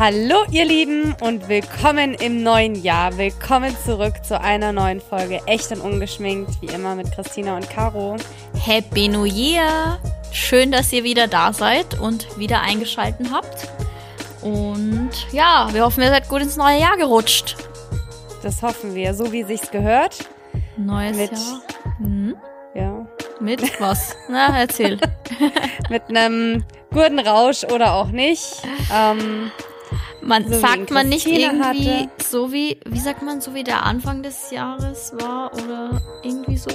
Hallo 0.00 0.46
ihr 0.50 0.64
Lieben 0.64 1.14
und 1.20 1.46
willkommen 1.50 2.14
im 2.14 2.42
neuen 2.42 2.74
Jahr. 2.74 3.18
Willkommen 3.18 3.76
zurück 3.84 4.24
zu 4.24 4.40
einer 4.40 4.72
neuen 4.72 4.98
Folge 4.98 5.42
Echt 5.44 5.70
und 5.72 5.82
Ungeschminkt, 5.82 6.62
wie 6.62 6.68
immer 6.68 6.94
mit 6.94 7.12
Christina 7.12 7.54
und 7.54 7.68
Caro. 7.68 8.16
Happy 8.58 9.08
New 9.08 9.26
Year! 9.26 10.00
Schön, 10.32 10.72
dass 10.72 10.90
ihr 10.94 11.04
wieder 11.04 11.28
da 11.28 11.52
seid 11.52 12.00
und 12.00 12.38
wieder 12.38 12.62
eingeschalten 12.62 13.30
habt. 13.30 13.68
Und 14.40 15.10
ja, 15.32 15.68
wir 15.70 15.84
hoffen, 15.84 16.02
ihr 16.02 16.08
seid 16.08 16.30
gut 16.30 16.40
ins 16.40 16.56
neue 16.56 16.80
Jahr 16.80 16.96
gerutscht. 16.96 17.56
Das 18.42 18.62
hoffen 18.62 18.94
wir, 18.94 19.12
so 19.12 19.30
wie 19.32 19.44
sich's 19.44 19.70
gehört. 19.70 20.16
Neues 20.78 21.18
Mit- 21.18 21.32
Jahr. 21.32 21.60
Mhm. 21.98 22.36
Ja. 22.72 23.06
Mit 23.38 23.78
was? 23.78 24.16
Na, 24.30 24.60
erzähl. 24.60 24.98
Mit 25.90 26.04
einem 26.08 26.64
guten 26.90 27.18
Rausch 27.18 27.64
oder 27.64 27.92
auch 27.92 28.08
nicht. 28.08 28.62
Ähm, 28.90 29.50
Man 30.22 30.46
So 30.52 30.58
sagt 30.60 30.90
man 30.90 31.08
nicht 31.08 31.26
irgendwie 31.26 31.88
hatte. 31.88 32.10
so 32.22 32.52
wie, 32.52 32.78
wie 32.86 32.98
sagt 33.00 33.22
man, 33.22 33.40
so 33.40 33.54
wie 33.54 33.64
der 33.64 33.84
Anfang 33.84 34.22
des 34.22 34.50
Jahres 34.50 35.12
war 35.14 35.52
oder 35.54 36.00
irgendwie 36.22 36.56
so? 36.56 36.70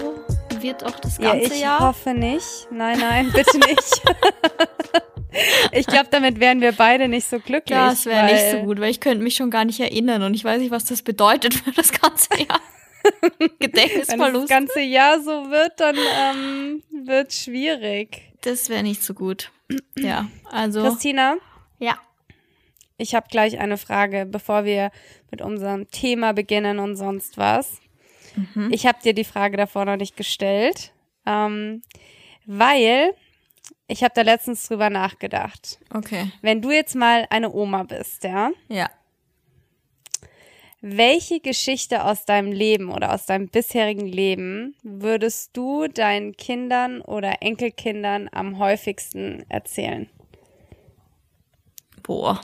Wird 0.59 0.83
auch 0.83 0.99
das 0.99 1.17
ja, 1.19 1.33
ganze 1.33 1.53
ich 1.53 1.61
Jahr? 1.61 1.79
hoffe 1.79 2.13
nicht. 2.13 2.67
Nein, 2.71 2.99
nein, 2.99 3.31
bitte 3.31 3.57
nicht. 3.59 4.01
ich 5.71 5.85
glaube, 5.85 6.07
damit 6.11 6.39
wären 6.39 6.61
wir 6.61 6.71
beide 6.71 7.07
nicht 7.07 7.27
so 7.27 7.39
glücklich. 7.39 7.77
Ja, 7.77 7.89
das 7.89 8.05
wäre 8.05 8.25
nicht 8.25 8.51
so 8.51 8.57
gut, 8.63 8.79
weil 8.79 8.89
ich 8.89 8.99
könnte 8.99 9.23
mich 9.23 9.35
schon 9.35 9.51
gar 9.51 9.65
nicht 9.65 9.79
erinnern 9.79 10.23
und 10.23 10.33
ich 10.33 10.43
weiß 10.43 10.59
nicht, 10.59 10.71
was 10.71 10.85
das 10.85 11.01
bedeutet 11.01 11.53
für 11.53 11.71
das 11.71 11.91
ganze 11.91 12.29
Jahr. 12.37 12.59
Wenn 13.21 13.31
das 13.49 13.49
Gedächtnisverlust. 13.59 14.49
ganze 14.49 14.81
Jahr 14.81 15.19
so 15.21 15.51
wird, 15.51 15.79
dann 15.79 15.95
ähm, 15.95 16.83
wird 17.05 17.31
schwierig. 17.33 18.33
Das 18.41 18.69
wäre 18.69 18.81
nicht 18.81 19.03
so 19.03 19.13
gut. 19.13 19.51
Ja, 19.97 20.27
also. 20.51 20.81
Christina, 20.81 21.35
Ja. 21.79 21.97
Ich 22.97 23.15
habe 23.15 23.27
gleich 23.29 23.59
eine 23.59 23.77
Frage, 23.77 24.25
bevor 24.25 24.65
wir 24.65 24.91
mit 25.31 25.41
unserem 25.41 25.89
Thema 25.91 26.33
beginnen 26.33 26.79
und 26.79 26.95
sonst 26.95 27.37
was. 27.37 27.79
Mhm. 28.35 28.69
Ich 28.71 28.85
habe 28.85 28.99
dir 29.03 29.13
die 29.13 29.23
Frage 29.23 29.57
davor 29.57 29.85
noch 29.85 29.97
nicht 29.97 30.17
gestellt, 30.17 30.93
ähm, 31.25 31.81
weil 32.45 33.13
ich 33.87 34.03
habe 34.03 34.13
da 34.15 34.21
letztens 34.21 34.67
drüber 34.67 34.89
nachgedacht. 34.89 35.79
Okay. 35.93 36.31
Wenn 36.41 36.61
du 36.61 36.71
jetzt 36.71 36.95
mal 36.95 37.25
eine 37.29 37.51
Oma 37.51 37.83
bist, 37.83 38.23
ja, 38.23 38.51
Ja. 38.67 38.89
welche 40.81 41.39
Geschichte 41.39 42.03
aus 42.03 42.25
deinem 42.25 42.51
Leben 42.51 42.91
oder 42.91 43.13
aus 43.13 43.25
deinem 43.25 43.47
bisherigen 43.47 44.05
Leben 44.05 44.75
würdest 44.83 45.55
du 45.57 45.87
deinen 45.87 46.35
Kindern 46.37 47.01
oder 47.01 47.41
Enkelkindern 47.41 48.29
am 48.31 48.59
häufigsten 48.59 49.45
erzählen? 49.49 50.09
Boah. 52.03 52.41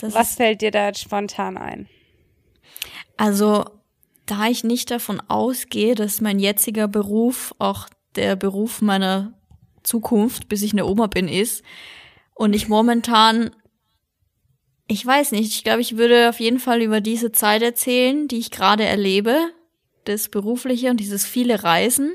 Das 0.00 0.14
Was 0.14 0.34
fällt 0.36 0.62
dir 0.62 0.70
da 0.70 0.86
jetzt 0.88 1.00
spontan 1.00 1.56
ein? 1.58 1.88
also, 3.16 3.64
da 4.26 4.46
ich 4.48 4.64
nicht 4.64 4.90
davon 4.90 5.20
ausgehe, 5.28 5.94
dass 5.94 6.20
mein 6.20 6.38
jetziger 6.38 6.88
Beruf 6.88 7.54
auch 7.58 7.88
der 8.16 8.36
Beruf 8.36 8.80
meiner 8.80 9.34
Zukunft, 9.82 10.48
bis 10.48 10.62
ich 10.62 10.72
eine 10.72 10.86
Oma 10.86 11.06
bin, 11.08 11.28
ist, 11.28 11.62
und 12.34 12.54
ich 12.54 12.68
momentan, 12.68 13.50
ich 14.86 15.04
weiß 15.04 15.32
nicht, 15.32 15.52
ich 15.54 15.64
glaube, 15.64 15.80
ich 15.82 15.96
würde 15.98 16.28
auf 16.30 16.40
jeden 16.40 16.58
Fall 16.60 16.80
über 16.80 17.00
diese 17.00 17.32
Zeit 17.32 17.60
erzählen, 17.62 18.28
die 18.28 18.38
ich 18.38 18.50
gerade 18.50 18.84
erlebe, 18.84 19.36
das 20.04 20.28
Berufliche 20.28 20.90
und 20.90 20.98
dieses 20.98 21.26
viele 21.26 21.62
Reisen. 21.62 22.12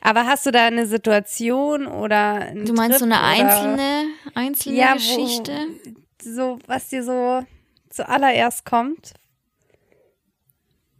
Aber 0.00 0.26
hast 0.26 0.46
du 0.46 0.50
da 0.50 0.66
eine 0.66 0.86
Situation 0.86 1.86
oder 1.86 2.52
Du 2.54 2.72
meinst 2.72 2.98
so 3.00 3.04
Trip 3.06 3.14
eine 3.14 3.44
oder 3.44 3.52
einzelne, 3.52 4.04
einzelne 4.34 4.76
Ja, 4.78 4.92
wo- 4.92 4.94
Geschichte? 4.94 5.52
So 6.22 6.58
was 6.66 6.88
dir 6.88 7.02
so 7.02 7.44
zuallererst 7.90 8.64
kommt? 8.64 9.14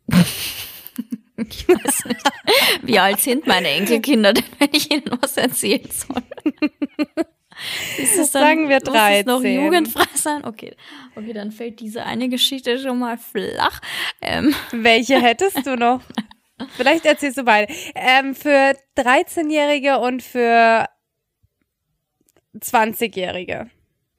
Ich 1.50 1.68
weiß 1.68 2.04
nicht. 2.06 2.20
Wie 2.82 2.98
alt 2.98 3.20
sind 3.20 3.46
meine 3.46 3.68
Enkelkinder 3.68 4.32
denn, 4.32 4.44
wenn 4.58 4.70
ich 4.72 4.90
ihnen 4.90 5.04
was 5.20 5.36
erzählen 5.36 5.88
soll? 5.88 6.22
Ist 7.96 8.18
es 8.18 8.32
dann, 8.32 8.42
Sagen 8.42 8.68
wir 8.68 8.80
muss 8.84 8.88
es 8.88 9.26
noch 9.26 9.40
13. 9.40 9.64
jugendfrei 9.64 10.06
sein? 10.14 10.44
Okay. 10.44 10.74
Okay, 11.14 11.32
dann 11.32 11.52
fällt 11.52 11.80
diese 11.80 12.04
eine 12.04 12.28
Geschichte 12.28 12.78
schon 12.78 12.98
mal 12.98 13.18
flach. 13.18 13.80
Ähm, 14.20 14.54
Welche 14.72 15.20
hättest 15.20 15.66
du 15.66 15.76
noch? 15.76 16.00
Vielleicht 16.76 17.06
erzählst 17.06 17.38
du 17.38 17.44
beide. 17.44 17.72
Ähm, 17.94 18.34
für 18.34 18.74
13-Jährige 18.96 19.98
und 19.98 20.22
für 20.22 20.88
20-Jährige. 22.56 23.70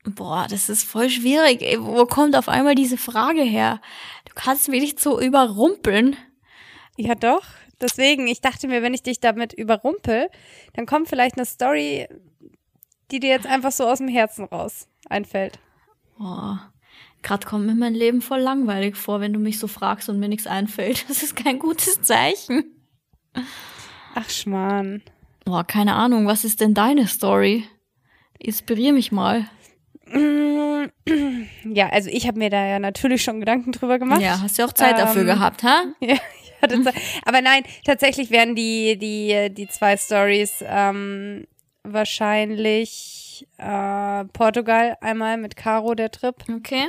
Boah, 0.04 0.48
das 0.50 0.70
ist 0.70 0.84
voll 0.84 1.10
schwierig. 1.10 1.62
Ey, 1.62 1.82
wo 1.82 2.06
kommt 2.06 2.36
auf 2.36 2.50
einmal 2.50 2.76
diese 2.76 2.98
Frage 2.98 3.42
her? 3.42 3.82
Du 4.26 4.34
kannst 4.36 4.70
mich 4.70 4.82
nicht 4.82 5.00
so 5.00 5.20
überrumpeln. 5.20 6.16
Ja, 6.98 7.16
doch. 7.16 7.44
Deswegen, 7.82 8.28
ich 8.28 8.42
dachte 8.42 8.68
mir, 8.68 8.82
wenn 8.82 8.94
ich 8.94 9.04
dich 9.04 9.20
damit 9.20 9.54
überrumpel, 9.54 10.30
dann 10.74 10.86
kommt 10.86 11.08
vielleicht 11.08 11.38
eine 11.38 11.46
Story, 11.46 12.08
die 13.12 13.20
dir 13.20 13.30
jetzt 13.30 13.48
einfach 13.48 13.72
so 13.72 13.88
aus 13.88 14.00
dem 14.00 14.10
Herzen 14.10 14.46
raus 14.46 14.88
einfällt. 15.10 15.60
Boah. 16.18 16.72
Gerade 17.22 17.46
kommt 17.46 17.66
mir 17.66 17.76
mein 17.76 17.94
Leben 17.94 18.22
voll 18.22 18.40
langweilig 18.40 18.96
vor, 18.96 19.20
wenn 19.20 19.34
du 19.34 19.40
mich 19.40 19.60
so 19.60 19.68
fragst 19.68 20.10
und 20.10 20.20
mir 20.20 20.30
nichts 20.30 20.48
einfällt. 20.48 21.06
Das 21.08 21.24
ist 21.24 21.36
kein 21.36 21.60
gutes 21.60 22.02
Zeichen. 22.02 22.64
Ach, 24.16 24.30
Schmarrn. 24.30 25.02
Boah, 25.46 25.64
keine 25.64 25.96
Ahnung, 25.96 26.28
was 26.28 26.44
ist 26.44 26.62
denn 26.62 26.74
deine 26.74 27.08
Story? 27.08 27.66
Inspirier 28.38 28.94
mich 28.94 29.12
mal. 29.12 29.50
Ja, 31.66 31.90
also 31.90 32.10
ich 32.12 32.28
habe 32.28 32.38
mir 32.40 32.50
da 32.50 32.66
ja 32.66 32.80
natürlich 32.80 33.24
schon 33.24 33.40
Gedanken 33.40 33.72
drüber 33.72 34.00
gemacht. 34.00 34.22
Ja, 34.22 34.42
hast 34.42 34.58
du 34.60 34.64
auch 34.64 34.74
Zeit 34.74 34.98
dafür 34.98 35.22
Ähm, 35.22 35.28
gehabt, 35.28 35.64
ha? 35.64 35.84
Ja, 36.00 36.16
ich 36.16 36.54
hatte 36.62 36.82
Zeit. 36.84 36.96
Aber 37.26 37.42
nein, 37.42 37.64
tatsächlich 37.86 38.32
werden 38.32 38.56
die, 38.56 38.98
die, 38.98 39.50
die 39.54 39.68
zwei 39.68 39.98
Stories 39.98 40.64
ähm, 40.68 41.46
wahrscheinlich 41.84 43.48
äh, 43.58 44.26
Portugal 44.34 44.98
einmal 45.02 45.38
mit 45.38 45.56
Caro 45.56 45.96
der 45.96 46.12
Trip, 46.12 46.36
Okay. 46.58 46.88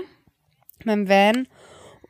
mit 0.84 0.94
dem 0.94 1.08
Van. 1.08 1.48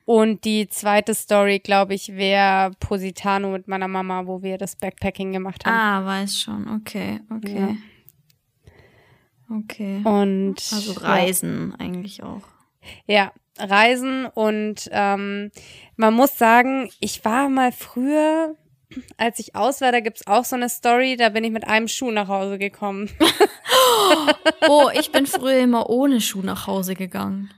Und 0.06 0.44
die 0.44 0.68
zweite 0.68 1.14
Story, 1.14 1.60
glaube 1.60 1.94
ich, 1.94 2.16
wäre 2.16 2.72
Positano 2.80 3.50
mit 3.50 3.68
meiner 3.68 3.86
Mama, 3.86 4.26
wo 4.26 4.42
wir 4.42 4.58
das 4.58 4.74
Backpacking 4.74 5.32
gemacht 5.32 5.64
haben. 5.64 5.74
Ah, 5.74 6.04
weiß 6.04 6.40
schon. 6.40 6.68
Okay, 6.80 7.20
okay. 7.30 7.76
Okay. 9.50 10.02
Und 10.04 10.56
Also 10.72 10.92
Reisen 10.92 11.74
eigentlich 11.78 12.22
auch. 12.22 12.42
Ja, 13.06 13.32
Reisen 13.58 14.26
und 14.26 14.88
ähm, 14.92 15.50
man 15.96 16.14
muss 16.14 16.38
sagen, 16.38 16.90
ich 17.00 17.24
war 17.24 17.48
mal 17.48 17.72
früher, 17.72 18.56
als 19.16 19.38
ich 19.38 19.54
aus 19.54 19.80
war, 19.80 19.92
da 19.92 20.00
gibt's 20.00 20.26
auch 20.26 20.44
so 20.44 20.56
eine 20.56 20.68
Story, 20.68 21.16
da 21.16 21.28
bin 21.28 21.44
ich 21.44 21.50
mit 21.50 21.66
einem 21.66 21.88
Schuh 21.88 22.10
nach 22.10 22.28
Hause 22.28 22.58
gekommen. 22.58 23.10
Oh, 24.68 24.90
ich 24.92 25.10
bin 25.10 25.26
früher 25.26 25.58
immer 25.60 25.88
ohne 25.90 26.20
Schuh 26.20 26.42
nach 26.42 26.66
Hause 26.66 26.94
gegangen. 26.94 27.50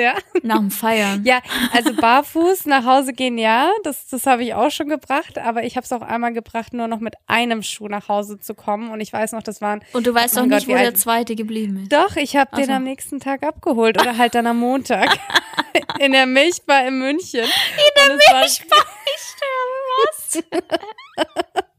Ja. 0.00 0.14
Nach 0.42 0.58
dem 0.58 0.70
Feiern. 0.70 1.24
Ja, 1.24 1.40
also 1.72 1.94
barfuß 1.94 2.66
nach 2.66 2.84
Hause 2.84 3.12
gehen, 3.12 3.36
ja, 3.38 3.70
das, 3.84 4.06
das 4.08 4.26
habe 4.26 4.42
ich 4.42 4.54
auch 4.54 4.70
schon 4.70 4.88
gebracht, 4.88 5.38
aber 5.38 5.64
ich 5.64 5.76
habe 5.76 5.84
es 5.84 5.92
auch 5.92 6.02
einmal 6.02 6.32
gebracht, 6.32 6.72
nur 6.72 6.88
noch 6.88 7.00
mit 7.00 7.14
einem 7.26 7.62
Schuh 7.62 7.88
nach 7.88 8.08
Hause 8.08 8.40
zu 8.40 8.54
kommen. 8.54 8.90
Und 8.90 9.00
ich 9.00 9.12
weiß 9.12 9.32
noch, 9.32 9.42
das 9.42 9.60
waren. 9.60 9.82
Und 9.92 10.06
du 10.06 10.14
weißt 10.14 10.36
Oh 10.36 10.40
auch 10.40 10.46
mein 10.46 10.56
nicht, 10.58 10.66
Gott, 10.66 10.76
wo 10.76 10.80
der 10.80 10.94
zweite 10.94 11.34
geblieben 11.36 11.82
ist. 11.82 11.92
Doch, 11.92 12.16
ich 12.16 12.36
habe 12.36 12.56
den 12.56 12.70
am 12.70 12.84
nächsten 12.84 13.20
Tag 13.20 13.42
abgeholt 13.42 14.00
oder 14.00 14.16
halt 14.16 14.34
dann 14.34 14.46
am 14.46 14.58
Montag 14.58 15.18
in 15.98 16.12
der 16.12 16.26
Milchbar 16.26 16.86
in 16.86 16.98
München. 16.98 17.40
In 17.40 18.08
der 18.08 18.16
Milchbar? 18.16 18.84
Ich 19.04 19.22
sterbe, 19.36 19.80
was? 20.06 21.64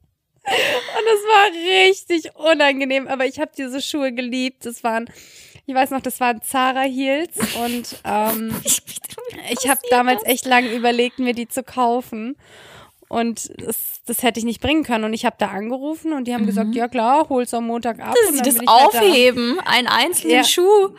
Und 0.51 1.05
es 1.07 1.23
war 1.27 1.47
richtig 1.89 2.35
unangenehm, 2.35 3.07
aber 3.07 3.25
ich 3.25 3.39
habe 3.39 3.51
diese 3.57 3.81
Schuhe 3.81 4.11
geliebt. 4.11 4.65
Das 4.65 4.83
waren, 4.83 5.09
ich 5.65 5.75
weiß 5.75 5.91
noch, 5.91 6.01
das 6.01 6.19
waren 6.19 6.41
Zara 6.41 6.81
Heels 6.81 7.37
und 7.63 8.01
ähm, 8.03 8.53
ich 9.51 9.69
habe 9.69 9.79
damals 9.89 10.23
echt 10.25 10.45
lange 10.45 10.73
überlegt, 10.73 11.19
mir 11.19 11.33
die 11.33 11.47
zu 11.47 11.63
kaufen. 11.63 12.35
Und 13.07 13.51
das, 13.57 14.01
das 14.05 14.23
hätte 14.23 14.39
ich 14.39 14.45
nicht 14.45 14.61
bringen 14.61 14.83
können. 14.83 15.03
Und 15.03 15.13
ich 15.13 15.25
habe 15.25 15.35
da 15.37 15.47
angerufen 15.47 16.13
und 16.13 16.29
die 16.29 16.33
haben 16.33 16.45
gesagt, 16.45 16.73
ja 16.75 16.87
klar, 16.87 17.27
hol's 17.27 17.53
am 17.53 17.67
Montag 17.67 17.99
ab. 17.99 18.15
Dass 18.15 18.35
sie 18.35 18.41
das 18.41 18.55
ich 18.55 18.59
halt 18.69 18.93
da. 18.93 18.99
aufheben, 18.99 19.59
einen 19.65 19.87
einzelnen 19.87 20.37
Ja. 20.37 20.43
Schuh. 20.45 20.95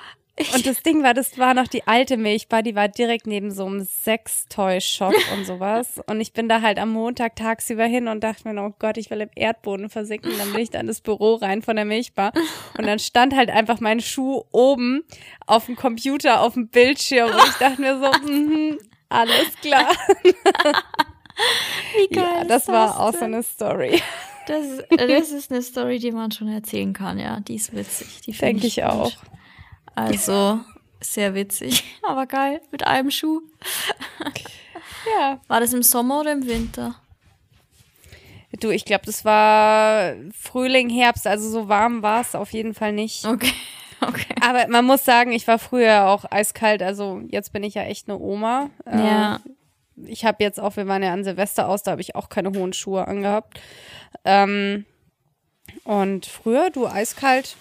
Und 0.54 0.66
das 0.66 0.82
Ding 0.82 1.02
war, 1.02 1.14
das 1.14 1.38
war 1.38 1.54
noch 1.54 1.68
die 1.68 1.86
alte 1.86 2.16
Milchbar, 2.16 2.62
die 2.62 2.74
war 2.74 2.88
direkt 2.88 3.26
neben 3.26 3.50
so 3.50 3.66
einem 3.66 3.84
Sextoy-Shop 3.84 5.14
und 5.36 5.44
sowas. 5.44 6.00
Und 6.06 6.20
ich 6.20 6.32
bin 6.32 6.48
da 6.48 6.60
halt 6.62 6.78
am 6.78 6.90
Montag 6.90 7.36
tagsüber 7.36 7.84
hin 7.84 8.08
und 8.08 8.22
dachte 8.22 8.48
mir, 8.48 8.60
oh 8.62 8.74
Gott, 8.78 8.96
ich 8.96 9.10
will 9.10 9.20
im 9.20 9.30
Erdboden 9.34 9.88
versinken. 9.88 10.32
Dann 10.38 10.52
bin 10.52 10.62
ich 10.62 10.70
da 10.70 10.80
in 10.80 10.86
das 10.86 11.00
Büro 11.00 11.34
rein 11.36 11.62
von 11.62 11.76
der 11.76 11.84
Milchbar. 11.84 12.32
Und 12.78 12.86
dann 12.86 12.98
stand 12.98 13.34
halt 13.36 13.50
einfach 13.50 13.80
mein 13.80 14.00
Schuh 14.00 14.42
oben 14.52 15.02
auf 15.46 15.66
dem 15.66 15.76
Computer, 15.76 16.40
auf 16.40 16.54
dem 16.54 16.68
Bildschirm. 16.68 17.30
Und 17.30 17.44
ich 17.48 17.54
dachte 17.54 17.80
mir 17.80 17.98
so, 17.98 18.10
mhm, 18.30 18.78
alles 19.08 19.54
klar. 19.60 19.90
Wie 20.24 22.08
geil 22.14 22.24
Ja, 22.24 22.42
ist 22.42 22.50
das 22.50 22.68
war 22.68 23.00
auch 23.00 23.12
so 23.12 23.24
eine 23.24 23.42
Story. 23.42 24.02
Das, 24.46 24.66
ist- 24.66 24.84
das 24.90 25.30
ist 25.30 25.52
eine 25.52 25.62
Story, 25.62 25.98
die 25.98 26.10
man 26.12 26.30
schon 26.32 26.48
erzählen 26.48 26.92
kann, 26.92 27.18
ja. 27.18 27.40
Die 27.40 27.54
ist 27.56 27.74
witzig. 27.74 28.22
Die 28.26 28.32
Denke 28.32 28.66
ich 28.66 28.76
gut. 28.76 28.84
auch. 28.84 29.12
Also 29.94 30.60
sehr 31.00 31.34
witzig, 31.34 31.84
aber 32.02 32.26
geil, 32.26 32.60
mit 32.70 32.86
einem 32.86 33.10
Schuh. 33.10 33.40
Ja. 35.18 35.40
War 35.48 35.60
das 35.60 35.72
im 35.72 35.82
Sommer 35.82 36.20
oder 36.20 36.32
im 36.32 36.46
Winter? 36.46 36.96
Du, 38.60 38.70
ich 38.70 38.84
glaube, 38.84 39.06
das 39.06 39.24
war 39.24 40.14
Frühling, 40.38 40.90
Herbst, 40.90 41.26
also 41.26 41.48
so 41.48 41.68
warm 41.68 42.02
war 42.02 42.20
es 42.20 42.34
auf 42.34 42.52
jeden 42.52 42.74
Fall 42.74 42.92
nicht. 42.92 43.24
Okay, 43.24 43.52
okay. 44.00 44.34
Aber 44.40 44.68
man 44.68 44.84
muss 44.84 45.04
sagen, 45.04 45.32
ich 45.32 45.46
war 45.48 45.58
früher 45.58 46.06
auch 46.08 46.24
eiskalt, 46.30 46.82
also 46.82 47.20
jetzt 47.28 47.52
bin 47.52 47.62
ich 47.62 47.74
ja 47.74 47.82
echt 47.82 48.08
eine 48.08 48.18
Oma. 48.18 48.70
Ja. 48.86 49.40
Ich 50.04 50.24
habe 50.24 50.42
jetzt 50.42 50.60
auch, 50.60 50.76
wir 50.76 50.86
waren 50.86 51.02
ja 51.02 51.12
an 51.12 51.24
Silvester 51.24 51.68
aus, 51.68 51.82
da 51.82 51.92
habe 51.92 52.00
ich 52.00 52.14
auch 52.14 52.28
keine 52.28 52.50
hohen 52.50 52.72
Schuhe 52.72 53.06
angehabt. 53.06 53.60
Ähm, 54.24 54.84
und 55.84 56.26
früher, 56.26 56.70
du 56.70 56.86
eiskalt, 56.86 57.56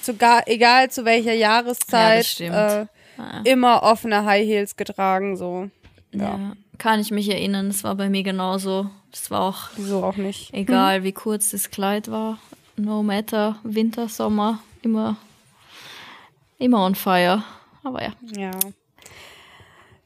sogar 0.00 0.46
egal 0.48 0.90
zu 0.90 1.04
welcher 1.04 1.34
Jahreszeit, 1.34 1.92
Ja, 1.92 2.16
das 2.16 2.30
stimmt. 2.30 2.54
äh, 2.54 2.86
Ah. 3.18 3.40
immer 3.44 3.82
offene 3.82 4.24
High 4.24 4.46
Heels 4.46 4.76
getragen, 4.76 5.36
so. 5.36 5.68
Ja, 6.12 6.24
Ja. 6.24 6.52
Kann 6.78 6.98
ich 6.98 7.10
mich 7.10 7.28
erinnern, 7.30 7.68
das 7.68 7.84
war 7.84 7.94
bei 7.94 8.08
mir 8.08 8.22
genauso. 8.22 8.90
Das 9.10 9.30
war 9.30 9.42
auch 9.42 9.68
wieso 9.76 10.02
auch 10.02 10.16
nicht. 10.16 10.52
egal, 10.54 11.04
wie 11.04 11.12
kurz 11.12 11.50
das 11.50 11.70
Kleid 11.70 12.10
war. 12.10 12.38
No 12.76 13.02
matter, 13.02 13.56
Winter, 13.62 14.08
Sommer, 14.08 14.60
immer, 14.82 15.16
immer 16.58 16.84
on 16.84 16.94
fire. 16.94 17.44
Aber 17.84 18.02
ja. 18.02 18.12
Ja. 18.36 18.50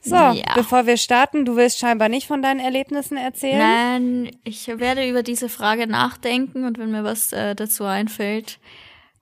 So, 0.01 0.15
Ja. 0.17 0.55
bevor 0.55 0.87
wir 0.87 0.97
starten, 0.97 1.45
du 1.45 1.57
willst 1.57 1.79
scheinbar 1.79 2.09
nicht 2.09 2.27
von 2.27 2.43
deinen 2.43 2.61
Erlebnissen 2.61 3.17
erzählen. 3.17 3.59
Nein, 3.59 4.37
ich 4.45 4.67
werde 4.69 5.09
über 5.09 5.23
diese 5.23 5.49
Frage 5.49 5.87
nachdenken 5.87 6.65
und 6.65 6.79
wenn 6.79 6.91
mir 6.93 7.05
was 7.05 7.33
äh, 7.33 7.55
dazu 7.55 7.85
einfällt, 7.85 8.59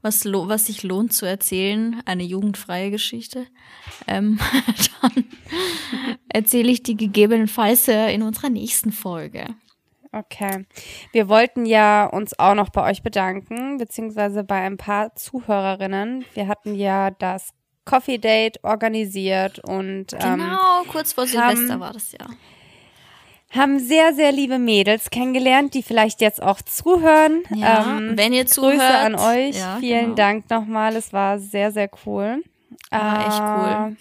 was, 0.04 0.24
lo 0.24 0.48
was 0.48 0.66
sich 0.66 0.82
lohnt 0.82 1.12
zu 1.12 1.26
erzählen, 1.26 2.00
eine 2.04 2.22
jugendfreie 2.22 2.90
Geschichte, 2.90 3.46
ähm, 4.06 4.38
dann 5.02 5.24
erzähle 6.28 6.70
ich 6.70 6.82
die 6.82 6.96
gegebenenfalls 6.96 7.88
äh, 7.88 8.12
in 8.14 8.22
unserer 8.22 8.50
nächsten 8.50 8.92
Folge. 8.92 9.46
Okay. 10.12 10.64
Wir 11.12 11.28
wollten 11.28 11.66
ja 11.66 12.06
uns 12.06 12.38
auch 12.38 12.54
noch 12.54 12.68
bei 12.68 12.88
euch 12.88 13.02
bedanken, 13.02 13.78
beziehungsweise 13.78 14.44
bei 14.44 14.60
ein 14.62 14.76
paar 14.76 15.16
Zuhörerinnen. 15.16 16.24
Wir 16.34 16.46
hatten 16.46 16.76
ja 16.76 17.10
das 17.10 17.50
Coffee 17.84 18.18
Date 18.18 18.62
organisiert 18.62 19.58
und 19.58 20.12
ähm, 20.12 20.38
Genau, 20.38 20.82
kurz 20.88 21.12
vor 21.12 21.26
Silvester 21.26 21.72
haben- 21.72 21.80
war 21.80 21.92
das 21.92 22.12
ja. 22.12 22.26
Haben 23.56 23.78
sehr, 23.78 24.14
sehr 24.14 24.32
liebe 24.32 24.58
Mädels 24.58 25.10
kennengelernt, 25.10 25.74
die 25.74 25.82
vielleicht 25.82 26.20
jetzt 26.20 26.42
auch 26.42 26.60
zuhören. 26.62 27.42
Ja, 27.54 27.98
ähm, 27.98 28.16
wenn 28.16 28.32
ihr 28.32 28.46
zuhört. 28.46 28.74
Grüße 28.78 28.98
an 28.98 29.14
euch. 29.14 29.56
Ja, 29.58 29.76
Vielen 29.80 30.02
genau. 30.04 30.14
Dank 30.16 30.50
nochmal. 30.50 30.96
Es 30.96 31.12
war 31.12 31.38
sehr, 31.38 31.70
sehr 31.72 31.90
cool. 32.06 32.42
War 32.90 33.26
echt 33.26 33.40
cool. 33.40 33.96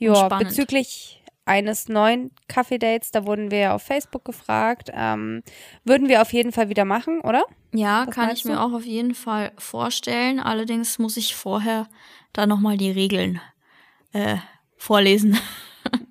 Äh, 0.00 0.04
Ja, 0.04 0.28
bezüglich 0.28 1.22
eines 1.46 1.88
neuen 1.88 2.30
Kaffee-Dates, 2.48 3.10
da 3.10 3.26
wurden 3.26 3.50
wir 3.50 3.58
ja 3.58 3.74
auf 3.74 3.82
Facebook 3.82 4.24
gefragt. 4.24 4.90
Ähm, 4.94 5.42
würden 5.84 6.08
wir 6.08 6.22
auf 6.22 6.32
jeden 6.32 6.52
Fall 6.52 6.68
wieder 6.70 6.84
machen, 6.86 7.20
oder? 7.20 7.44
Ja, 7.72 8.04
Was 8.06 8.14
kann 8.14 8.30
ich 8.30 8.44
mir 8.44 8.54
du? 8.54 8.60
auch 8.60 8.72
auf 8.72 8.84
jeden 8.84 9.14
Fall 9.14 9.52
vorstellen. 9.58 10.40
Allerdings 10.40 10.98
muss 10.98 11.16
ich 11.18 11.34
vorher 11.36 11.86
da 12.32 12.46
nochmal 12.46 12.76
die 12.78 12.90
Regeln 12.90 13.40
äh, 14.12 14.36
vorlesen. 14.78 15.38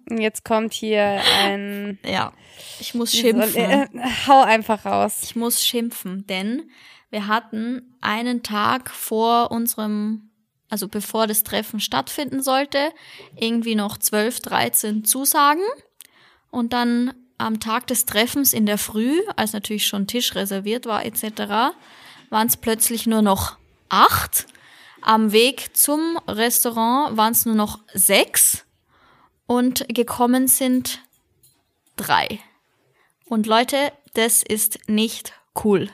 Jetzt 0.09 0.45
kommt 0.45 0.73
hier 0.73 1.21
ein. 1.39 1.99
ja, 2.05 2.33
ich 2.79 2.93
muss 2.93 3.13
schimpfen. 3.13 3.55
äh, 3.55 3.87
hau 4.27 4.41
einfach 4.41 4.85
raus. 4.85 5.21
Ich 5.23 5.35
muss 5.35 5.65
schimpfen, 5.65 6.25
denn 6.27 6.63
wir 7.09 7.27
hatten 7.27 7.95
einen 8.01 8.43
Tag 8.43 8.89
vor 8.89 9.51
unserem, 9.51 10.29
also 10.69 10.87
bevor 10.87 11.27
das 11.27 11.43
Treffen 11.43 11.79
stattfinden 11.79 12.41
sollte, 12.41 12.91
irgendwie 13.35 13.75
noch 13.75 13.97
12, 13.97 14.39
13 14.41 15.05
Zusagen. 15.05 15.63
Und 16.49 16.73
dann 16.73 17.13
am 17.37 17.59
Tag 17.59 17.87
des 17.87 18.05
Treffens 18.05 18.53
in 18.53 18.65
der 18.65 18.77
Früh, 18.77 19.19
als 19.35 19.53
natürlich 19.53 19.87
schon 19.87 20.07
Tisch 20.07 20.35
reserviert 20.35 20.85
war 20.85 21.05
etc., 21.05 21.75
waren 22.29 22.47
es 22.47 22.57
plötzlich 22.57 23.05
nur 23.05 23.21
noch 23.21 23.57
acht. 23.89 24.47
Am 25.01 25.31
Weg 25.31 25.75
zum 25.75 26.17
Restaurant 26.27 27.17
waren 27.17 27.33
es 27.33 27.45
nur 27.45 27.55
noch 27.55 27.79
sechs. 27.93 28.65
Und 29.45 29.85
gekommen 29.89 30.47
sind 30.47 31.01
drei. 31.95 32.39
Und 33.25 33.47
Leute, 33.47 33.91
das 34.13 34.43
ist 34.43 34.87
nicht 34.87 35.33
cool. 35.63 35.89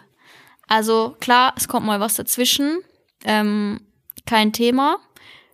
Also 0.67 1.15
klar, 1.19 1.53
es 1.57 1.67
kommt 1.67 1.85
mal 1.85 1.99
was 1.99 2.15
dazwischen. 2.15 2.79
Ähm, 3.25 3.81
kein 4.25 4.53
Thema. 4.53 4.97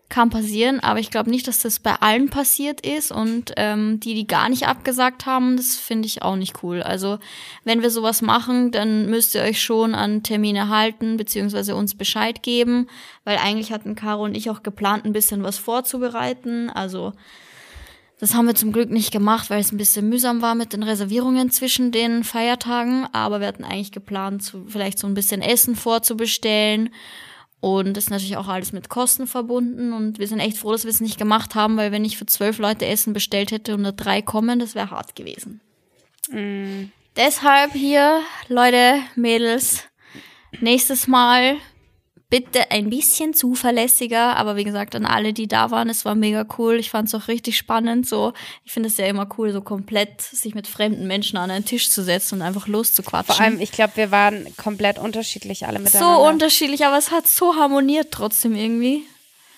Kann 0.07 0.29
passieren, 0.29 0.81
aber 0.81 0.99
ich 0.99 1.09
glaube 1.09 1.31
nicht, 1.31 1.47
dass 1.47 1.61
das 1.61 1.79
bei 1.79 1.95
allen 1.95 2.29
passiert 2.29 2.85
ist. 2.85 3.11
Und 3.11 3.53
ähm, 3.57 3.99
die, 3.99 4.13
die 4.13 4.27
gar 4.27 4.49
nicht 4.49 4.67
abgesagt 4.67 5.25
haben, 5.25 5.57
das 5.57 5.77
finde 5.77 6.05
ich 6.05 6.21
auch 6.21 6.35
nicht 6.35 6.61
cool. 6.61 6.83
Also 6.83 7.17
wenn 7.63 7.81
wir 7.81 7.89
sowas 7.89 8.21
machen, 8.21 8.71
dann 8.71 9.09
müsst 9.09 9.33
ihr 9.33 9.41
euch 9.41 9.61
schon 9.61 9.95
an 9.95 10.21
Termine 10.21 10.69
halten, 10.69 11.17
beziehungsweise 11.17 11.75
uns 11.75 11.95
Bescheid 11.95 12.43
geben. 12.43 12.87
Weil 13.23 13.37
eigentlich 13.37 13.71
hatten 13.71 13.95
Caro 13.95 14.23
und 14.25 14.35
ich 14.35 14.49
auch 14.51 14.61
geplant, 14.61 15.05
ein 15.05 15.13
bisschen 15.13 15.43
was 15.43 15.57
vorzubereiten. 15.57 16.69
Also 16.69 17.13
das 18.19 18.33
haben 18.33 18.47
wir 18.47 18.55
zum 18.55 18.71
Glück 18.71 18.89
nicht 18.89 19.11
gemacht, 19.11 19.49
weil 19.49 19.59
es 19.59 19.71
ein 19.71 19.77
bisschen 19.77 20.07
mühsam 20.07 20.41
war 20.41 20.55
mit 20.55 20.71
den 20.71 20.83
Reservierungen 20.83 21.51
zwischen 21.51 21.91
den 21.91 22.23
Feiertagen. 22.23 23.07
Aber 23.11 23.41
wir 23.41 23.47
hatten 23.47 23.65
eigentlich 23.65 23.91
geplant, 23.91 24.43
zu, 24.43 24.65
vielleicht 24.67 24.99
so 24.99 25.07
ein 25.07 25.13
bisschen 25.13 25.41
Essen 25.41 25.75
vorzubestellen. 25.75 26.91
Und 27.59 27.97
das 27.97 28.05
ist 28.05 28.09
natürlich 28.11 28.37
auch 28.37 28.47
alles 28.47 28.71
mit 28.71 28.89
Kosten 28.89 29.27
verbunden. 29.27 29.91
Und 29.91 30.17
wir 30.17 30.27
sind 30.27 30.39
echt 30.39 30.57
froh, 30.57 30.71
dass 30.71 30.85
wir 30.85 30.91
es 30.91 31.01
nicht 31.01 31.17
gemacht 31.17 31.55
haben, 31.55 31.75
weil 31.75 31.91
wenn 31.91 32.05
ich 32.05 32.17
für 32.17 32.25
zwölf 32.25 32.57
Leute 32.57 32.85
Essen 32.85 33.11
bestellt 33.11 33.51
hätte 33.51 33.73
und 33.73 33.81
nur 33.81 33.91
drei 33.91 34.21
kommen, 34.21 34.59
das 34.59 34.75
wäre 34.75 34.91
hart 34.91 35.15
gewesen. 35.15 35.59
Deshalb 37.17 37.73
hier, 37.73 38.21
Leute, 38.47 38.99
Mädels, 39.15 39.83
nächstes 40.61 41.07
Mal 41.07 41.57
bitte 42.29 42.71
ein 42.71 42.89
bisschen 42.89 43.33
zuverlässiger, 43.33 44.35
aber 44.35 44.55
wie 44.55 44.63
gesagt, 44.63 44.95
an 44.95 45.05
alle, 45.05 45.33
die 45.33 45.47
da 45.47 45.71
waren, 45.71 45.89
es 45.89 46.05
war 46.05 46.15
mega 46.15 46.45
cool. 46.57 46.75
Ich 46.75 46.89
fand 46.89 47.07
es 47.07 47.15
auch 47.15 47.27
richtig 47.27 47.57
spannend. 47.57 48.07
So, 48.07 48.33
ich 48.63 48.71
finde 48.71 48.89
es 48.89 48.97
ja 48.97 49.05
immer 49.05 49.27
cool, 49.37 49.51
so 49.51 49.61
komplett 49.61 50.21
sich 50.21 50.55
mit 50.55 50.67
fremden 50.67 51.07
Menschen 51.07 51.37
an 51.37 51.51
einen 51.51 51.65
Tisch 51.65 51.89
zu 51.89 52.03
setzen 52.03 52.35
und 52.35 52.41
einfach 52.41 52.67
loszuquatschen. 52.67 53.35
Vor 53.35 53.45
allem, 53.45 53.61
ich 53.61 53.71
glaube, 53.71 53.95
wir 53.95 54.11
waren 54.11 54.55
komplett 54.57 54.97
unterschiedlich 54.97 55.65
alle 55.67 55.77
so 55.77 55.83
miteinander. 55.83 56.21
unterschiedlich, 56.21 56.85
aber 56.85 56.97
es 56.97 57.11
hat 57.11 57.27
so 57.27 57.55
harmoniert 57.55 58.09
trotzdem 58.11 58.55
irgendwie. 58.55 59.03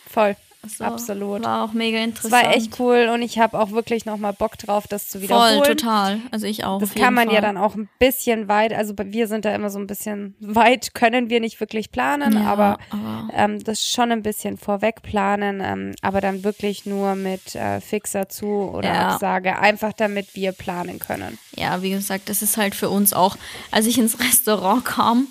Voll. 0.09 0.35
Also, 0.79 0.83
Absolut. 0.83 1.43
War 1.43 1.63
auch 1.63 1.73
mega 1.73 1.97
Es 1.97 2.03
interessant. 2.05 2.33
war 2.33 2.55
echt 2.55 2.79
cool 2.79 3.09
und 3.13 3.21
ich 3.21 3.39
habe 3.39 3.59
auch 3.59 3.71
wirklich 3.71 4.05
nochmal 4.05 4.33
Bock 4.33 4.57
drauf, 4.57 4.87
das 4.87 5.09
zu 5.09 5.21
wiederholen. 5.21 5.63
Voll, 5.63 5.75
total. 5.75 6.19
Also 6.31 6.45
ich 6.47 6.65
auch. 6.65 6.79
Das 6.79 6.93
kann 6.93 7.13
man 7.13 7.27
ja 7.29 7.35
Fall. 7.35 7.41
dann 7.41 7.57
auch 7.57 7.75
ein 7.75 7.89
bisschen 7.99 8.47
weit, 8.47 8.73
also 8.73 8.93
wir 8.97 9.27
sind 9.27 9.45
da 9.45 9.53
immer 9.55 9.69
so 9.69 9.79
ein 9.79 9.87
bisschen 9.87 10.35
weit, 10.39 10.93
können 10.93 11.29
wir 11.29 11.39
nicht 11.39 11.59
wirklich 11.59 11.91
planen, 11.91 12.33
Ja, 12.33 12.51
aber, 12.51 12.77
aber- 12.89 13.29
ähm, 13.33 13.63
das 13.63 13.83
schon 13.85 14.11
ein 14.11 14.23
bisschen 14.23 14.57
vorweg 14.57 15.01
planen, 15.01 15.61
ähm, 15.63 15.93
aber 16.01 16.21
dann 16.21 16.43
wirklich 16.43 16.85
nur 16.85 17.15
mit 17.15 17.55
äh, 17.55 17.81
Fixer 17.81 18.29
zu 18.29 18.47
oder 18.47 18.87
Ja. 18.93 19.07
Absage, 19.09 19.57
einfach 19.59 19.93
damit 19.93 20.35
wir 20.35 20.51
planen 20.51 20.99
können. 20.99 21.37
ja, 21.55 21.81
wie 21.81 21.89
gesagt, 21.91 22.29
das 22.29 22.41
ist 22.41 22.57
halt 22.57 22.75
für 22.75 22.89
uns 22.89 23.13
auch, 23.13 23.35
als 23.71 23.85
ich 23.87 23.97
ins 23.97 24.19
Restaurant 24.19 24.85
kam 24.85 25.27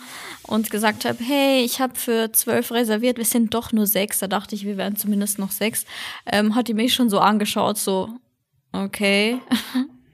und 0.47 0.71
gesagt 0.71 1.05
habe, 1.05 1.19
hey, 1.23 1.65
ich 1.65 1.81
habe 1.81 1.95
für 1.95 2.33
zwölf 2.33 2.73
reserviert, 2.73 3.19
wir 3.19 3.25
sind 3.25 3.55
doch 3.55 3.73
nur 3.73 3.87
sechs, 3.87 4.19
da 4.19 4.27
dachte 4.27 4.55
ich, 4.55 4.65
wir 4.65 4.77
wären 4.77 4.97
zumindest 4.97 5.39
noch 5.39 5.51
sechs, 5.51 5.85
ähm, 6.27 6.55
hat 6.55 6.69
die 6.69 6.75
mich 6.75 6.95
schon 6.95 7.11
so 7.11 7.19
angeschaut, 7.19 7.79
so, 7.79 8.11
okay. 8.73 9.41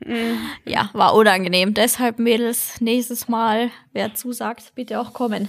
ja, 0.64 0.90
war 0.92 1.14
unangenehm. 1.14 1.74
Deshalb, 1.74 2.18
Mädels, 2.18 2.80
nächstes 2.80 3.28
Mal, 3.28 3.70
wer 3.92 4.14
zusagt, 4.14 4.74
bitte 4.74 5.00
auch 5.00 5.12
kommen. 5.12 5.48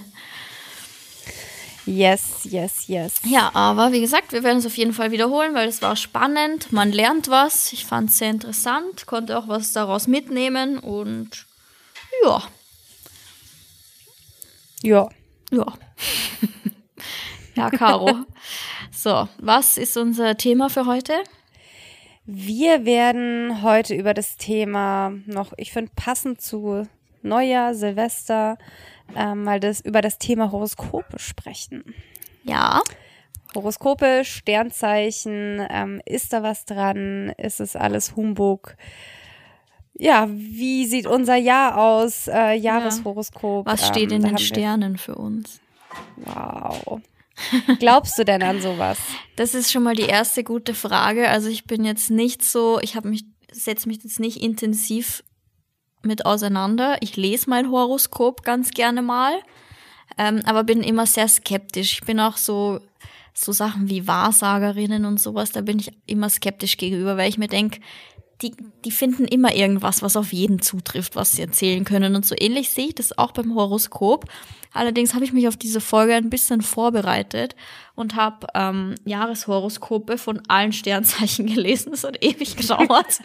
Yes, 1.86 2.40
yes, 2.44 2.88
yes. 2.88 3.16
Ja, 3.24 3.50
aber 3.54 3.92
wie 3.92 4.00
gesagt, 4.00 4.32
wir 4.32 4.42
werden 4.42 4.58
es 4.58 4.66
auf 4.66 4.76
jeden 4.76 4.94
Fall 4.94 5.10
wiederholen, 5.10 5.54
weil 5.54 5.68
es 5.68 5.82
war 5.82 5.96
spannend. 5.96 6.72
Man 6.72 6.92
lernt 6.92 7.28
was. 7.28 7.74
Ich 7.74 7.84
fand 7.84 8.08
es 8.08 8.18
sehr 8.18 8.30
interessant, 8.30 9.06
konnte 9.06 9.38
auch 9.38 9.48
was 9.48 9.72
daraus 9.72 10.06
mitnehmen 10.06 10.78
und 10.78 11.46
ja, 12.24 12.42
Ja. 14.84 15.08
ja. 15.50 15.64
ja, 17.54 17.70
Caro. 17.70 18.26
so, 18.92 19.26
was 19.38 19.78
ist 19.78 19.96
unser 19.96 20.36
Thema 20.36 20.68
für 20.68 20.84
heute? 20.84 21.14
Wir 22.26 22.84
werden 22.84 23.62
heute 23.62 23.94
über 23.94 24.12
das 24.12 24.36
Thema 24.36 25.14
noch, 25.24 25.54
ich 25.56 25.72
finde 25.72 25.90
passend 25.96 26.42
zu 26.42 26.86
Neujahr, 27.22 27.74
Silvester, 27.74 28.58
ähm, 29.16 29.44
mal 29.44 29.58
das 29.58 29.80
über 29.80 30.02
das 30.02 30.18
Thema 30.18 30.52
Horoskope 30.52 31.18
sprechen. 31.18 31.94
Ja, 32.42 32.82
Horoskope, 33.54 34.22
Sternzeichen, 34.26 35.66
ähm, 35.70 36.02
ist 36.04 36.34
da 36.34 36.42
was 36.42 36.66
dran? 36.66 37.32
Ist 37.38 37.60
es 37.60 37.74
alles 37.74 38.16
Humbug? 38.16 38.76
Ja, 39.96 40.28
wie 40.30 40.86
sieht 40.86 41.06
unser 41.06 41.36
Jahr 41.36 41.78
aus? 41.78 42.26
Äh, 42.26 42.54
Jahreshoroskop. 42.54 43.66
was 43.66 43.86
steht 43.86 44.10
ähm, 44.10 44.18
in 44.18 44.22
den 44.24 44.38
Sternen 44.38 44.98
für 44.98 45.14
uns? 45.14 45.60
Wow. 46.16 47.00
Glaubst 47.78 48.18
du 48.18 48.24
denn 48.24 48.42
an 48.42 48.60
sowas? 48.60 48.98
Das 49.36 49.52
ist 49.52 49.72
schon 49.72 49.82
mal 49.82 49.96
die 49.96 50.02
erste 50.02 50.44
gute 50.44 50.74
Frage. 50.74 51.28
Also 51.28 51.48
ich 51.48 51.64
bin 51.64 51.84
jetzt 51.84 52.08
nicht 52.08 52.44
so, 52.44 52.78
ich 52.80 52.94
habe 52.94 53.08
mich, 53.08 53.24
setze 53.50 53.88
mich 53.88 54.00
jetzt 54.04 54.20
nicht 54.20 54.40
intensiv 54.40 55.24
mit 56.02 56.24
auseinander. 56.24 56.98
Ich 57.00 57.16
lese 57.16 57.50
mein 57.50 57.68
Horoskop 57.68 58.44
ganz 58.44 58.70
gerne 58.70 59.02
mal, 59.02 59.34
ähm, 60.18 60.40
aber 60.44 60.62
bin 60.62 60.84
immer 60.84 61.06
sehr 61.06 61.26
skeptisch. 61.26 61.94
Ich 61.94 62.06
bin 62.06 62.20
auch 62.20 62.36
so, 62.36 62.78
so 63.32 63.50
Sachen 63.50 63.88
wie 63.90 64.06
Wahrsagerinnen 64.06 65.04
und 65.04 65.18
sowas, 65.18 65.50
da 65.50 65.62
bin 65.62 65.80
ich 65.80 65.90
immer 66.06 66.30
skeptisch 66.30 66.76
gegenüber, 66.76 67.16
weil 67.16 67.28
ich 67.28 67.38
mir 67.38 67.48
denk 67.48 67.80
die, 68.44 68.54
die 68.84 68.90
finden 68.90 69.24
immer 69.24 69.54
irgendwas, 69.54 70.02
was 70.02 70.16
auf 70.16 70.32
jeden 70.32 70.60
zutrifft, 70.60 71.16
was 71.16 71.32
sie 71.32 71.42
erzählen 71.42 71.84
können. 71.84 72.14
Und 72.14 72.26
so 72.26 72.34
ähnlich 72.38 72.70
sehe 72.70 72.88
ich 72.88 72.94
das 72.94 73.16
auch 73.16 73.32
beim 73.32 73.54
Horoskop. 73.54 74.26
Allerdings 74.72 75.14
habe 75.14 75.24
ich 75.24 75.32
mich 75.32 75.48
auf 75.48 75.56
diese 75.56 75.80
Folge 75.80 76.14
ein 76.14 76.30
bisschen 76.30 76.60
vorbereitet 76.60 77.54
und 77.94 78.16
habe 78.16 78.48
ähm, 78.54 78.96
Jahreshoroskope 79.04 80.18
von 80.18 80.42
allen 80.48 80.72
Sternzeichen 80.72 81.46
gelesen. 81.54 81.92
Das 81.92 82.04
hat 82.04 82.22
ewig 82.22 82.56
gedauert. 82.56 83.20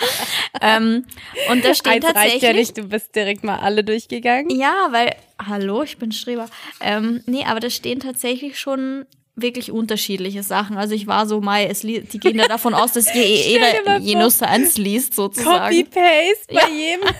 ähm, 0.60 1.04
und 1.50 1.64
da 1.64 1.74
steht 1.74 2.04
Eins 2.04 2.06
tatsächlich. 2.06 2.32
Reicht 2.32 2.42
ja 2.42 2.52
nicht, 2.52 2.78
du 2.78 2.88
bist 2.88 3.14
direkt 3.14 3.44
mal 3.44 3.58
alle 3.58 3.84
durchgegangen. 3.84 4.50
Ja, 4.50 4.88
weil, 4.90 5.14
hallo, 5.38 5.82
ich 5.82 5.98
bin 5.98 6.10
Streber. 6.10 6.48
Ähm, 6.80 7.22
nee, 7.26 7.44
aber 7.44 7.60
da 7.60 7.70
stehen 7.70 8.00
tatsächlich 8.00 8.58
schon 8.58 9.06
wirklich 9.36 9.72
unterschiedliche 9.72 10.42
Sachen. 10.42 10.76
Also 10.76 10.94
ich 10.94 11.06
war 11.06 11.26
so, 11.26 11.40
Mai, 11.40 11.66
es 11.66 11.80
die 11.80 12.02
gehen 12.20 12.38
ja 12.38 12.48
davon 12.48 12.74
aus, 12.74 12.92
dass 12.92 13.12
jeder 13.14 13.98
Jenus 13.98 14.42
eins 14.42 14.76
liest, 14.78 15.14
sozusagen. 15.14 15.74
Copy-Paste 15.74 16.54
bei 16.54 16.60
ja. 16.60 16.68
jedem. 16.68 17.08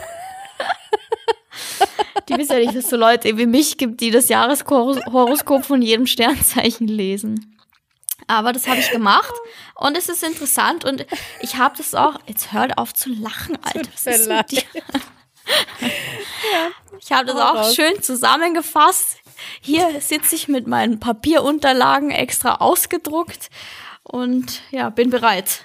Die 2.29 2.39
wissen 2.39 2.53
ja 2.53 2.59
nicht, 2.59 2.71
dass 2.71 2.85
es 2.85 2.91
so 2.91 2.97
Leute 2.97 3.37
wie 3.37 3.47
mich 3.47 3.77
gibt, 3.77 4.01
die 4.01 4.11
das 4.11 4.29
Jahreshoroskop 4.29 5.65
von 5.65 5.83
jedem 5.83 6.07
Sternzeichen 6.07 6.89
lesen. 6.89 7.55
Aber 8.27 8.53
das 8.53 8.67
habe 8.67 8.81
ich 8.81 8.91
gemacht 8.91 9.35
und 9.75 9.97
es 9.97 10.09
ist 10.09 10.23
interessant 10.23 10.85
und 10.85 11.05
ich 11.41 11.57
habe 11.57 11.77
das 11.77 11.95
auch. 11.95 12.19
Jetzt 12.27 12.53
hört 12.53 12.79
auf 12.79 12.95
zu 12.95 13.11
lachen, 13.11 13.59
Alter. 13.63 13.91
Was 13.93 14.07
ist 14.07 14.29
mit 14.29 14.51
dir? 14.53 14.63
Ich 17.01 17.13
habe 17.13 17.27
das 17.27 17.37
auch 17.37 17.71
schön 17.75 18.01
zusammengefasst. 18.03 19.19
Hier 19.61 20.01
sitze 20.01 20.35
ich 20.35 20.49
mit 20.49 20.67
meinen 20.67 21.01
Papierunterlagen 21.01 22.11
extra 22.11 22.57
ausgedruckt 22.57 23.51
und 24.03 24.63
ja, 24.71 24.91
bin 24.91 25.11
bereit. 25.11 25.65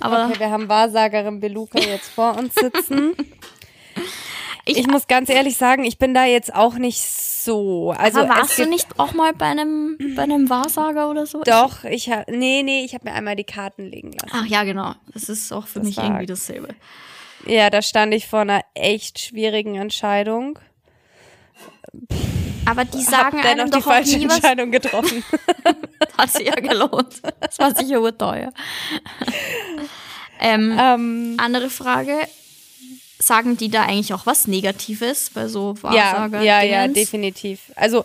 Aber 0.00 0.26
okay, 0.26 0.40
wir 0.40 0.50
haben 0.50 0.68
Wahrsagerin 0.68 1.40
Beluka 1.40 1.78
jetzt 1.78 2.10
vor 2.10 2.36
uns 2.36 2.54
sitzen. 2.54 3.14
Ich, 4.68 4.78
ich, 4.78 4.88
muss 4.88 5.06
ganz 5.06 5.28
ehrlich 5.28 5.56
sagen, 5.56 5.84
ich 5.84 5.96
bin 5.96 6.12
da 6.12 6.24
jetzt 6.24 6.52
auch 6.52 6.74
nicht 6.74 7.00
so. 7.00 7.94
Also 7.96 8.22
aber 8.22 8.30
warst 8.30 8.58
du 8.58 8.66
nicht 8.66 8.98
auch 8.98 9.14
mal 9.14 9.32
bei 9.32 9.46
einem 9.46 9.96
bei 10.16 10.24
einem 10.24 10.50
Wahrsager 10.50 11.08
oder 11.08 11.24
so? 11.24 11.44
Doch, 11.44 11.84
ich 11.84 12.10
habe 12.10 12.36
nee, 12.36 12.64
nee, 12.64 12.84
ich 12.84 12.92
habe 12.92 13.08
mir 13.08 13.14
einmal 13.14 13.36
die 13.36 13.44
Karten 13.44 13.86
legen 13.86 14.10
lassen. 14.10 14.32
Ach 14.32 14.44
ja, 14.44 14.64
genau. 14.64 14.94
Das 15.14 15.28
ist 15.28 15.52
auch 15.52 15.68
für 15.68 15.78
das 15.78 15.86
mich 15.86 15.98
irgendwie 15.98 16.26
dasselbe. 16.26 16.74
Ja, 17.46 17.70
da 17.70 17.80
stand 17.80 18.12
ich 18.12 18.26
vor 18.26 18.40
einer 18.40 18.62
echt 18.74 19.20
schwierigen 19.20 19.76
Entscheidung. 19.76 20.58
Aber 22.66 22.84
die 22.84 23.02
sagen 23.02 23.38
Hab 23.38 23.46
einem 23.46 23.70
doch 23.70 23.78
die 23.78 23.84
falsche 23.84 24.16
Entscheidung 24.16 24.70
getroffen. 24.70 25.24
Hat 26.18 26.32
sich 26.32 26.46
ja 26.46 26.54
gelohnt. 26.54 27.22
Das 27.40 27.58
war 27.58 27.74
sicher 27.74 28.00
teuer. 28.16 28.52
ähm, 30.40 30.76
ähm, 30.78 31.34
andere 31.38 31.70
Frage. 31.70 32.16
Sagen 33.18 33.56
die 33.56 33.70
da 33.70 33.84
eigentlich 33.84 34.12
auch 34.12 34.26
was 34.26 34.46
Negatives 34.46 35.30
bei 35.30 35.48
so 35.48 35.74
Wahrsager? 35.80 36.42
Ja, 36.42 36.60
ja, 36.60 36.82
ja, 36.82 36.88
definitiv. 36.88 37.72
Also 37.74 38.04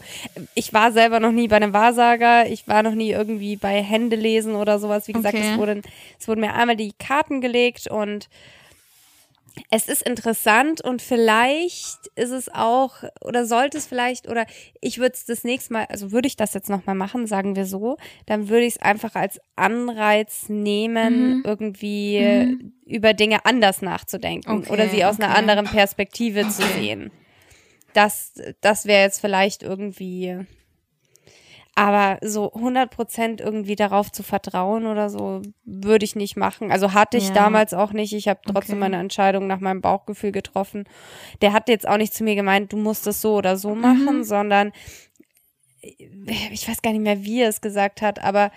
ich 0.55 0.73
war 0.73 0.93
selber 0.93 1.19
noch 1.19 1.33
nie 1.33 1.49
bei 1.49 1.57
einem 1.57 1.73
Wahrsager. 1.73 2.47
Ich 2.47 2.65
war 2.67 2.81
noch 2.81 2.93
nie 2.93 3.11
irgendwie 3.11 3.57
bei 3.57 3.83
Händelesen 3.83 4.55
oder 4.55 4.79
sowas. 4.79 5.09
Wie 5.09 5.13
gesagt, 5.13 5.35
okay. 5.35 5.51
es, 5.51 5.57
wurden, 5.57 5.81
es 6.17 6.29
wurden 6.29 6.39
mir 6.39 6.53
einmal 6.53 6.77
die 6.77 6.93
Karten 6.97 7.41
gelegt 7.41 7.87
und 7.87 8.29
es 9.69 9.87
ist 9.87 10.01
interessant 10.01 10.81
und 10.81 11.01
vielleicht 11.01 12.07
ist 12.15 12.31
es 12.31 12.49
auch 12.53 13.03
oder 13.21 13.45
sollte 13.45 13.77
es 13.77 13.87
vielleicht 13.87 14.29
oder 14.29 14.45
ich 14.79 14.97
würde 14.97 15.13
es 15.13 15.25
das 15.25 15.43
nächste 15.43 15.73
Mal, 15.73 15.85
also 15.89 16.11
würde 16.11 16.27
ich 16.27 16.35
das 16.35 16.53
jetzt 16.53 16.69
nochmal 16.69 16.95
machen, 16.95 17.27
sagen 17.27 17.55
wir 17.55 17.65
so, 17.65 17.97
dann 18.25 18.49
würde 18.49 18.65
ich 18.65 18.75
es 18.75 18.81
einfach 18.81 19.15
als 19.15 19.39
Anreiz 19.55 20.47
nehmen, 20.47 21.37
mhm. 21.37 21.43
irgendwie 21.45 22.19
mhm. 22.19 22.73
über 22.85 23.13
Dinge 23.13 23.45
anders 23.45 23.81
nachzudenken 23.81 24.59
okay, 24.59 24.71
oder 24.71 24.87
sie 24.89 25.03
aus 25.03 25.15
okay. 25.15 25.25
einer 25.25 25.35
anderen 25.35 25.65
Perspektive 25.65 26.41
okay. 26.41 26.49
zu 26.49 26.61
sehen. 26.79 27.11
Das, 27.93 28.33
das 28.61 28.85
wäre 28.85 29.03
jetzt 29.03 29.19
vielleicht 29.19 29.63
irgendwie 29.63 30.45
aber 31.75 32.17
so 32.21 32.51
100% 32.53 33.41
irgendwie 33.41 33.75
darauf 33.75 34.11
zu 34.11 34.23
vertrauen 34.23 34.85
oder 34.85 35.09
so, 35.09 35.41
würde 35.63 36.03
ich 36.03 36.15
nicht 36.15 36.35
machen. 36.35 36.71
Also 36.71 36.93
hatte 36.93 37.17
ich 37.17 37.29
ja. 37.29 37.33
damals 37.33 37.73
auch 37.73 37.93
nicht. 37.93 38.13
Ich 38.13 38.27
habe 38.27 38.41
trotzdem 38.45 38.75
okay. 38.75 38.89
meine 38.89 38.99
Entscheidung 38.99 39.47
nach 39.47 39.61
meinem 39.61 39.81
Bauchgefühl 39.81 40.31
getroffen. 40.33 40.83
Der 41.41 41.53
hat 41.53 41.69
jetzt 41.69 41.87
auch 41.87 41.97
nicht 41.97 42.13
zu 42.13 42.23
mir 42.23 42.35
gemeint, 42.35 42.73
du 42.73 42.77
musst 42.77 43.07
es 43.07 43.21
so 43.21 43.35
oder 43.35 43.55
so 43.55 43.73
machen, 43.73 44.17
mhm. 44.17 44.23
sondern 44.23 44.73
ich 45.81 46.67
weiß 46.67 46.81
gar 46.81 46.91
nicht 46.91 47.01
mehr, 47.01 47.23
wie 47.23 47.41
er 47.41 47.49
es 47.49 47.61
gesagt 47.61 48.01
hat, 48.01 48.21
aber 48.21 48.51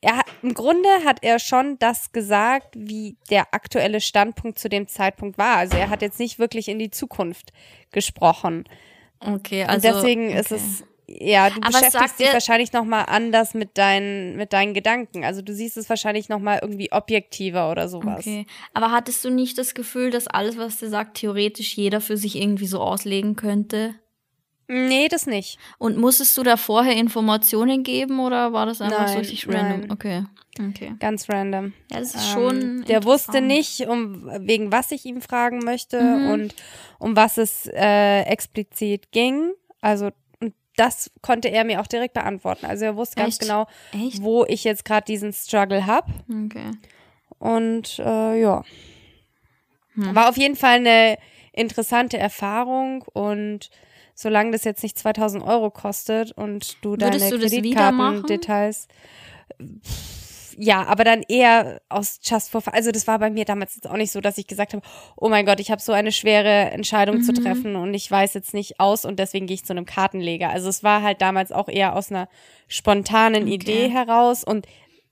er 0.00 0.18
hat, 0.18 0.26
im 0.42 0.52
Grunde 0.52 0.88
hat 1.04 1.18
er 1.22 1.38
schon 1.38 1.78
das 1.78 2.12
gesagt, 2.12 2.74
wie 2.76 3.16
der 3.30 3.54
aktuelle 3.54 4.00
Standpunkt 4.00 4.58
zu 4.58 4.68
dem 4.68 4.88
Zeitpunkt 4.88 5.38
war. 5.38 5.56
Also 5.56 5.76
er 5.76 5.90
hat 5.90 6.02
jetzt 6.02 6.18
nicht 6.18 6.38
wirklich 6.38 6.68
in 6.68 6.78
die 6.78 6.90
Zukunft 6.90 7.52
gesprochen. 7.92 8.64
Okay, 9.20 9.64
also 9.64 9.74
Und 9.88 9.96
deswegen 9.96 10.28
okay. 10.28 10.40
ist 10.40 10.52
es 10.52 10.84
ja, 11.20 11.50
du 11.50 11.56
Aber 11.62 11.78
beschäftigst 11.78 12.18
dich 12.18 12.32
wahrscheinlich 12.32 12.72
noch 12.72 12.84
mal 12.84 13.02
anders 13.02 13.54
mit 13.54 13.76
deinen 13.78 14.36
mit 14.36 14.52
deinen 14.52 14.74
Gedanken. 14.74 15.24
Also 15.24 15.42
du 15.42 15.54
siehst 15.54 15.76
es 15.76 15.88
wahrscheinlich 15.88 16.28
noch 16.28 16.40
mal 16.40 16.58
irgendwie 16.62 16.92
objektiver 16.92 17.70
oder 17.70 17.88
sowas. 17.88 18.20
Okay. 18.20 18.46
Aber 18.74 18.90
hattest 18.90 19.24
du 19.24 19.30
nicht 19.30 19.58
das 19.58 19.74
Gefühl, 19.74 20.10
dass 20.10 20.26
alles, 20.26 20.56
was 20.56 20.78
der 20.78 20.88
sagt, 20.88 21.18
theoretisch 21.18 21.76
jeder 21.76 22.00
für 22.00 22.16
sich 22.16 22.36
irgendwie 22.36 22.66
so 22.66 22.80
auslegen 22.80 23.36
könnte? 23.36 23.94
Nee, 24.68 25.08
das 25.08 25.26
nicht. 25.26 25.58
Und 25.78 25.98
musstest 25.98 26.36
du 26.38 26.42
da 26.42 26.56
vorher 26.56 26.96
Informationen 26.96 27.82
geben 27.82 28.20
oder 28.20 28.52
war 28.52 28.64
das 28.64 28.80
einfach 28.80 29.00
nein, 29.00 29.08
so 29.08 29.18
richtig 29.18 29.48
random? 29.48 29.80
Nein. 29.80 29.90
Okay. 29.90 30.24
Okay. 30.60 30.94
Ganz 30.98 31.28
random. 31.28 31.72
Ja, 31.90 31.98
das 31.98 32.14
ist 32.14 32.30
schon. 32.30 32.60
Ähm, 32.60 32.84
der 32.86 33.04
wusste 33.04 33.40
nicht, 33.40 33.86
um 33.86 34.30
wegen 34.46 34.70
was 34.70 34.92
ich 34.92 35.04
ihm 35.04 35.20
fragen 35.20 35.58
möchte 35.58 36.00
mhm. 36.00 36.30
und 36.30 36.54
um 36.98 37.16
was 37.16 37.38
es 37.38 37.66
äh, 37.66 38.22
explizit 38.22 39.12
ging. 39.12 39.52
Also 39.80 40.10
das 40.76 41.10
konnte 41.20 41.48
er 41.48 41.64
mir 41.64 41.80
auch 41.80 41.86
direkt 41.86 42.14
beantworten. 42.14 42.66
Also 42.66 42.84
er 42.84 42.96
wusste 42.96 43.16
ganz 43.16 43.34
Echt? 43.34 43.42
genau, 43.42 43.66
Echt? 43.92 44.22
wo 44.22 44.44
ich 44.44 44.64
jetzt 44.64 44.84
gerade 44.84 45.04
diesen 45.04 45.32
Struggle 45.32 45.86
habe. 45.86 46.10
Okay. 46.46 46.70
Und 47.38 47.98
äh, 47.98 48.40
ja. 48.40 48.62
Hm. 49.94 50.14
War 50.14 50.28
auf 50.28 50.36
jeden 50.36 50.56
Fall 50.56 50.76
eine 50.76 51.18
interessante 51.52 52.16
Erfahrung 52.16 53.02
und 53.12 53.70
solange 54.14 54.52
das 54.52 54.64
jetzt 54.64 54.82
nicht 54.82 54.98
2000 54.98 55.44
Euro 55.44 55.70
kostet 55.70 56.32
und 56.32 56.76
du 56.82 56.96
deine 56.96 57.18
Kreditkartendetails 57.18 58.88
ja, 60.58 60.84
aber 60.84 61.04
dann 61.04 61.22
eher 61.28 61.80
aus 61.88 62.20
Just 62.22 62.50
for 62.50 62.60
Fun. 62.60 62.72
Also 62.74 62.90
das 62.90 63.06
war 63.06 63.18
bei 63.18 63.30
mir 63.30 63.44
damals 63.44 63.74
jetzt 63.74 63.88
auch 63.88 63.96
nicht 63.96 64.12
so, 64.12 64.20
dass 64.20 64.38
ich 64.38 64.46
gesagt 64.46 64.72
habe, 64.72 64.84
oh 65.16 65.28
mein 65.28 65.46
Gott, 65.46 65.60
ich 65.60 65.70
habe 65.70 65.80
so 65.80 65.92
eine 65.92 66.12
schwere 66.12 66.70
Entscheidung 66.70 67.16
mhm. 67.16 67.22
zu 67.22 67.32
treffen 67.32 67.76
und 67.76 67.94
ich 67.94 68.10
weiß 68.10 68.34
jetzt 68.34 68.54
nicht 68.54 68.80
aus 68.80 69.04
und 69.04 69.18
deswegen 69.18 69.46
gehe 69.46 69.54
ich 69.54 69.64
zu 69.64 69.72
einem 69.72 69.86
Kartenleger. 69.86 70.50
Also 70.50 70.68
es 70.68 70.82
war 70.82 71.02
halt 71.02 71.20
damals 71.20 71.52
auch 71.52 71.68
eher 71.68 71.94
aus 71.94 72.10
einer 72.10 72.28
spontanen 72.68 73.44
okay. 73.44 73.54
Idee 73.54 73.88
heraus 73.88 74.44
und 74.44 74.66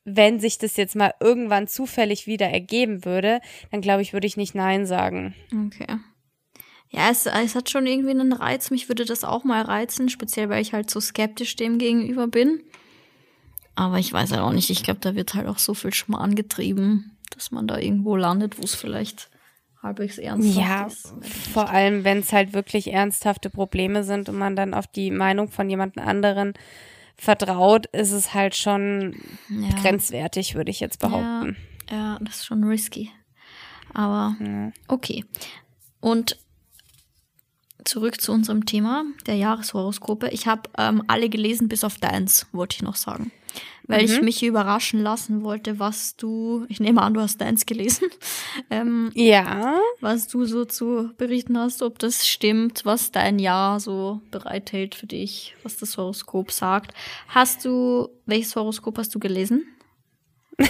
wenn 0.05 0.41
sich 0.41 0.59
das 0.59 0.77
jetzt 0.77 0.97
mal 0.97 1.15
irgendwann 1.21 1.69
zufällig 1.69 2.27
wieder 2.27 2.47
ergeben 2.47 3.05
würde, 3.05 3.41
dann 3.71 3.81
glaube 3.81 4.03
ich, 4.03 4.13
würde 4.13 4.27
ich 4.27 4.37
nicht 4.37 4.55
Nein 4.55 4.87
sagen. 4.87 5.35
Okay. 5.67 5.99
Ja, 6.89 7.11
es, 7.11 7.27
es 7.27 7.55
hat 7.55 7.71
schon 7.71 7.87
irgendwie 7.87 8.11
einen 8.11 8.33
Reiz. 8.33 8.71
Mich 8.71 8.89
würde 8.89 9.05
das 9.05 9.23
auch 9.23 9.45
mal 9.45 9.63
reizen, 9.63 10.09
speziell 10.09 10.49
weil 10.49 10.63
ich 10.63 10.73
halt 10.73 10.91
so 10.91 11.01
skeptisch 11.01 11.55
dem 11.55 11.79
gegenüber 11.79 12.27
bin. 12.27 12.63
Aber 13.75 13.99
ich 13.99 14.13
weiß 14.13 14.33
halt 14.33 14.43
auch 14.43 14.53
nicht, 14.53 14.71
ich 14.71 14.83
glaube, 14.83 15.01
da 15.01 15.15
wird 15.15 15.35
halt 15.35 15.47
auch 15.47 15.59
so 15.59 15.75
viel 15.75 15.95
Schmarrn 15.95 16.35
getrieben, 16.35 17.17
dass 17.35 17.51
man 17.51 17.67
da 17.67 17.79
irgendwo 17.79 18.17
landet, 18.17 18.59
wo 18.59 18.63
es 18.63 18.75
vielleicht 18.75 19.31
halbwegs 19.83 20.19
ernsthaft 20.19 20.57
ja, 20.57 20.87
ist. 20.87 21.15
Ja, 21.23 21.53
vor 21.53 21.71
allem, 21.71 22.05
wenn 22.05 22.19
es 22.19 22.33
halt 22.33 22.53
wirklich 22.53 22.93
ernsthafte 22.93 23.49
Probleme 23.49 24.05
sind 24.05 24.29
und 24.29 24.37
man 24.37 24.57
dann 24.57 24.75
auf 24.75 24.87
die 24.87 25.11
Meinung 25.11 25.49
von 25.49 25.71
jemand 25.71 25.97
anderen 25.99 26.55
vertraut, 27.17 27.87
ist 27.87 28.13
es 28.13 28.35
halt 28.35 28.55
schon 28.55 29.15
ja. 29.49 29.69
grenzwertig, 29.81 30.55
würde 30.55 30.71
ich 30.71 30.81
jetzt 30.81 31.01
behaupten. 31.01 31.57
Ja, 31.91 31.97
ja, 31.97 32.19
das 32.21 32.37
ist 32.37 32.47
schon 32.47 32.65
risky. 32.65 33.11
Aber 33.93 34.37
okay. 34.89 35.25
Und 36.01 36.39
zurück 37.85 38.21
zu 38.21 38.33
unserem 38.33 38.67
Thema 38.67 39.05
der 39.27 39.37
Jahreshoroskope. 39.37 40.29
Ich 40.29 40.47
habe 40.47 40.63
ähm, 40.79 41.03
alle 41.07 41.29
gelesen, 41.29 41.69
bis 41.69 41.85
auf 41.85 41.99
deins, 41.99 42.47
wollte 42.53 42.77
ich 42.77 42.83
noch 42.83 42.97
sagen. 42.97 43.31
weil 43.89 44.05
ich 44.05 44.23
mich 44.23 44.43
überraschen 44.45 45.03
lassen 45.03 45.43
wollte, 45.43 45.79
was 45.81 46.15
du, 46.15 46.65
ich 46.69 46.79
nehme 46.79 47.03
an, 47.03 47.13
du 47.15 47.21
hast 47.21 47.41
deins 47.41 47.67
gelesen, 47.67 48.09
ähm, 48.71 49.11
Ja. 49.15 49.75
was 50.01 50.29
du 50.29 50.45
so 50.45 50.65
zu 50.65 51.11
berichten 51.19 51.59
hast, 51.59 51.83
ob 51.83 51.99
das 51.99 52.29
stimmt, 52.29 52.85
was 52.85 53.11
dein 53.11 53.39
Jahr 53.41 53.81
so 53.81 54.21
bereithält 54.31 54.95
für 54.95 55.07
dich, 55.09 55.57
was 55.65 55.77
das 55.77 55.97
Horoskop 55.97 56.53
sagt. 56.53 56.95
Hast 57.29 57.65
du, 57.65 58.09
welches 58.27 58.55
Horoskop 58.55 58.97
hast 58.99 59.13
du 59.15 59.19
gelesen? 59.19 59.67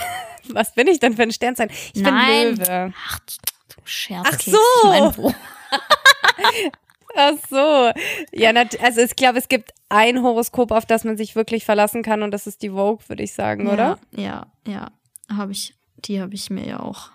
Was 0.48 0.74
bin 0.74 0.86
ich 0.88 0.98
denn 1.00 1.14
für 1.14 1.22
ein 1.22 1.32
Sternzeichen? 1.32 1.74
Ich 1.92 2.00
Nein. 2.02 2.54
bin 2.56 2.64
Löwe. 2.66 2.92
Ach, 3.08 3.18
du 3.20 3.80
Scherzkeks. 3.84 4.56
Ach 4.84 5.14
so. 5.14 5.34
Ach 7.20 7.34
so. 7.48 7.90
Ja, 8.32 8.52
also 8.82 9.00
ich 9.00 9.16
glaube, 9.16 9.38
es 9.38 9.48
gibt 9.48 9.72
ein 9.88 10.22
Horoskop, 10.22 10.72
auf 10.72 10.86
das 10.86 11.04
man 11.04 11.16
sich 11.16 11.36
wirklich 11.36 11.64
verlassen 11.64 12.02
kann 12.02 12.22
und 12.22 12.30
das 12.30 12.46
ist 12.46 12.62
die 12.62 12.70
Vogue, 12.70 13.00
würde 13.08 13.22
ich 13.22 13.32
sagen, 13.32 13.68
oder? 13.68 13.98
Ja, 14.12 14.46
ja, 14.66 14.72
ja. 14.72 15.36
Habe 15.36 15.52
ich, 15.52 15.74
die 15.96 16.20
habe 16.20 16.34
ich 16.34 16.50
mir 16.50 16.66
ja 16.66 16.80
auch 16.80 17.10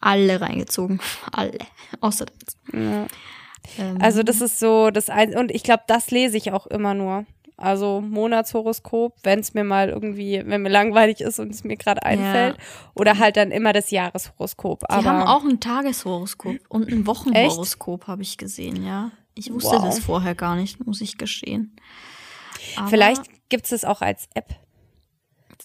alle 0.00 0.40
reingezogen. 0.40 1.00
Alle. 1.32 1.58
Außer. 2.00 2.26
Ja. 2.72 3.06
Ähm, 3.78 3.98
Also 4.00 4.22
das 4.22 4.40
ist 4.40 4.58
so 4.58 4.90
das 4.90 5.08
ein 5.08 5.36
und 5.36 5.50
ich 5.50 5.62
glaube, 5.62 5.84
das 5.86 6.10
lese 6.10 6.36
ich 6.36 6.52
auch 6.52 6.66
immer 6.66 6.94
nur. 6.94 7.24
Also 7.56 8.00
Monatshoroskop, 8.00 9.14
wenn 9.22 9.38
es 9.38 9.54
mir 9.54 9.62
mal 9.62 9.88
irgendwie, 9.90 10.42
wenn 10.44 10.62
mir 10.62 10.68
langweilig 10.68 11.20
ist 11.20 11.38
und 11.38 11.50
es 11.50 11.62
mir 11.62 11.76
gerade 11.76 12.02
einfällt, 12.02 12.56
oder 12.94 13.18
halt 13.18 13.36
dann 13.36 13.52
immer 13.52 13.72
das 13.72 13.92
Jahreshoroskop. 13.92 14.80
die 14.80 14.86
Aber 14.88 15.04
haben 15.04 15.28
auch 15.28 15.44
ein 15.44 15.60
Tageshoroskop 15.60 16.56
und 16.68 16.88
ein 16.90 17.06
Wochenhoroskop, 17.06 18.08
habe 18.08 18.22
ich 18.22 18.36
gesehen, 18.36 18.84
ja. 18.84 19.12
Ich 19.34 19.50
wusste 19.52 19.76
Wow. 19.76 19.84
das 19.84 19.98
vorher 20.00 20.34
gar 20.34 20.56
nicht, 20.56 20.84
muss 20.86 21.00
ich 21.00 21.16
gestehen. 21.18 21.74
Aber 22.76 22.88
vielleicht 22.88 23.22
gibt 23.48 23.64
es 23.64 23.70
das 23.70 23.84
auch 23.84 24.00
als 24.02 24.28
App. 24.34 24.54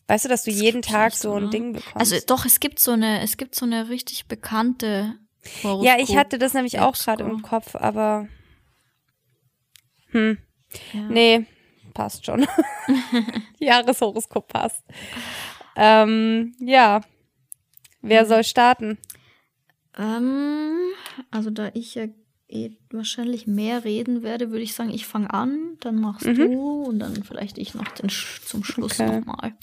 Weißt 0.07 0.25
du, 0.25 0.29
dass 0.29 0.43
du 0.43 0.51
jeden 0.51 0.81
gibt's 0.81 0.88
Tag 0.91 1.13
so 1.13 1.31
ein 1.33 1.43
oder? 1.43 1.50
Ding 1.50 1.74
bekommst? 1.74 1.95
Also 1.95 2.15
doch, 2.27 2.45
es 2.45 2.59
gibt 2.59 2.79
so 2.79 2.91
eine, 2.91 3.21
es 3.21 3.36
gibt 3.38 3.55
so 3.55 3.65
eine 3.65 3.89
richtig 3.89 4.27
bekannte 4.27 5.15
Horoskop. 5.63 5.86
ja, 5.86 5.97
ich 6.00 6.15
hatte 6.15 6.38
das 6.38 6.53
nämlich 6.53 6.79
auch 6.79 6.95
gerade 6.97 7.24
im 7.25 7.41
Kopf, 7.41 7.75
aber 7.75 8.27
hm, 10.12 10.38
Ja. 10.93 11.01
nee, 11.09 11.45
passt 11.93 12.25
schon. 12.25 12.47
Jahreshoroskop 13.59 14.47
passt. 14.47 14.83
Ähm, 15.75 16.55
ja. 16.59 17.01
Wer 18.01 18.24
Mhm. 18.24 18.27
soll 18.27 18.43
starten? 18.45 18.97
Ähm, 19.97 20.77
also 21.31 21.50
da 21.50 21.71
ich 21.74 21.95
ja 21.95 22.05
eh 22.50 22.72
wahrscheinlich 22.92 23.46
mehr 23.48 23.84
reden 23.84 24.24
werde, 24.24 24.51
würde 24.51 24.63
ich 24.63 24.74
sagen, 24.74 24.89
ich 24.89 25.06
fange 25.06 25.34
an, 25.34 25.77
dann 25.82 26.00
machst 26.00 26.25
du 26.25 26.84
und 26.84 27.00
dann 27.00 27.24
vielleicht 27.24 27.58
ich 27.58 27.74
noch 27.74 27.88
den 27.89 28.10
Sch 28.10 28.42
zum 28.46 28.63
Schluss 28.63 28.98
Mhm. 29.00 29.06
Okay. 29.06 29.20
nochmal. 29.20 29.54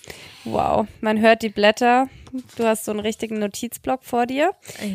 Wow, 0.44 0.86
man 1.00 1.20
hört 1.20 1.42
die 1.42 1.48
Blätter. 1.48 2.08
Du 2.56 2.64
hast 2.64 2.84
so 2.84 2.90
einen 2.90 3.00
richtigen 3.00 3.38
Notizblock 3.38 4.04
vor 4.04 4.26
dir. 4.26 4.52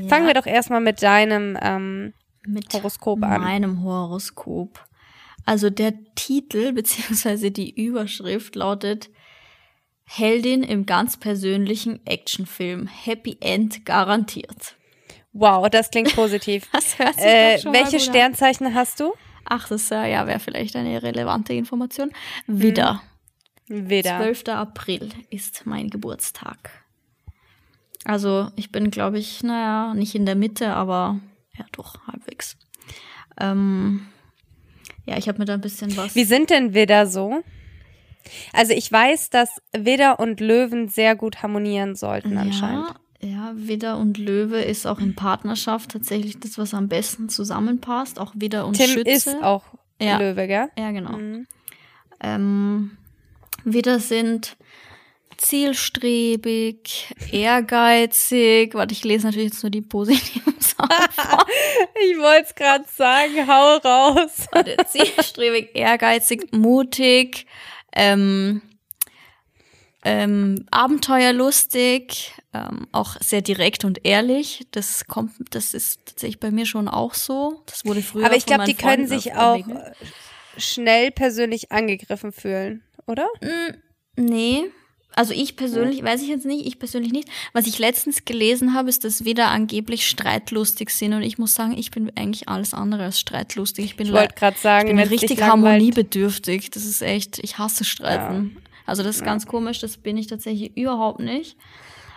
Fangen 0.08 0.28
wir 0.28 0.34
doch 0.34 0.46
erstmal 0.46 0.82
mit 0.82 1.02
deinem 1.02 1.58
ähm, 1.62 2.14
mit 2.46 2.72
Horoskop 2.74 3.24
an. 3.24 3.42
meinem 3.42 3.84
Horoskop. 3.84 4.86
Also 5.46 5.70
der 5.70 5.94
Titel 6.16 6.74
beziehungsweise 6.74 7.50
die 7.52 7.74
Überschrift 7.74 8.56
lautet 8.56 9.10
Heldin 10.06 10.64
im 10.64 10.86
ganz 10.86 11.18
persönlichen 11.18 12.06
Actionfilm. 12.06 12.88
Happy 12.88 13.38
End 13.42 13.86
garantiert. 13.86 14.76
Wow, 15.34 15.70
das 15.70 15.92
klingt 15.92 16.16
positiv. 16.16 16.68
Das 16.72 16.98
hört 16.98 17.16
sich 17.16 17.26
äh, 17.26 17.60
schon 17.60 17.74
welche 17.74 17.98
gut 17.98 18.08
an. 18.08 18.14
Sternzeichen 18.14 18.74
hast 18.74 19.00
du? 19.00 19.14
Ach, 19.46 19.68
das 19.68 19.90
äh, 19.92 20.12
ja, 20.12 20.28
wäre 20.28 20.40
vielleicht 20.40 20.76
eine 20.76 21.02
relevante 21.02 21.54
Information. 21.54 22.12
Widder. 22.48 23.02
Widder. 23.68 24.18
12. 24.18 24.48
April 24.50 25.10
ist 25.30 25.66
mein 25.66 25.90
Geburtstag. 25.90 26.84
Also 28.06 28.50
ich 28.56 28.72
bin, 28.72 28.92
glaube 28.92 29.20
ich, 29.20 29.44
naja, 29.44 29.94
nicht 29.94 30.16
in 30.16 30.26
der 30.26 30.36
Mitte, 30.36 30.74
aber 30.74 31.20
ja, 31.58 31.66
doch, 31.72 32.08
halbwegs. 32.08 32.58
Ähm, 33.40 34.08
ja, 35.06 35.18
ich 35.18 35.28
habe 35.28 35.40
mir 35.40 35.46
da 35.46 35.54
ein 35.54 35.62
bisschen 35.62 35.96
was. 35.98 36.16
Wie 36.16 36.24
sind 36.24 36.50
denn 36.50 36.74
Widder 36.74 37.08
so? 37.08 37.44
Also 38.54 38.74
ich 38.74 38.92
weiß, 38.92 39.30
dass 39.30 39.50
Widder 39.76 40.20
und 40.20 40.40
Löwen 40.40 40.88
sehr 40.88 41.16
gut 41.16 41.42
harmonieren 41.42 41.96
sollten 41.96 42.38
anscheinend. 42.38 42.90
Ja, 42.90 42.96
ja, 43.22 43.52
Widder 43.56 43.98
und 43.98 44.18
Löwe 44.18 44.62
ist 44.62 44.86
auch 44.88 45.00
in 45.00 45.16
Partnerschaft 45.16 45.92
tatsächlich 45.92 46.40
das, 46.40 46.58
was 46.58 46.74
am 46.74 46.88
besten 46.88 47.28
zusammenpasst. 47.30 48.18
Auch 48.20 48.32
Widder 48.36 48.66
und 48.66 48.74
Tim 48.78 48.90
Schütze. 48.90 49.10
ist 49.12 49.44
auch 49.44 49.64
Ja. 50.02 50.18
Löwe, 50.18 50.48
gell? 50.48 50.70
Ja, 50.78 50.92
genau. 50.92 51.18
Mhm. 51.18 51.48
Ähm, 52.22 52.92
Widder 53.66 54.00
sind 54.00 54.56
zielstrebig, 55.38 57.14
ehrgeizig. 57.32 58.74
Warte, 58.74 58.94
ich 58.94 59.04
lese 59.04 59.28
natürlich 59.28 59.52
jetzt 59.52 59.64
nur 59.64 59.70
die 59.70 59.82
positiven 59.82 60.56
Sachen. 60.60 60.90
Ich 62.12 62.18
wollte 62.18 62.46
es 62.48 62.56
gerade 62.56 62.86
sagen, 62.96 63.48
hau 63.48 63.78
raus. 63.78 64.48
Warte, 64.52 64.78
zielstrebig, 64.88 65.70
ehrgeizig, 65.74 66.52
mutig, 66.52 67.46
ähm, 67.94 68.62
ähm, 70.06 70.66
abenteuerlustig, 70.72 72.34
ähm, 72.54 72.88
auch 72.92 73.18
sehr 73.22 73.42
direkt 73.42 73.84
und 73.86 74.06
ehrlich. 74.06 74.66
Das 74.72 75.06
kommt, 75.08 75.34
das 75.52 75.74
ist 75.74 76.00
tatsächlich 76.06 76.40
bei 76.40 76.52
mir 76.52 76.66
schon 76.66 76.88
auch 76.88 77.14
so. 77.14 77.62
Das 77.66 77.86
wurde 77.86 78.02
früher. 78.02 78.26
Aber 78.26 78.36
ich 78.36 78.46
glaube, 78.46 78.64
die 78.66 78.76
können 78.76 79.08
sich 79.08 79.28
äh, 79.32 79.34
auch 79.36 79.58
begegnet. 79.58 79.94
schnell 80.58 81.12
persönlich 81.12 81.72
angegriffen 81.72 82.32
fühlen, 82.32 82.82
oder? 83.08 83.28
Nee. 84.16 84.64
Also 85.16 85.34
ich 85.34 85.56
persönlich, 85.58 86.04
weiß 86.04 86.22
ich 86.22 86.28
jetzt 86.30 86.46
nicht, 86.46 86.66
ich 86.66 86.78
persönlich 86.80 87.12
nicht. 87.12 87.28
Was 87.52 87.66
ich 87.68 87.78
letztens 87.80 88.24
gelesen 88.26 88.74
habe, 88.76 88.90
ist, 88.90 89.04
dass 89.04 89.26
wir 89.26 89.48
angeblich 89.48 90.08
streitlustig 90.08 90.92
sind. 90.92 91.14
Und 91.14 91.24
ich 91.24 91.38
muss 91.38 91.56
sagen, 91.56 91.76
ich 91.78 91.92
bin 91.92 92.12
eigentlich 92.16 92.48
alles 92.48 92.74
andere 92.74 93.04
als 93.06 93.20
streitlustig. 93.20 93.84
Ich 93.86 93.96
bin, 93.98 94.06
Ich 94.06 94.14
le- 94.14 94.20
wollte 94.20 94.36
gerade 94.36 94.58
sagen, 94.58 94.88
ich 94.88 94.96
bin 94.96 95.08
richtig 95.08 95.42
harmoniebedürftig. 95.42 96.70
Das 96.70 96.86
ist 96.86 97.02
echt, 97.02 97.40
ich 97.40 97.58
hasse 97.58 97.84
Streiten. 97.84 98.58
Also 98.86 99.04
das 99.04 99.18
ist 99.18 99.24
ganz 99.26 99.46
komisch, 99.46 99.80
das 99.80 99.98
bin 99.98 100.18
ich 100.18 100.28
tatsächlich 100.28 100.76
überhaupt 100.78 101.20
nicht. 101.20 101.58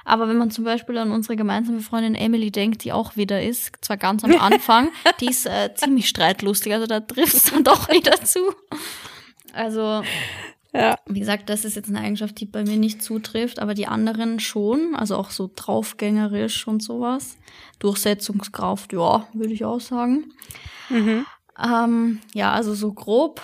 Aber 0.05 0.29
wenn 0.29 0.37
man 0.37 0.51
zum 0.51 0.64
Beispiel 0.64 0.98
an 0.98 1.12
unsere 1.12 1.37
gemeinsame 1.37 1.81
Freundin 1.81 2.16
Emily 2.16 2.51
denkt, 2.51 2.83
die 2.83 2.92
auch 2.92 3.16
wieder 3.16 3.40
ist, 3.42 3.72
zwar 3.83 3.96
ganz 3.96 4.25
am 4.25 4.33
Anfang, 4.40 4.88
die 5.20 5.27
ist 5.27 5.46
äh, 5.46 5.72
ziemlich 5.75 6.09
streitlustig, 6.09 6.72
also 6.75 6.87
da 6.87 7.01
trifft 7.01 7.35
es 7.35 7.44
dann 7.44 7.62
doch 7.64 7.88
wieder 7.88 8.20
zu. 8.25 8.40
Also 9.53 10.03
Ja. 10.75 10.96
wie 11.07 11.20
gesagt, 11.20 11.48
das 11.51 11.64
ist 11.64 11.77
jetzt 11.77 11.88
eine 11.88 12.01
Eigenschaft, 12.01 12.40
die 12.40 12.46
bei 12.46 12.64
mir 12.64 12.79
nicht 12.79 13.03
zutrifft, 13.03 13.61
aber 13.61 13.75
die 13.75 13.87
anderen 13.87 14.40
schon, 14.40 14.96
also 14.96 15.16
auch 15.16 15.31
so 15.31 15.51
draufgängerisch 15.55 16.66
und 16.66 16.83
sowas. 16.83 17.37
Durchsetzungskraft, 17.79 18.92
ja, 18.92 19.29
würde 19.35 19.53
ich 19.53 19.64
auch 19.64 19.81
sagen. 19.81 20.33
Mhm. 20.88 21.27
Ähm, 21.62 22.20
ja, 22.35 22.53
also 22.53 22.75
so 22.75 22.92
grob, 22.92 23.40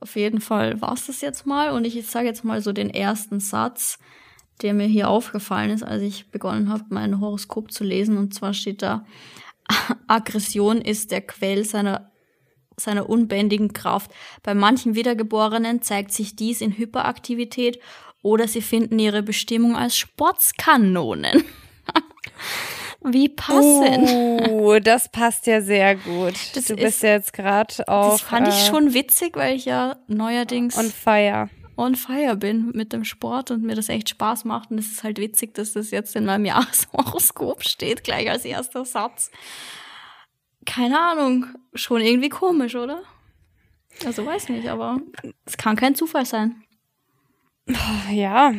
auf 0.00 0.16
jeden 0.16 0.40
Fall 0.40 0.80
war's 0.80 1.06
das 1.06 1.20
jetzt 1.20 1.46
mal. 1.46 1.70
Und 1.70 1.84
ich 1.84 2.06
sage 2.06 2.26
jetzt 2.26 2.44
mal 2.44 2.60
so 2.62 2.72
den 2.72 2.90
ersten 2.90 3.40
Satz, 3.40 3.98
der 4.62 4.74
mir 4.74 4.86
hier 4.86 5.08
aufgefallen 5.08 5.70
ist, 5.70 5.82
als 5.82 6.02
ich 6.02 6.30
begonnen 6.30 6.68
habe, 6.68 6.84
mein 6.90 7.20
Horoskop 7.20 7.72
zu 7.72 7.84
lesen. 7.84 8.16
Und 8.16 8.34
zwar 8.34 8.54
steht 8.54 8.82
da, 8.82 9.04
Aggression 10.06 10.80
ist 10.80 11.10
der 11.10 11.22
Quell 11.22 11.64
seiner 11.64 12.10
seiner 12.80 13.08
unbändigen 13.08 13.72
Kraft. 13.72 14.12
Bei 14.44 14.54
manchen 14.54 14.94
Wiedergeborenen 14.94 15.82
zeigt 15.82 16.12
sich 16.12 16.36
dies 16.36 16.60
in 16.60 16.78
Hyperaktivität 16.78 17.80
oder 18.22 18.46
sie 18.46 18.62
finden 18.62 18.98
ihre 19.00 19.22
Bestimmung 19.22 19.76
als 19.76 19.96
Sportskanonen. 19.96 21.42
Wie 23.12 23.28
passend. 23.28 24.08
Uh, 24.50 24.78
das 24.80 25.08
passt 25.10 25.46
ja 25.46 25.60
sehr 25.60 25.96
gut. 25.96 26.34
Das 26.54 26.64
du 26.66 26.74
ist- 26.74 26.80
bist 26.82 27.02
ja 27.02 27.10
jetzt 27.10 27.32
gerade 27.32 27.86
auch 27.88 28.12
das 28.12 28.20
fand 28.22 28.48
ich 28.48 28.54
äh, 28.54 28.66
schon 28.70 28.94
witzig, 28.94 29.36
weil 29.36 29.56
ich 29.56 29.64
ja 29.64 29.96
neuerdings 30.06 30.76
on 30.78 30.86
fire. 30.90 31.48
on 31.76 31.94
fire 31.94 32.36
bin 32.36 32.70
mit 32.74 32.92
dem 32.92 33.04
Sport 33.04 33.50
und 33.50 33.62
mir 33.62 33.74
das 33.74 33.88
echt 33.88 34.08
Spaß 34.08 34.44
macht. 34.44 34.70
Und 34.70 34.78
es 34.78 34.90
ist 34.90 35.04
halt 35.04 35.18
witzig, 35.18 35.54
dass 35.54 35.72
das 35.72 35.90
jetzt 35.90 36.16
in 36.16 36.24
meinem 36.24 36.44
Jahreshoroskop 36.46 37.64
steht, 37.64 38.04
gleich 38.04 38.28
als 38.30 38.44
erster 38.44 38.84
Satz. 38.84 39.30
Keine 40.66 41.00
Ahnung, 41.00 41.46
schon 41.74 42.00
irgendwie 42.00 42.28
komisch, 42.28 42.74
oder? 42.74 43.02
Also 44.04 44.24
weiß 44.26 44.48
nicht, 44.50 44.68
aber 44.68 45.00
es 45.46 45.56
kann 45.56 45.76
kein 45.76 45.94
Zufall 45.94 46.26
sein. 46.26 46.62
Ja, 48.12 48.52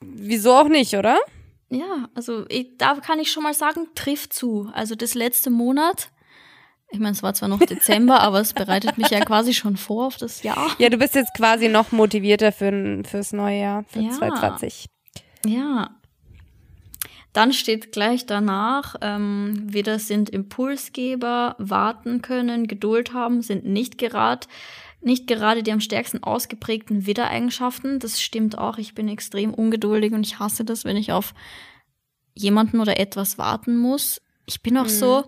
wieso 0.00 0.52
auch 0.54 0.68
nicht, 0.68 0.94
oder? 0.94 1.18
Ja, 1.68 2.08
also 2.14 2.44
ich, 2.48 2.76
da 2.78 2.94
kann 2.96 3.18
ich 3.18 3.30
schon 3.30 3.42
mal 3.42 3.54
sagen, 3.54 3.88
trifft 3.94 4.32
zu. 4.32 4.70
Also 4.72 4.94
das 4.94 5.14
letzte 5.14 5.50
Monat, 5.50 6.10
ich 6.90 6.98
meine, 6.98 7.12
es 7.12 7.22
war 7.22 7.34
zwar 7.34 7.48
noch 7.48 7.58
Dezember, 7.66 8.20
aber 8.20 8.40
es 8.40 8.52
bereitet 8.52 8.98
mich 8.98 9.08
ja 9.08 9.20
quasi 9.20 9.52
schon 9.52 9.76
vor 9.76 10.06
auf 10.06 10.16
das 10.16 10.42
Jahr. 10.42 10.70
Ja, 10.78 10.88
du 10.88 10.96
bist 10.96 11.14
jetzt 11.14 11.34
quasi 11.34 11.68
noch 11.68 11.92
motivierter 11.92 12.52
für, 12.52 13.02
fürs 13.04 13.32
neue 13.32 13.60
Jahr, 13.60 13.84
für 13.88 14.00
Ja. 14.00 14.10
2020. 14.10 14.86
Ja. 15.44 15.90
Dann 17.32 17.52
steht 17.52 17.92
gleich 17.92 18.24
danach, 18.24 18.94
ähm, 19.02 19.64
wieder 19.66 19.98
sind 19.98 20.30
Impulsgeber, 20.30 21.54
warten 21.58 22.22
können, 22.22 22.66
Geduld 22.66 23.12
haben, 23.12 23.42
sind 23.42 23.66
nicht 23.66 23.98
gerad, 23.98 24.48
nicht 25.06 25.28
gerade 25.28 25.62
die 25.62 25.72
am 25.72 25.80
stärksten 25.80 26.22
ausgeprägten 26.22 27.06
Widdereigenschaften. 27.06 28.00
Das 28.00 28.20
stimmt 28.20 28.58
auch. 28.58 28.76
Ich 28.76 28.94
bin 28.94 29.08
extrem 29.08 29.54
ungeduldig 29.54 30.12
und 30.12 30.26
ich 30.26 30.40
hasse 30.40 30.64
das, 30.64 30.84
wenn 30.84 30.96
ich 30.96 31.12
auf 31.12 31.32
jemanden 32.34 32.80
oder 32.80 32.98
etwas 32.98 33.38
warten 33.38 33.78
muss. 33.78 34.20
Ich 34.46 34.62
bin 34.62 34.76
auch 34.76 34.84
mhm. 34.84 34.88
so, 34.90 35.24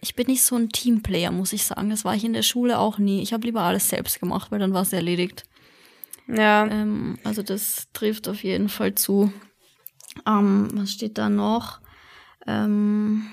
ich 0.00 0.16
bin 0.16 0.26
nicht 0.26 0.42
so 0.42 0.56
ein 0.56 0.68
Teamplayer, 0.68 1.30
muss 1.30 1.52
ich 1.52 1.64
sagen. 1.64 1.90
Das 1.90 2.04
war 2.04 2.14
ich 2.14 2.24
in 2.24 2.32
der 2.32 2.42
Schule 2.42 2.78
auch 2.78 2.98
nie. 2.98 3.22
Ich 3.22 3.32
habe 3.32 3.46
lieber 3.46 3.62
alles 3.62 3.88
selbst 3.88 4.20
gemacht, 4.20 4.50
weil 4.50 4.58
dann 4.58 4.74
war 4.74 4.82
es 4.82 4.92
erledigt. 4.92 5.44
Ja. 6.26 6.66
Ähm, 6.66 7.16
also 7.22 7.42
das 7.42 7.88
trifft 7.92 8.28
auf 8.28 8.42
jeden 8.42 8.68
Fall 8.68 8.96
zu. 8.96 9.32
Ähm, 10.26 10.68
was 10.74 10.92
steht 10.92 11.18
da 11.18 11.28
noch? 11.28 11.80
Ähm, 12.48 13.26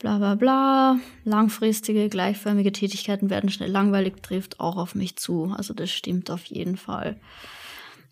bla 0.00 0.18
bla 0.18 0.34
bla. 0.34 0.98
Langfristige, 1.24 2.08
gleichförmige 2.08 2.72
Tätigkeiten 2.72 3.30
werden 3.30 3.50
schnell 3.50 3.70
langweilig, 3.70 4.22
trifft 4.22 4.58
auch 4.58 4.76
auf 4.76 4.96
mich 4.96 5.16
zu. 5.16 5.54
Also 5.56 5.72
das 5.72 5.90
stimmt 5.90 6.30
auf 6.30 6.44
jeden 6.46 6.76
Fall. 6.76 7.20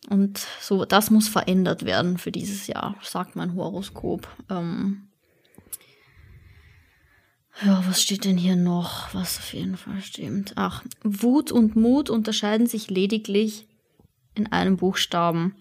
Und 0.09 0.46
so, 0.61 0.85
das 0.85 1.11
muss 1.11 1.27
verändert 1.27 1.85
werden 1.85 2.18
für 2.18 2.31
dieses 2.31 2.68
Jahr, 2.68 2.94
sagt 3.03 3.35
mein 3.35 3.55
Horoskop. 3.55 4.29
Ähm, 4.48 5.09
ja, 7.64 7.83
was 7.88 8.01
steht 8.01 8.24
denn 8.24 8.38
hier 8.38 8.55
noch, 8.55 9.12
was 9.12 9.38
auf 9.38 9.53
jeden 9.53 9.77
Fall 9.77 10.01
stimmt? 10.01 10.53
Ach, 10.55 10.85
Wut 11.03 11.51
und 11.51 11.74
Mut 11.74 12.09
unterscheiden 12.09 12.66
sich 12.68 12.88
lediglich 12.88 13.66
in 14.35 14.53
einem 14.53 14.77
Buchstaben. 14.77 15.57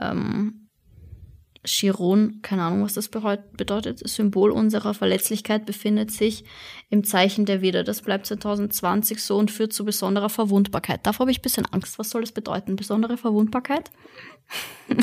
Ähm, 0.00 0.65
Chiron, 1.66 2.40
keine 2.42 2.62
Ahnung, 2.62 2.84
was 2.84 2.94
das 2.94 3.08
bedeutet. 3.08 4.02
Das 4.02 4.14
Symbol 4.14 4.50
unserer 4.50 4.94
Verletzlichkeit 4.94 5.66
befindet 5.66 6.10
sich 6.10 6.44
im 6.90 7.04
Zeichen 7.04 7.44
der 7.44 7.60
Widder. 7.60 7.84
Das 7.84 8.02
bleibt 8.02 8.26
2020 8.26 9.22
so 9.22 9.36
und 9.36 9.50
führt 9.50 9.72
zu 9.72 9.84
besonderer 9.84 10.30
Verwundbarkeit. 10.30 11.00
Davor 11.04 11.24
habe 11.24 11.30
ich 11.32 11.40
ein 11.40 11.42
bisschen 11.42 11.66
Angst. 11.66 11.98
Was 11.98 12.10
soll 12.10 12.22
das 12.22 12.32
bedeuten? 12.32 12.76
Besondere 12.76 13.16
Verwundbarkeit? 13.16 13.90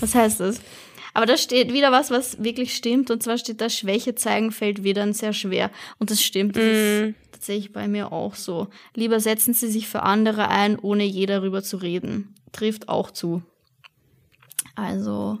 was 0.00 0.14
heißt 0.14 0.40
das? 0.40 0.60
Aber 1.14 1.24
da 1.24 1.38
steht 1.38 1.72
wieder 1.72 1.92
was, 1.92 2.10
was 2.10 2.44
wirklich 2.44 2.76
stimmt. 2.76 3.10
Und 3.10 3.22
zwar 3.22 3.38
steht 3.38 3.62
da, 3.62 3.70
Schwäche 3.70 4.14
zeigen 4.14 4.52
fällt 4.52 4.84
wieder 4.84 5.10
sehr 5.14 5.32
schwer. 5.32 5.70
Und 5.98 6.10
das 6.10 6.22
stimmt. 6.22 6.56
Das 6.56 6.62
mm. 6.62 6.66
ist 6.66 7.14
tatsächlich 7.32 7.72
bei 7.72 7.88
mir 7.88 8.12
auch 8.12 8.34
so. 8.34 8.68
Lieber 8.94 9.18
setzen 9.18 9.54
Sie 9.54 9.68
sich 9.68 9.88
für 9.88 10.02
andere 10.02 10.48
ein, 10.48 10.78
ohne 10.78 11.04
je 11.04 11.24
darüber 11.24 11.62
zu 11.62 11.78
reden. 11.78 12.34
Trifft 12.52 12.90
auch 12.90 13.10
zu. 13.10 13.42
Also 14.76 15.38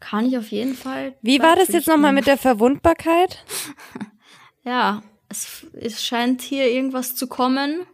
kann 0.00 0.26
ich 0.26 0.38
auf 0.38 0.50
jeden 0.50 0.74
Fall. 0.74 1.16
Wie 1.20 1.40
war 1.40 1.56
das 1.56 1.68
jetzt 1.68 1.88
nochmal 1.88 2.12
mit 2.12 2.26
der 2.26 2.38
Verwundbarkeit? 2.38 3.44
ja, 4.64 5.02
es, 5.28 5.66
es 5.74 6.04
scheint 6.04 6.42
hier 6.42 6.70
irgendwas 6.70 7.14
zu 7.14 7.26
kommen, 7.26 7.86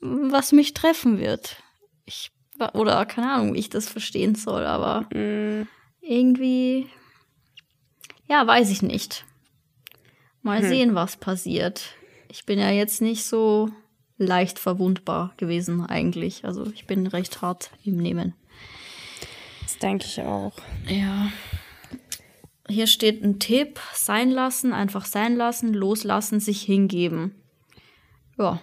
was 0.00 0.52
mich 0.52 0.74
treffen 0.74 1.18
wird. 1.18 1.62
Ich 2.04 2.30
oder 2.74 3.06
keine 3.06 3.32
Ahnung, 3.32 3.54
wie 3.54 3.58
ich 3.58 3.70
das 3.70 3.88
verstehen 3.88 4.34
soll, 4.34 4.66
aber 4.66 5.08
mm. 5.14 5.66
irgendwie, 6.02 6.88
ja, 8.28 8.46
weiß 8.46 8.70
ich 8.70 8.82
nicht. 8.82 9.24
Mal 10.42 10.60
hm. 10.60 10.68
sehen, 10.68 10.94
was 10.94 11.16
passiert. 11.16 11.94
Ich 12.28 12.44
bin 12.44 12.58
ja 12.58 12.70
jetzt 12.70 13.00
nicht 13.00 13.24
so 13.24 13.70
leicht 14.18 14.58
verwundbar 14.58 15.32
gewesen 15.38 15.84
eigentlich. 15.86 16.44
Also 16.44 16.66
ich 16.66 16.86
bin 16.86 17.06
recht 17.06 17.42
hart 17.42 17.70
im 17.84 17.96
Nehmen. 17.96 18.34
Denke 19.82 20.06
ich 20.06 20.20
auch. 20.20 20.52
Ja. 20.88 21.30
Hier 22.68 22.86
steht 22.86 23.22
ein 23.22 23.38
Tipp: 23.38 23.80
sein 23.94 24.30
lassen, 24.30 24.72
einfach 24.72 25.04
sein 25.04 25.36
lassen, 25.36 25.74
loslassen, 25.74 26.40
sich 26.40 26.62
hingeben. 26.62 27.34
Ja. 28.38 28.62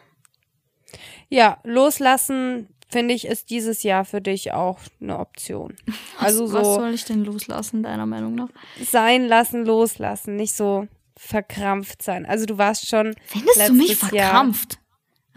Ja, 1.29 1.57
loslassen 1.63 2.67
finde 2.89 3.13
ich, 3.13 3.25
ist 3.25 3.49
dieses 3.49 3.83
Jahr 3.83 4.05
für 4.05 4.21
dich 4.21 4.53
auch 4.53 4.79
eine 5.01 5.19
Option. 5.19 5.75
Also 6.19 6.45
was, 6.45 6.51
so. 6.51 6.57
Was 6.57 6.75
soll 6.75 6.93
ich 6.95 7.05
denn 7.05 7.23
loslassen, 7.25 7.83
deiner 7.83 8.07
Meinung 8.07 8.33
nach? 8.33 8.49
Sein 8.83 9.27
lassen, 9.27 9.65
loslassen, 9.65 10.35
nicht 10.35 10.55
so 10.55 10.87
verkrampft 11.15 12.01
sein. 12.01 12.25
Also 12.25 12.47
du 12.47 12.57
warst 12.57 12.87
schon. 12.87 13.13
Findest 13.27 13.69
du 13.69 13.73
mich 13.73 13.95
verkrampft? 13.95 14.73
Jahr 14.73 14.86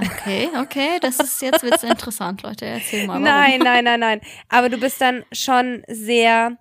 Okay, 0.01 0.49
okay, 0.59 0.99
das 1.01 1.19
ist 1.19 1.43
jetzt 1.43 1.63
wird's 1.63 1.83
interessant, 1.83 2.43
Leute. 2.43 2.67
Erzähl 2.67 3.07
mal. 3.07 3.15
Warum. 3.15 3.25
Nein, 3.25 3.61
nein, 3.61 3.85
nein, 3.85 4.01
nein. 4.01 4.21
Aber 4.49 4.69
du 4.69 4.79
bist 4.79 5.01
dann 5.01 5.25
schon 5.33 5.83
sehr. 5.89 6.57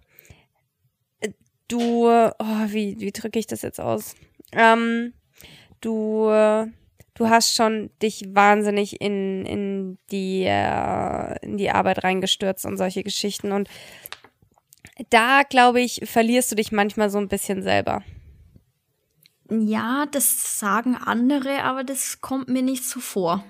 Du, 1.67 2.07
oh, 2.07 2.65
wie 2.67 2.99
wie 2.99 3.11
drücke 3.11 3.37
ich 3.37 3.45
das 3.45 3.61
jetzt 3.61 3.79
aus? 3.79 4.15
Ähm, 4.53 5.13
du 5.81 6.29
du 7.19 7.29
hast 7.29 7.53
schon 7.53 7.89
dich 8.01 8.23
wahnsinnig 8.29 9.01
in, 9.01 9.45
in, 9.45 9.97
die, 10.09 10.45
äh, 10.45 11.45
in 11.45 11.57
die 11.57 11.69
Arbeit 11.69 12.03
reingestürzt 12.03 12.65
und 12.65 12.77
solche 12.77 13.03
Geschichten. 13.03 13.51
Und 13.51 13.69
da, 15.09 15.43
glaube 15.43 15.81
ich, 15.81 16.01
verlierst 16.05 16.51
du 16.51 16.55
dich 16.55 16.71
manchmal 16.71 17.09
so 17.09 17.17
ein 17.17 17.27
bisschen 17.27 17.61
selber. 17.61 18.03
Ja, 19.49 20.05
das 20.05 20.59
sagen 20.59 20.95
andere, 20.95 21.63
aber 21.63 21.83
das 21.83 22.21
kommt 22.21 22.49
mir 22.49 22.61
nicht 22.61 22.85
so 22.85 22.99
vor. 22.99 23.43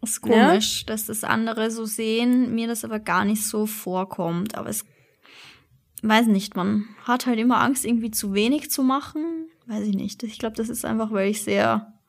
Das 0.00 0.12
ist 0.12 0.20
komisch, 0.22 0.80
ja? 0.80 0.86
dass 0.86 1.06
das 1.06 1.24
andere 1.24 1.70
so 1.70 1.84
sehen, 1.84 2.54
mir 2.54 2.66
das 2.66 2.84
aber 2.84 3.00
gar 3.00 3.24
nicht 3.24 3.46
so 3.46 3.66
vorkommt. 3.66 4.54
Aber 4.54 4.70
es, 4.70 4.86
weiß 6.02 6.26
nicht, 6.26 6.56
man 6.56 6.88
hat 7.04 7.26
halt 7.26 7.38
immer 7.38 7.60
Angst, 7.60 7.84
irgendwie 7.84 8.10
zu 8.10 8.32
wenig 8.32 8.70
zu 8.70 8.82
machen. 8.82 9.46
Weiß 9.66 9.86
ich 9.86 9.94
nicht. 9.94 10.22
Ich 10.22 10.38
glaube, 10.38 10.56
das 10.56 10.70
ist 10.70 10.86
einfach, 10.86 11.12
weil 11.12 11.30
ich 11.30 11.42
sehr 11.42 11.99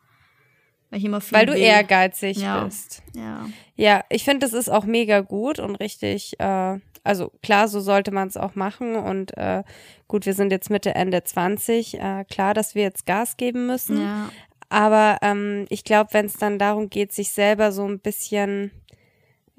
weil 0.92 1.00
ich 1.00 1.06
immer 1.06 1.22
viel 1.22 1.38
Weil 1.38 1.46
du 1.48 1.54
will. 1.54 1.62
ehrgeizig 1.62 2.38
ja. 2.38 2.64
bist. 2.64 3.02
Ja. 3.16 3.50
Ja, 3.76 4.04
ich 4.10 4.24
finde, 4.24 4.46
das 4.46 4.54
ist 4.54 4.70
auch 4.70 4.84
mega 4.86 5.22
gut 5.22 5.58
und 5.58 5.76
richtig, 5.78 6.40
äh, 6.40 6.80
also 7.04 7.32
klar, 7.42 7.68
so 7.68 7.80
sollte 7.80 8.12
man 8.12 8.28
es 8.28 8.38
auch 8.38 8.56
machen. 8.56 8.96
Und 8.96 9.36
äh, 9.38 9.64
gut, 10.08 10.26
wir 10.26 10.34
sind 10.34 10.52
jetzt 10.52 10.70
Mitte, 10.70 10.94
Ende 10.94 11.24
20. 11.24 11.96
Äh, 11.96 12.26
klar, 12.26 12.54
dass 12.54 12.76
wir 12.76 12.84
jetzt 12.84 13.06
Gas 13.06 13.38
geben 13.38 13.66
müssen. 13.66 14.02
Ja. 14.02 14.30
Aber 14.70 15.18
ähm, 15.22 15.66
ich 15.70 15.84
glaube, 15.84 16.14
wenn 16.14 16.26
es 16.28 16.34
dann 16.34 16.60
darum 16.60 16.90
geht, 16.90 17.14
sich 17.14 17.32
selber 17.32 17.72
so 17.72 17.88
ein 17.88 18.00
bisschen 18.00 18.72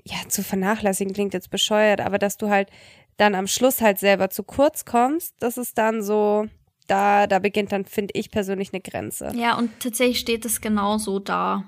ja 0.05 0.17
zu 0.29 0.43
vernachlässigen, 0.43 1.15
klingt 1.15 1.35
jetzt 1.35 1.51
bescheuert, 1.51 2.01
aber 2.01 2.19
dass 2.19 2.37
du 2.37 2.51
halt 2.51 2.69
dann 3.17 3.35
am 3.35 3.47
Schluss 3.47 3.81
halt 3.81 3.99
selber 3.99 4.31
zu 4.31 4.43
kurz 4.43 4.85
kommst, 4.85 5.35
das 5.41 5.59
ist 5.59 5.79
dann 5.79 6.03
so, 6.03 6.47
da, 6.87 7.27
da 7.27 7.39
beginnt 7.39 7.73
dann, 7.73 7.85
finde 7.85 8.13
ich 8.15 8.31
persönlich, 8.31 8.73
eine 8.73 8.81
Grenze. 8.81 9.33
Ja, 9.35 9.57
und 9.57 9.81
tatsächlich 9.81 10.19
steht 10.19 10.45
es 10.45 10.61
genau 10.61 10.99
so 10.99 11.19
da, 11.19 11.65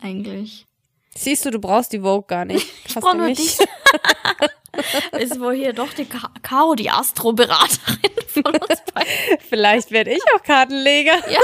eigentlich. 0.00 0.66
Siehst 1.14 1.44
du, 1.44 1.50
du 1.50 1.58
brauchst 1.58 1.92
die 1.92 2.00
Vogue 2.00 2.26
gar 2.26 2.44
nicht. 2.44 2.66
ich 2.86 2.94
brauche 2.94 3.16
nur 3.16 3.28
dich. 3.28 3.58
ist 5.18 5.40
wohl 5.40 5.54
hier 5.54 5.72
doch 5.72 5.92
die 5.92 6.06
Caro, 6.42 6.74
die 6.74 6.90
Astroberaterin 6.90 8.12
von 8.28 8.44
uns 8.44 8.82
beiden. 8.94 9.38
Vielleicht 9.48 9.90
werde 9.90 10.12
ich 10.12 10.22
auch 10.34 10.42
Kartenleger. 10.42 11.28
Ja. 11.28 11.40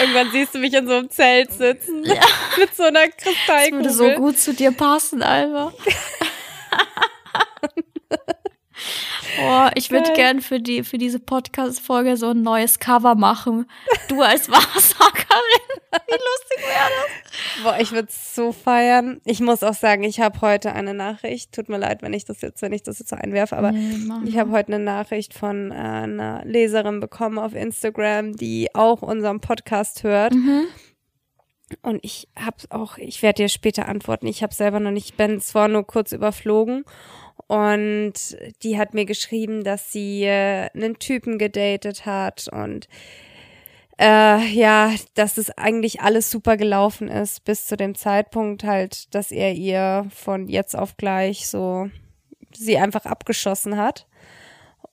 Irgendwann 0.00 0.30
siehst 0.30 0.54
du 0.54 0.58
mich 0.58 0.74
in 0.74 0.86
so 0.86 0.94
einem 0.94 1.10
Zelt 1.10 1.52
sitzen. 1.52 2.04
Ja. 2.04 2.20
Mit 2.58 2.74
so 2.74 2.82
einer 2.82 3.08
Kristallkugel. 3.08 3.82
Das 3.84 3.98
würde 3.98 4.14
so 4.14 4.20
gut 4.20 4.38
zu 4.38 4.52
dir 4.52 4.72
passen, 4.72 5.22
Alba. 5.22 5.72
Oh, 9.40 9.68
ich 9.74 9.90
würde 9.90 10.12
gern 10.12 10.40
für 10.40 10.60
die 10.60 10.82
für 10.82 10.98
diese 10.98 11.18
Podcast-Folge 11.18 12.16
so 12.16 12.30
ein 12.30 12.42
neues 12.42 12.78
Cover 12.78 13.14
machen. 13.14 13.66
Du 14.08 14.20
als 14.20 14.48
Wahrsagerin. 14.50 15.72
Wie 16.06 16.12
lustig 16.12 16.58
wäre 16.58 16.90
das? 16.90 17.62
Boah, 17.62 17.76
ich 17.80 17.92
würde 17.92 18.08
es 18.08 18.34
so 18.34 18.52
feiern. 18.52 19.20
Ich 19.24 19.40
muss 19.40 19.62
auch 19.62 19.74
sagen, 19.74 20.02
ich 20.02 20.20
habe 20.20 20.40
heute 20.40 20.72
eine 20.72 20.94
Nachricht. 20.94 21.52
Tut 21.52 21.68
mir 21.68 21.78
leid, 21.78 22.02
wenn 22.02 22.12
ich 22.12 22.24
das 22.24 22.40
jetzt, 22.40 22.62
wenn 22.62 22.72
ich 22.72 22.82
das 22.82 22.98
jetzt 22.98 23.10
so 23.10 23.16
einwerfe, 23.16 23.56
aber 23.56 23.72
nee, 23.72 23.96
ich 24.26 24.38
habe 24.38 24.50
heute 24.50 24.74
eine 24.74 24.84
Nachricht 24.84 25.34
von 25.34 25.70
äh, 25.70 25.74
einer 25.74 26.44
Leserin 26.44 27.00
bekommen 27.00 27.38
auf 27.38 27.54
Instagram, 27.54 28.36
die 28.36 28.74
auch 28.74 29.02
unseren 29.02 29.40
Podcast 29.40 30.02
hört. 30.02 30.34
Mhm. 30.34 30.66
Und 31.80 32.00
ich 32.02 32.28
habe 32.38 32.56
auch, 32.70 32.98
ich 32.98 33.22
werde 33.22 33.44
dir 33.44 33.48
später 33.48 33.88
antworten. 33.88 34.26
Ich 34.26 34.42
habe 34.42 34.54
selber 34.54 34.78
noch 34.78 34.90
nicht, 34.90 35.16
bin 35.16 35.40
zwar 35.40 35.68
nur 35.68 35.86
kurz 35.86 36.12
überflogen 36.12 36.84
und 37.52 38.14
die 38.62 38.78
hat 38.78 38.94
mir 38.94 39.04
geschrieben, 39.04 39.62
dass 39.62 39.92
sie 39.92 40.24
äh, 40.24 40.70
einen 40.74 40.98
Typen 40.98 41.36
gedatet 41.36 42.06
hat 42.06 42.48
und 42.50 42.88
äh, 44.00 44.46
ja, 44.48 44.94
dass 45.12 45.36
es 45.36 45.50
eigentlich 45.58 46.00
alles 46.00 46.30
super 46.30 46.56
gelaufen 46.56 47.08
ist, 47.08 47.44
bis 47.44 47.66
zu 47.66 47.76
dem 47.76 47.94
Zeitpunkt 47.94 48.64
halt, 48.64 49.14
dass 49.14 49.30
er 49.30 49.52
ihr 49.52 50.06
von 50.08 50.48
jetzt 50.48 50.74
auf 50.74 50.96
gleich 50.96 51.46
so 51.46 51.90
sie 52.54 52.78
einfach 52.78 53.04
abgeschossen 53.04 53.76
hat 53.76 54.06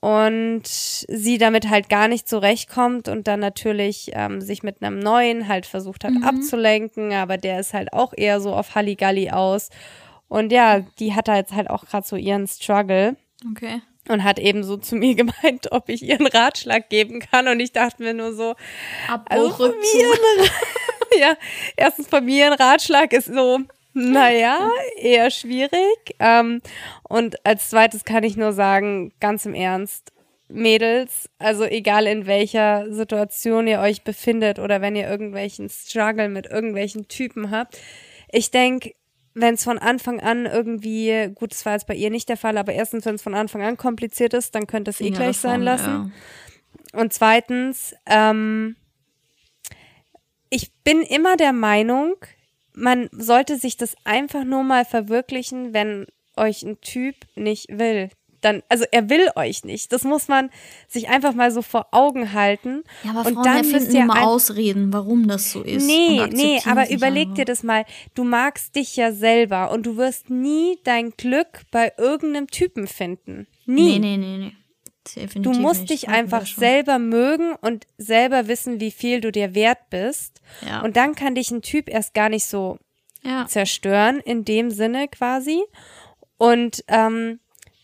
und 0.02 0.64
sie 0.66 1.38
damit 1.38 1.70
halt 1.70 1.88
gar 1.88 2.10
nicht 2.10 2.28
zurechtkommt 2.28 3.08
und 3.08 3.28
dann 3.28 3.40
natürlich 3.40 4.12
ähm, 4.12 4.42
sich 4.42 4.64
mit 4.64 4.84
einem 4.84 5.00
neuen 5.00 5.48
halt 5.48 5.66
versucht 5.66 6.04
hat 6.04 6.12
mhm. 6.12 6.24
abzulenken, 6.26 7.14
aber 7.14 7.38
der 7.38 7.62
ist 7.62 7.74
halt 7.74 7.94
auch 7.94 8.12
eher 8.14 8.42
so 8.42 8.54
auf 8.54 8.76
Halligalli 8.76 9.30
aus 9.30 9.70
und 10.30 10.52
ja, 10.52 10.80
die 11.00 11.14
hat 11.14 11.28
da 11.28 11.36
jetzt 11.36 11.54
halt 11.54 11.70
auch 11.70 11.86
gerade 11.86 12.08
so 12.08 12.16
ihren 12.16 12.48
Struggle. 12.48 13.18
Okay. 13.52 13.82
und 14.10 14.24
hat 14.24 14.38
eben 14.40 14.64
so 14.64 14.76
zu 14.76 14.96
mir 14.96 15.16
gemeint, 15.16 15.72
ob 15.72 15.90
ich 15.90 16.04
ihr 16.04 16.16
einen 16.16 16.28
Ratschlag 16.28 16.90
geben 16.90 17.20
kann. 17.20 17.48
Und 17.48 17.60
ich 17.60 17.72
dachte 17.72 18.02
mir 18.04 18.14
nur 18.14 18.34
so, 18.34 18.56
also 19.30 19.50
Familien, 19.52 20.18
ja, 21.20 21.36
erstens 21.76 22.08
Familienratschlag 22.08 23.14
ist 23.14 23.34
so, 23.34 23.60
naja, 23.94 24.70
eher 24.98 25.30
schwierig. 25.32 26.16
Ähm, 26.20 26.62
und 27.04 27.46
als 27.46 27.70
zweites 27.70 28.04
kann 28.06 28.24
ich 28.24 28.38
nur 28.38 28.54
sagen, 28.54 29.12
ganz 29.20 29.46
im 29.46 29.54
Ernst, 29.54 30.12
Mädels, 30.52 31.30
also 31.38 31.64
egal 31.64 32.08
in 32.08 32.26
welcher 32.26 32.92
Situation 32.92 33.68
ihr 33.68 33.80
euch 33.80 34.04
befindet 34.04 34.58
oder 34.58 34.82
wenn 34.82 34.96
ihr 34.96 35.08
irgendwelchen 35.08 35.70
Struggle 35.70 36.28
mit 36.28 36.48
irgendwelchen 36.48 37.08
Typen 37.08 37.52
habt, 37.52 37.78
ich 38.32 38.50
denke, 38.50 38.94
wenn 39.40 39.56
es 39.56 39.64
von 39.64 39.78
Anfang 39.78 40.20
an 40.20 40.46
irgendwie, 40.46 41.30
gut, 41.34 41.52
das 41.52 41.66
war 41.66 41.74
jetzt 41.74 41.88
bei 41.88 41.96
ihr 41.96 42.10
nicht 42.10 42.30
der 42.30 42.38
Fall, 42.38 42.58
aber 42.58 42.74
erstens, 42.74 43.06
wenn 43.06 43.16
es 43.16 43.22
von 43.22 43.36
Anfang 43.36 43.62
an 43.62 43.78
kompliziert 43.78 44.34
ist, 44.34 44.56
dann 44.56 44.68
könnte 44.68 44.92
es 44.92 45.02
eh 45.02 45.12
gleich 45.12 45.38
sein 45.38 45.62
lassen. 45.62 46.14
Ja. 46.94 47.00
Und 47.00 47.14
zweitens, 47.14 47.96
ähm, 48.06 48.76
ich 50.50 50.72
bin 50.84 51.02
immer 51.02 51.38
der 51.38 51.54
Meinung, 51.54 52.16
man 52.74 53.10
sollte 53.12 53.58
sich 53.58 53.78
das 53.78 53.96
einfach 54.04 54.44
nur 54.44 54.64
mal 54.64 54.86
verwirklichen, 54.86 55.74
wenn 55.74 56.08
euch 56.36 56.64
ein 56.64 56.80
Typ 56.82 57.16
nicht 57.36 57.68
will 57.70 58.10
dann, 58.42 58.64
also 58.70 58.86
er 58.92 59.10
will 59.10 59.30
euch 59.36 59.64
nicht. 59.64 59.92
Das 59.92 60.04
muss 60.04 60.28
man 60.28 60.50
sich 60.88 61.10
einfach 61.10 61.34
mal 61.34 61.52
so 61.52 61.62
vor 61.62 61.88
Augen 61.92 62.34
halten. 62.34 62.84
Ja, 63.04 63.12
aber 63.12 63.24
Frauen 63.24 63.38
und 63.38 63.46
dann 63.46 63.58
erfinden 63.58 63.96
immer 63.96 64.28
Ausreden, 64.28 64.94
warum 64.94 65.28
das 65.28 65.52
so 65.52 65.62
ist. 65.62 65.86
Nee, 65.86 66.28
nee, 66.32 66.62
aber 66.66 66.90
überleg 66.90 67.36
dir 67.36 67.46
das 67.46 67.64
mal. 67.64 67.86
Du 68.16 68.24
magst 68.24 68.76
dich 68.76 68.96
ja 68.96 69.12
selber 69.12 69.72
und 69.72 69.86
du 69.86 69.98
wirst 69.98 70.30
nie 70.30 70.78
dein 70.84 71.12
Glück 71.12 71.64
bei 71.72 71.92
irgendeinem 71.98 72.48
Typen 72.48 72.88
finden. 72.88 73.48
Nie. 73.66 74.00
Nee, 74.00 74.18
nee, 74.18 74.18
nee, 74.18 74.38
nee. 74.38 74.56
Definitiv 75.16 75.42
du 75.54 75.60
musst 75.60 75.82
nicht. 75.82 75.92
dich 75.92 76.10
einfach 76.10 76.46
selber 76.46 77.00
mögen 77.00 77.56
und 77.62 77.88
selber 77.98 78.48
wissen, 78.48 78.80
wie 78.80 78.92
viel 78.92 79.22
du 79.22 79.32
dir 79.32 79.56
wert 79.56 79.90
bist. 79.90 80.42
Ja. 80.66 80.82
Und 80.82 80.98
dann 80.98 81.16
kann 81.16 81.36
dich 81.36 81.52
ein 81.52 81.62
Typ 81.62 81.90
erst 81.90 82.14
gar 82.14 82.30
nicht 82.30 82.46
so 82.46 82.78
ja. 83.24 83.46
zerstören, 83.48 84.20
in 84.20 84.46
dem 84.46 84.72
Sinne 84.72 85.08
quasi. 85.08 85.64
Und 86.38 86.84
ähm, 86.88 87.40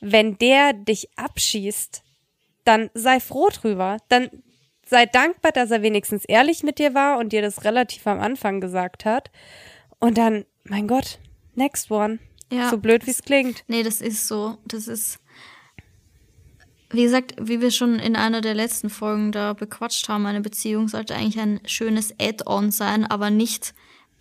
wenn 0.06 0.38
der 0.38 0.74
dich 0.74 1.10
abschießt, 1.18 2.04
dann 2.64 2.90
sei 2.94 3.20
froh 3.20 3.50
drüber. 3.50 3.98
Dann 4.08 4.30
sei 4.86 5.08
dankbar, 5.08 5.52
dass 5.52 5.72
er 5.72 5.82
wenigstens 5.82 6.26
ehrlich 6.26 6.64
mit 6.64 6.78
dir 6.78 6.94
war 6.94 7.18
und 7.18 7.34
dir 7.34 7.42
das 7.42 7.64
relativ 7.64 8.06
am 8.06 8.20
Anfang 8.20 8.62
gesagt 8.62 9.04
hat. 9.04 9.32
Und 10.00 10.18
dann, 10.18 10.46
mein 10.64 10.88
Gott, 10.88 11.20
next 11.56 11.90
one. 11.90 12.20
Ja, 12.52 12.70
so 12.70 12.78
blöd 12.78 13.08
wie 13.08 13.12
es 13.12 13.24
klingt. 13.24 13.64
Nee, 13.68 13.82
das 13.82 14.00
ist 14.02 14.28
so. 14.28 14.58
Das 14.66 14.88
ist. 14.88 15.20
Wie 16.92 17.04
gesagt, 17.04 17.34
wie 17.42 17.60
wir 17.60 17.72
schon 17.72 17.98
in 17.98 18.16
einer 18.16 18.42
der 18.42 18.54
letzten 18.54 18.92
Folgen 18.92 19.32
da 19.32 19.54
bequatscht 19.54 20.08
haben, 20.08 20.28
eine 20.28 20.42
Beziehung 20.42 20.88
sollte 20.88 21.16
eigentlich 21.16 21.40
ein 21.40 21.60
schönes 21.66 22.14
Add-on 22.22 22.70
sein, 22.70 23.06
aber 23.06 23.32
nicht 23.32 23.74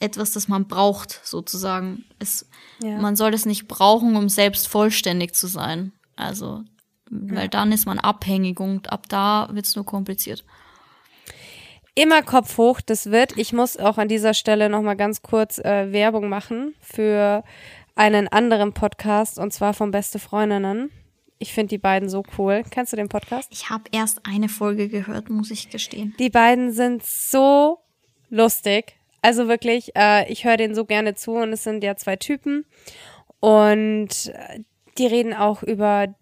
etwas, 0.04 0.32
das 0.32 0.48
man 0.48 0.66
braucht, 0.66 1.20
sozusagen. 1.24 2.04
Es, 2.18 2.48
ja. 2.82 2.98
Man 2.98 3.16
soll 3.16 3.34
es 3.34 3.46
nicht 3.46 3.66
brauchen, 3.66 4.16
um 4.16 4.28
selbst 4.28 4.68
vollständig 4.68 5.34
zu 5.34 5.46
sein. 5.46 5.92
Also, 6.16 6.62
weil 7.10 7.44
ja. 7.44 7.48
dann 7.48 7.72
ist 7.72 7.86
man 7.86 7.98
abhängig 7.98 8.60
und 8.60 8.92
ab 8.92 9.08
da 9.08 9.48
wird 9.52 9.66
es 9.66 9.76
nur 9.76 9.84
kompliziert. 9.84 10.44
Immer 11.96 12.22
Kopf 12.22 12.58
hoch, 12.58 12.80
das 12.80 13.10
wird. 13.10 13.36
Ich 13.36 13.52
muss 13.52 13.76
auch 13.76 13.98
an 13.98 14.08
dieser 14.08 14.34
Stelle 14.34 14.68
nochmal 14.68 14.96
ganz 14.96 15.22
kurz 15.22 15.58
äh, 15.58 15.92
Werbung 15.92 16.28
machen 16.28 16.74
für 16.80 17.44
einen 17.94 18.26
anderen 18.26 18.72
Podcast 18.72 19.38
und 19.38 19.52
zwar 19.52 19.74
von 19.74 19.92
Beste 19.92 20.18
Freundinnen. 20.18 20.90
Ich 21.38 21.52
finde 21.52 21.68
die 21.68 21.78
beiden 21.78 22.08
so 22.08 22.24
cool. 22.38 22.64
Kennst 22.70 22.92
du 22.92 22.96
den 22.96 23.08
Podcast? 23.08 23.48
Ich 23.52 23.70
habe 23.70 23.84
erst 23.92 24.26
eine 24.26 24.48
Folge 24.48 24.88
gehört, 24.88 25.30
muss 25.30 25.50
ich 25.50 25.70
gestehen. 25.70 26.14
Die 26.18 26.30
beiden 26.30 26.72
sind 26.72 27.04
so 27.04 27.78
lustig. 28.28 28.96
Also 29.24 29.48
wirklich, 29.48 29.96
äh, 29.96 30.30
ich 30.30 30.44
höre 30.44 30.58
denen 30.58 30.74
so 30.74 30.84
gerne 30.84 31.14
zu 31.14 31.32
und 31.32 31.50
es 31.54 31.64
sind 31.64 31.82
ja 31.82 31.96
zwei 31.96 32.16
Typen 32.16 32.66
und 33.40 34.26
äh, 34.34 34.60
die 34.98 35.06
reden 35.06 35.32
auch 35.32 35.62
über 35.62 36.14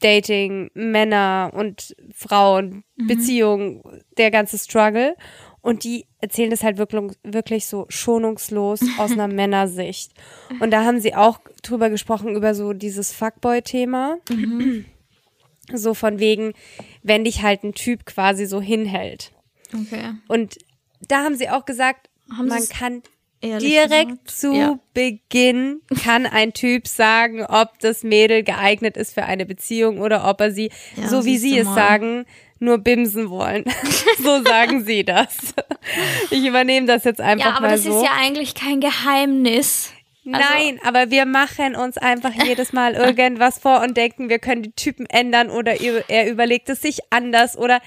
Dating, 0.00 0.70
Männer 0.74 1.52
und 1.54 1.96
Frauen, 2.14 2.84
mhm. 2.96 3.06
Beziehungen, 3.06 3.82
der 4.18 4.30
ganze 4.30 4.58
Struggle. 4.58 5.16
Und 5.62 5.84
die 5.84 6.06
erzählen 6.20 6.50
das 6.50 6.62
halt 6.62 6.76
wirklich, 6.76 7.16
wirklich 7.22 7.64
so 7.64 7.86
schonungslos 7.88 8.80
aus 8.98 9.12
einer 9.12 9.28
Männersicht. 9.28 10.12
Und 10.60 10.70
da 10.70 10.84
haben 10.84 11.00
sie 11.00 11.14
auch 11.14 11.40
drüber 11.62 11.88
gesprochen, 11.88 12.36
über 12.36 12.54
so 12.54 12.74
dieses 12.74 13.10
Fuckboy-Thema. 13.10 14.18
Mhm. 14.28 14.84
So 15.72 15.94
von 15.94 16.18
wegen, 16.18 16.52
wenn 17.02 17.24
dich 17.24 17.42
halt 17.42 17.64
ein 17.64 17.72
Typ 17.72 18.04
quasi 18.04 18.44
so 18.44 18.60
hinhält. 18.60 19.32
Okay. 19.72 20.12
Und 20.28 20.58
da 21.08 21.24
haben 21.24 21.36
sie 21.36 21.48
auch 21.48 21.64
gesagt, 21.64 22.09
haben 22.36 22.48
man 22.48 22.68
kann 22.68 23.02
direkt 23.42 24.26
gesagt? 24.26 24.30
zu 24.30 24.52
ja. 24.52 24.78
Beginn 24.94 25.80
kann 26.02 26.26
ein 26.26 26.52
Typ 26.52 26.86
sagen, 26.86 27.44
ob 27.44 27.78
das 27.80 28.02
Mädel 28.02 28.42
geeignet 28.42 28.96
ist 28.96 29.14
für 29.14 29.24
eine 29.24 29.46
Beziehung 29.46 30.00
oder 30.00 30.28
ob 30.28 30.40
er 30.40 30.52
sie, 30.52 30.70
ja, 30.96 31.08
so 31.08 31.24
wie 31.24 31.38
sie 31.38 31.58
es 31.58 31.66
mal. 31.66 31.74
sagen, 31.74 32.26
nur 32.58 32.78
bimsen 32.78 33.30
wollen. 33.30 33.64
so 34.18 34.42
sagen 34.42 34.84
sie 34.84 35.04
das. 35.04 35.54
Ich 36.30 36.44
übernehme 36.44 36.86
das 36.86 37.04
jetzt 37.04 37.20
einfach 37.20 37.60
mal 37.60 37.78
so. 37.78 37.88
Ja, 37.88 37.96
aber 37.96 38.00
das 38.00 38.10
ist 38.10 38.16
ja 38.16 38.22
eigentlich 38.22 38.54
kein 38.54 38.80
Geheimnis. 38.80 39.90
Also, 40.26 40.38
Nein, 40.38 40.78
aber 40.84 41.10
wir 41.10 41.24
machen 41.24 41.74
uns 41.74 41.96
einfach 41.96 42.32
jedes 42.44 42.74
Mal 42.74 42.92
irgendwas 42.92 43.58
vor 43.58 43.80
und 43.80 43.96
denken, 43.96 44.28
wir 44.28 44.38
können 44.38 44.62
die 44.62 44.72
Typen 44.72 45.06
ändern 45.06 45.48
oder 45.48 45.80
er 45.80 46.30
überlegt 46.30 46.68
es 46.68 46.82
sich 46.82 46.98
anders 47.08 47.56
oder 47.56 47.80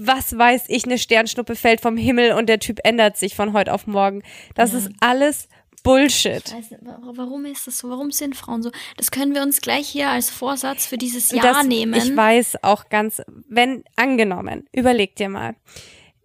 was 0.00 0.38
weiß 0.38 0.66
ich, 0.68 0.84
eine 0.84 0.96
Sternschnuppe 0.96 1.56
fällt 1.56 1.80
vom 1.80 1.96
Himmel 1.96 2.32
und 2.32 2.48
der 2.48 2.60
Typ 2.60 2.78
ändert 2.84 3.16
sich 3.16 3.34
von 3.34 3.52
heute 3.52 3.74
auf 3.74 3.88
morgen. 3.88 4.22
Das 4.54 4.72
ja. 4.72 4.78
ist 4.78 4.90
alles 5.00 5.48
Bullshit. 5.82 6.54
Nicht, 6.54 6.76
warum 7.14 7.44
ist 7.46 7.66
das 7.66 7.78
so? 7.78 7.90
Warum 7.90 8.12
sind 8.12 8.36
Frauen 8.36 8.62
so? 8.62 8.70
Das 8.96 9.10
können 9.10 9.34
wir 9.34 9.42
uns 9.42 9.60
gleich 9.60 9.88
hier 9.88 10.08
als 10.08 10.30
Vorsatz 10.30 10.86
für 10.86 10.98
dieses 10.98 11.32
Jahr 11.32 11.52
das, 11.52 11.66
nehmen. 11.66 11.94
Ich 11.94 12.16
weiß 12.16 12.62
auch 12.62 12.88
ganz, 12.90 13.20
wenn 13.48 13.82
angenommen, 13.96 14.68
überleg 14.72 15.16
dir 15.16 15.28
mal, 15.28 15.56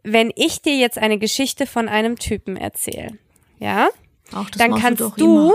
wenn 0.03 0.31
ich 0.35 0.61
dir 0.61 0.77
jetzt 0.77 0.99
eine 0.99 1.17
Geschichte 1.17 1.65
von 1.65 1.89
einem 1.89 2.17
Typen 2.17 2.57
erzähle, 2.57 3.17
ja, 3.57 3.89
Ach, 4.33 4.49
dann 4.51 4.75
kannst 4.79 5.01
du, 5.01 5.09
du 5.17 5.53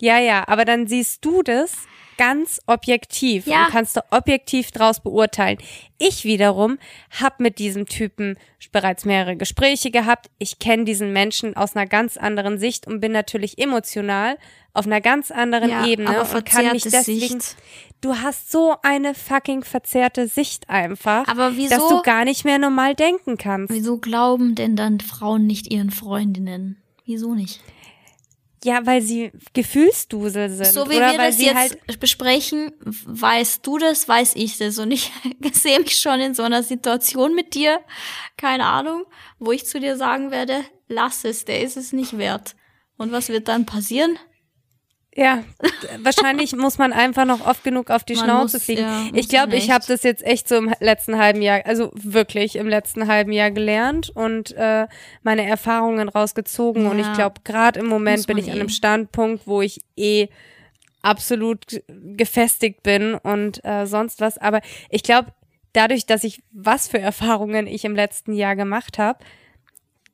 ja, 0.00 0.18
ja, 0.18 0.46
aber 0.46 0.64
dann 0.64 0.86
siehst 0.86 1.24
du 1.24 1.42
das 1.42 1.72
ganz 2.20 2.60
objektiv 2.66 3.46
ja. 3.46 3.64
und 3.64 3.72
kannst 3.72 3.96
du 3.96 4.00
objektiv 4.10 4.72
draus 4.72 5.00
beurteilen. 5.00 5.56
Ich 5.96 6.24
wiederum 6.24 6.76
habe 7.18 7.36
mit 7.38 7.58
diesem 7.58 7.86
Typen 7.86 8.36
bereits 8.72 9.06
mehrere 9.06 9.36
Gespräche 9.36 9.90
gehabt. 9.90 10.28
Ich 10.38 10.58
kenne 10.58 10.84
diesen 10.84 11.14
Menschen 11.14 11.56
aus 11.56 11.74
einer 11.74 11.86
ganz 11.86 12.18
anderen 12.18 12.58
Sicht 12.58 12.86
und 12.86 13.00
bin 13.00 13.12
natürlich 13.12 13.58
emotional 13.58 14.36
auf 14.74 14.84
einer 14.84 15.00
ganz 15.00 15.30
anderen 15.30 15.70
ja, 15.70 15.86
Ebene 15.86 16.20
und 16.20 16.44
kann 16.44 16.72
mich 16.72 16.82
deswegen. 16.82 17.40
Sicht. 17.40 17.56
Du 18.02 18.14
hast 18.16 18.52
so 18.52 18.76
eine 18.82 19.14
fucking 19.14 19.64
verzerrte 19.64 20.28
Sicht 20.28 20.68
einfach, 20.68 21.26
aber 21.26 21.56
wieso, 21.56 21.74
dass 21.74 21.88
du 21.88 22.02
gar 22.02 22.26
nicht 22.26 22.44
mehr 22.44 22.58
normal 22.58 22.94
denken 22.94 23.38
kannst. 23.38 23.72
Wieso 23.72 23.96
glauben 23.96 24.54
denn 24.54 24.76
dann 24.76 25.00
Frauen 25.00 25.46
nicht 25.46 25.72
ihren 25.72 25.90
Freundinnen? 25.90 26.82
Wieso 27.06 27.34
nicht? 27.34 27.60
Ja, 28.62 28.84
weil 28.84 29.00
sie 29.00 29.32
Gefühlsdusel 29.54 30.50
sind. 30.50 30.66
So 30.66 30.90
wie 30.90 30.96
oder 30.96 31.12
wir 31.12 31.18
weil 31.18 31.30
das 31.30 31.40
jetzt 31.40 31.54
halt 31.54 32.00
besprechen, 32.00 32.72
weißt 33.06 33.66
du 33.66 33.78
das, 33.78 34.06
weiß 34.06 34.36
ich 34.36 34.58
das. 34.58 34.78
Und 34.78 34.90
ich 34.90 35.10
sehe 35.52 35.80
mich 35.80 35.96
schon 35.96 36.20
in 36.20 36.34
so 36.34 36.42
einer 36.42 36.62
Situation 36.62 37.34
mit 37.34 37.54
dir, 37.54 37.80
keine 38.36 38.66
Ahnung, 38.66 39.04
wo 39.38 39.52
ich 39.52 39.66
zu 39.66 39.80
dir 39.80 39.96
sagen 39.96 40.30
werde, 40.30 40.62
lass 40.88 41.24
es, 41.24 41.46
der 41.46 41.62
ist 41.62 41.78
es 41.78 41.92
nicht 41.92 42.18
wert. 42.18 42.54
Und 42.98 43.12
was 43.12 43.30
wird 43.30 43.48
dann 43.48 43.64
passieren? 43.64 44.18
Ja, 45.16 45.42
wahrscheinlich 46.02 46.54
muss 46.54 46.78
man 46.78 46.92
einfach 46.92 47.24
noch 47.24 47.44
oft 47.44 47.64
genug 47.64 47.90
auf 47.90 48.04
die 48.04 48.14
man 48.14 48.24
Schnauze 48.24 48.56
muss, 48.58 48.64
fliegen. 48.64 48.82
Ja, 48.82 49.06
ich 49.12 49.28
glaube, 49.28 49.56
ich 49.56 49.70
habe 49.70 49.84
das 49.86 50.04
jetzt 50.04 50.24
echt 50.24 50.48
so 50.48 50.56
im 50.56 50.72
letzten 50.78 51.18
halben 51.18 51.42
Jahr, 51.42 51.62
also 51.66 51.90
wirklich 51.94 52.54
im 52.56 52.68
letzten 52.68 53.08
halben 53.08 53.32
Jahr 53.32 53.50
gelernt 53.50 54.10
und 54.10 54.52
äh, 54.52 54.86
meine 55.22 55.46
Erfahrungen 55.46 56.08
rausgezogen. 56.08 56.84
Ja, 56.84 56.90
und 56.90 56.98
ich 57.00 57.12
glaube, 57.14 57.40
gerade 57.42 57.80
im 57.80 57.86
Moment 57.86 58.26
bin 58.28 58.38
ich 58.38 58.46
eh. 58.46 58.52
an 58.52 58.60
einem 58.60 58.68
Standpunkt, 58.68 59.48
wo 59.48 59.62
ich 59.62 59.80
eh 59.96 60.28
absolut 61.02 61.82
gefestigt 61.88 62.82
bin 62.82 63.14
und 63.14 63.64
äh, 63.64 63.86
sonst 63.86 64.20
was. 64.20 64.38
Aber 64.38 64.60
ich 64.90 65.02
glaube, 65.02 65.32
dadurch, 65.72 66.06
dass 66.06 66.22
ich 66.22 66.42
was 66.52 66.86
für 66.86 67.00
Erfahrungen 67.00 67.66
ich 67.66 67.84
im 67.84 67.96
letzten 67.96 68.32
Jahr 68.32 68.54
gemacht 68.54 68.98
habe, 68.98 69.18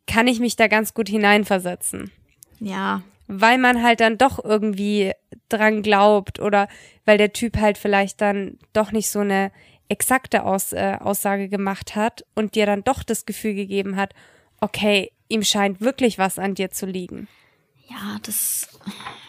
kann 0.06 0.26
ich 0.26 0.40
mich 0.40 0.56
da 0.56 0.68
ganz 0.68 0.94
gut 0.94 1.08
hineinversetzen. 1.08 2.12
Ja, 2.60 3.02
weil 3.28 3.58
man 3.58 3.82
halt 3.82 4.00
dann 4.00 4.18
doch 4.18 4.42
irgendwie 4.42 5.12
dran 5.48 5.82
glaubt 5.82 6.40
oder 6.40 6.68
weil 7.04 7.18
der 7.18 7.32
Typ 7.32 7.58
halt 7.58 7.78
vielleicht 7.78 8.20
dann 8.20 8.58
doch 8.72 8.92
nicht 8.92 9.10
so 9.10 9.20
eine 9.20 9.50
exakte 9.88 10.44
Aus, 10.44 10.72
äh, 10.72 10.96
Aussage 11.00 11.48
gemacht 11.48 11.94
hat 11.94 12.24
und 12.34 12.54
dir 12.54 12.66
dann 12.66 12.84
doch 12.84 13.02
das 13.02 13.26
Gefühl 13.26 13.54
gegeben 13.54 13.96
hat, 13.96 14.14
okay, 14.60 15.12
ihm 15.28 15.42
scheint 15.42 15.80
wirklich 15.80 16.18
was 16.18 16.38
an 16.38 16.54
dir 16.54 16.70
zu 16.70 16.86
liegen. 16.86 17.28
Ja, 17.88 18.18
das. 18.22 18.68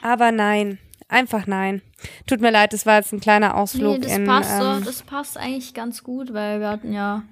Aber 0.01 0.31
nein. 0.31 0.79
Einfach 1.09 1.47
nein. 1.47 1.81
Tut 2.25 2.41
mir 2.41 2.51
leid, 2.51 2.73
das 2.73 2.85
war 2.85 2.97
jetzt 2.97 3.13
ein 3.13 3.21
kleiner 3.21 3.55
Ausflug 3.55 3.99
Nee, 3.99 4.03
das 4.03 4.17
in. 4.17 4.25
passt 4.25 4.51
ähm, 4.51 4.79
so, 4.79 4.85
das 4.85 5.03
passt 5.03 5.37
eigentlich 5.37 5.73
ganz 5.73 6.03
gut, 6.03 6.33
weil 6.33 6.59
wir 6.59 6.67
hatten 6.67 6.91
ja 6.91 7.23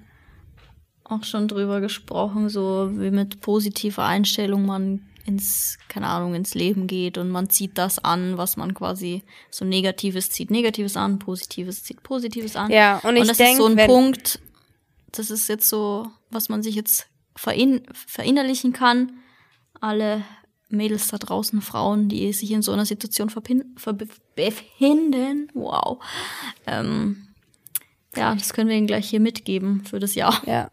auch 1.04 1.24
schon 1.24 1.46
drüber 1.46 1.80
gesprochen, 1.80 2.48
so 2.48 2.90
wie 2.94 3.10
mit 3.10 3.40
positiver 3.42 4.04
Einstellung 4.06 4.64
man 4.64 5.02
ins, 5.26 5.78
keine 5.88 6.06
Ahnung, 6.06 6.34
ins 6.34 6.54
Leben 6.54 6.86
geht 6.86 7.18
und 7.18 7.30
man 7.30 7.50
zieht 7.50 7.76
das 7.78 7.98
an, 7.98 8.38
was 8.38 8.56
man 8.56 8.74
quasi 8.74 9.22
so 9.50 9.64
Negatives 9.64 10.30
zieht 10.30 10.50
Negatives 10.50 10.96
an, 10.96 11.18
Positives 11.18 11.82
zieht 11.82 12.02
Positives 12.02 12.56
an. 12.56 12.70
Ja, 12.70 13.00
und 13.02 13.16
ich 13.16 13.26
das 13.26 13.36
denk, 13.36 13.52
ist 13.52 13.56
so 13.58 13.66
ein 13.66 13.76
Punkt, 13.76 14.40
das 15.12 15.30
ist 15.30 15.48
jetzt 15.48 15.68
so, 15.68 16.10
was 16.30 16.48
man 16.48 16.62
sich 16.62 16.74
jetzt 16.74 17.08
verin 17.34 17.82
verinnerlichen 17.92 18.72
kann. 18.72 19.12
Alle 19.80 20.22
Mädels 20.68 21.08
da 21.08 21.18
draußen, 21.18 21.60
Frauen, 21.60 22.08
die 22.08 22.32
sich 22.32 22.50
in 22.50 22.62
so 22.62 22.72
einer 22.72 22.86
Situation 22.86 23.28
befinden, 24.36 25.50
wow. 25.54 25.98
Ähm, 26.66 27.28
ja, 28.16 28.34
das 28.34 28.52
können 28.52 28.68
wir 28.68 28.76
Ihnen 28.76 28.86
gleich 28.86 29.10
hier 29.10 29.20
mitgeben 29.20 29.84
für 29.84 29.98
das 29.98 30.14
Jahr. 30.14 30.40
Ja. 30.46 30.70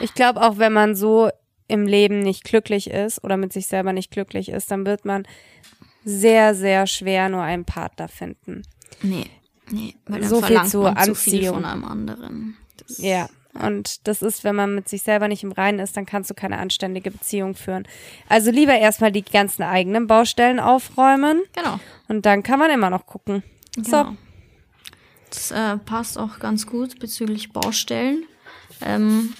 Ich 0.00 0.14
glaube 0.14 0.42
auch, 0.42 0.58
wenn 0.58 0.72
man 0.72 0.94
so 0.94 1.30
im 1.68 1.86
Leben 1.86 2.20
nicht 2.20 2.44
glücklich 2.44 2.90
ist 2.90 3.22
oder 3.24 3.36
mit 3.36 3.52
sich 3.52 3.66
selber 3.66 3.92
nicht 3.92 4.10
glücklich 4.10 4.48
ist, 4.50 4.70
dann 4.70 4.84
wird 4.86 5.04
man 5.04 5.26
sehr, 6.04 6.54
sehr 6.54 6.86
schwer 6.86 7.28
nur 7.28 7.42
einen 7.42 7.64
Partner 7.64 8.08
finden. 8.08 8.62
Nee, 9.02 9.26
nee, 9.70 9.94
weil 10.06 10.20
dann 10.20 10.28
So 10.28 10.42
viel 10.42 10.62
zu 10.64 10.82
man 10.82 10.96
zu 11.04 11.14
viel 11.14 11.34
Anziehung. 11.34 11.54
von 11.56 11.64
einem 11.64 11.84
anderen. 11.84 12.56
Das, 12.76 12.98
Ja. 12.98 13.28
Und 13.54 14.08
das 14.08 14.20
ist, 14.20 14.42
wenn 14.42 14.56
man 14.56 14.74
mit 14.74 14.88
sich 14.88 15.02
selber 15.02 15.28
nicht 15.28 15.44
im 15.44 15.52
Reinen 15.52 15.78
ist, 15.78 15.96
dann 15.96 16.06
kannst 16.06 16.28
du 16.28 16.34
keine 16.34 16.58
anständige 16.58 17.12
Beziehung 17.12 17.54
führen. 17.54 17.86
Also 18.28 18.50
lieber 18.50 18.76
erstmal 18.76 19.12
die 19.12 19.22
ganzen 19.24 19.62
eigenen 19.62 20.08
Baustellen 20.08 20.58
aufräumen 20.58 21.40
Genau. 21.54 21.78
und 22.08 22.26
dann 22.26 22.42
kann 22.42 22.58
man 22.58 22.72
immer 22.72 22.90
noch 22.90 23.06
gucken. 23.06 23.44
So. 23.76 23.82
Genau. 23.98 24.16
Das 25.30 25.52
äh, 25.52 25.76
passt 25.78 26.18
auch 26.18 26.40
ganz 26.40 26.66
gut 26.66 26.98
bezüglich 26.98 27.52
Baustellen. 27.52 28.24
Ähm, 28.84 29.34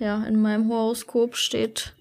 ja, 0.00 0.24
in 0.24 0.40
meinem 0.40 0.68
Horoskop 0.68 1.36
steht, 1.36 1.94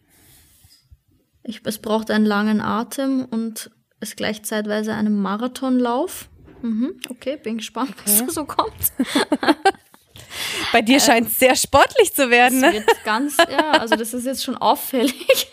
ich, 1.44 1.62
es 1.66 1.78
braucht 1.80 2.10
einen 2.10 2.26
langen 2.26 2.62
Atem 2.62 3.26
und 3.26 3.70
es 4.00 4.16
gleicht 4.16 4.46
zeitweise 4.46 4.94
einem 4.94 5.22
Marathonlauf. 5.22 6.30
Mhm, 6.62 7.00
okay, 7.10 7.38
bin 7.38 7.58
gespannt, 7.58 7.94
was 8.04 8.20
da 8.20 8.30
so 8.30 8.46
kommt. 8.46 8.74
Bei 10.72 10.82
dir 10.82 11.00
scheint 11.00 11.28
es 11.28 11.40
sehr 11.40 11.56
sportlich 11.56 12.14
zu 12.14 12.30
werden, 12.30 12.62
Das 12.62 12.74
ne? 12.74 12.80
wird 12.80 13.04
ganz, 13.04 13.38
ja, 13.38 13.72
also 13.72 13.96
das 13.96 14.14
ist 14.14 14.26
jetzt 14.26 14.44
schon 14.44 14.56
auffällig. 14.56 15.48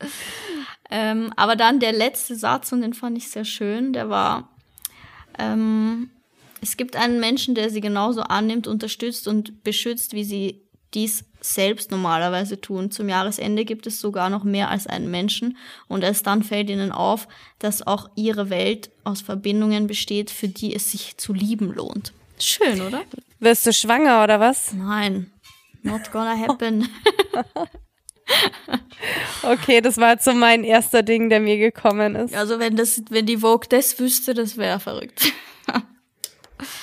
ähm, 0.90 1.32
aber 1.36 1.56
dann 1.56 1.80
der 1.80 1.92
letzte 1.92 2.36
Satz, 2.36 2.72
und 2.72 2.82
den 2.82 2.94
fand 2.94 3.16
ich 3.16 3.30
sehr 3.30 3.44
schön, 3.44 3.92
der 3.92 4.08
war, 4.10 4.50
ähm, 5.38 6.10
es 6.60 6.76
gibt 6.76 6.96
einen 6.96 7.20
Menschen, 7.20 7.54
der 7.54 7.70
sie 7.70 7.80
genauso 7.80 8.22
annimmt, 8.22 8.66
unterstützt 8.66 9.28
und 9.28 9.62
beschützt, 9.64 10.12
wie 10.12 10.24
sie 10.24 10.63
dies 10.94 11.24
selbst 11.40 11.90
normalerweise 11.90 12.60
tun. 12.60 12.90
Zum 12.90 13.08
Jahresende 13.08 13.64
gibt 13.64 13.86
es 13.86 14.00
sogar 14.00 14.30
noch 14.30 14.44
mehr 14.44 14.70
als 14.70 14.86
einen 14.86 15.10
Menschen 15.10 15.56
und 15.88 16.02
erst 16.02 16.26
dann 16.26 16.42
fällt 16.42 16.70
ihnen 16.70 16.92
auf, 16.92 17.28
dass 17.58 17.86
auch 17.86 18.08
ihre 18.14 18.48
Welt 18.50 18.90
aus 19.04 19.20
Verbindungen 19.20 19.86
besteht, 19.86 20.30
für 20.30 20.48
die 20.48 20.74
es 20.74 20.90
sich 20.90 21.16
zu 21.18 21.32
lieben 21.34 21.72
lohnt. 21.74 22.12
Schön, 22.38 22.80
oder? 22.80 23.02
Wirst 23.40 23.66
du 23.66 23.72
schwanger 23.72 24.24
oder 24.24 24.40
was? 24.40 24.72
Nein, 24.72 25.30
not 25.82 26.10
gonna 26.10 26.36
happen. 26.48 26.88
Okay, 29.42 29.82
das 29.82 29.98
war 29.98 30.12
jetzt 30.12 30.24
so 30.24 30.32
mein 30.32 30.64
erster 30.64 31.02
Ding, 31.02 31.28
der 31.28 31.40
mir 31.40 31.58
gekommen 31.58 32.16
ist. 32.16 32.34
Also 32.34 32.58
wenn 32.58 32.76
das, 32.76 33.02
wenn 33.10 33.26
die 33.26 33.38
Vogue 33.38 33.68
das 33.68 33.98
wüsste, 33.98 34.32
das 34.32 34.56
wäre 34.56 34.80
verrückt. 34.80 35.32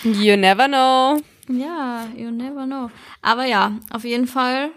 You 0.04 0.36
never 0.36 0.68
know. 0.68 1.22
Ja, 1.52 2.08
you 2.16 2.32
never 2.32 2.66
know. 2.66 2.90
Aber 3.22 3.46
ja, 3.46 3.74
auf 3.92 4.04
jeden 4.04 4.28
Fall 4.28 4.72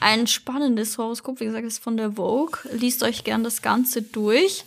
ein 0.00 0.26
spannendes 0.26 0.98
Horoskop. 0.98 1.40
Wie 1.40 1.44
gesagt, 1.46 1.66
ist 1.66 1.82
von 1.82 1.96
der 1.96 2.12
Vogue. 2.12 2.58
Liest 2.72 3.02
euch 3.02 3.24
gern 3.24 3.44
das 3.44 3.62
Ganze 3.62 4.02
durch. 4.02 4.64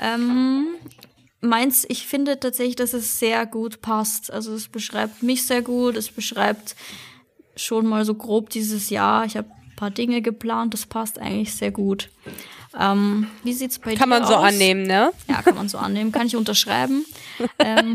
Ähm, 0.00 0.66
meins, 1.40 1.84
ich 1.88 2.06
finde 2.06 2.40
tatsächlich, 2.40 2.76
dass 2.76 2.92
es 2.92 3.18
sehr 3.18 3.46
gut 3.46 3.80
passt. 3.80 4.32
Also 4.32 4.54
es 4.54 4.68
beschreibt 4.68 5.22
mich 5.22 5.46
sehr 5.46 5.62
gut. 5.62 5.96
Es 5.96 6.10
beschreibt 6.10 6.74
schon 7.56 7.86
mal 7.86 8.04
so 8.04 8.14
grob 8.14 8.50
dieses 8.50 8.90
Jahr. 8.90 9.24
Ich 9.24 9.36
habe 9.36 9.48
ein 9.48 9.76
paar 9.76 9.90
Dinge 9.90 10.22
geplant. 10.22 10.74
Das 10.74 10.86
passt 10.86 11.18
eigentlich 11.18 11.54
sehr 11.54 11.70
gut. 11.70 12.10
Ähm, 12.78 13.28
wie 13.44 13.52
sieht's 13.52 13.78
bei 13.78 13.90
dir 13.90 13.94
aus? 13.94 13.98
Kann 14.00 14.08
man 14.08 14.26
so 14.26 14.34
annehmen, 14.34 14.82
ne? 14.82 15.12
Ja, 15.28 15.42
kann 15.42 15.54
man 15.54 15.68
so 15.68 15.78
annehmen. 15.78 16.10
Kann 16.10 16.26
ich 16.26 16.36
unterschreiben. 16.36 17.04
ähm, 17.58 17.94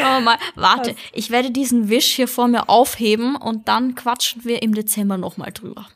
schauen 0.00 0.14
wir 0.18 0.20
mal. 0.20 0.38
Warte, 0.54 0.94
ich 1.12 1.30
werde 1.30 1.50
diesen 1.50 1.88
Wisch 1.88 2.12
hier 2.14 2.28
vor 2.28 2.48
mir 2.48 2.68
aufheben 2.68 3.36
und 3.36 3.68
dann 3.68 3.94
quatschen 3.94 4.44
wir 4.44 4.62
im 4.62 4.74
Dezember 4.74 5.16
nochmal 5.18 5.52
drüber. 5.52 5.86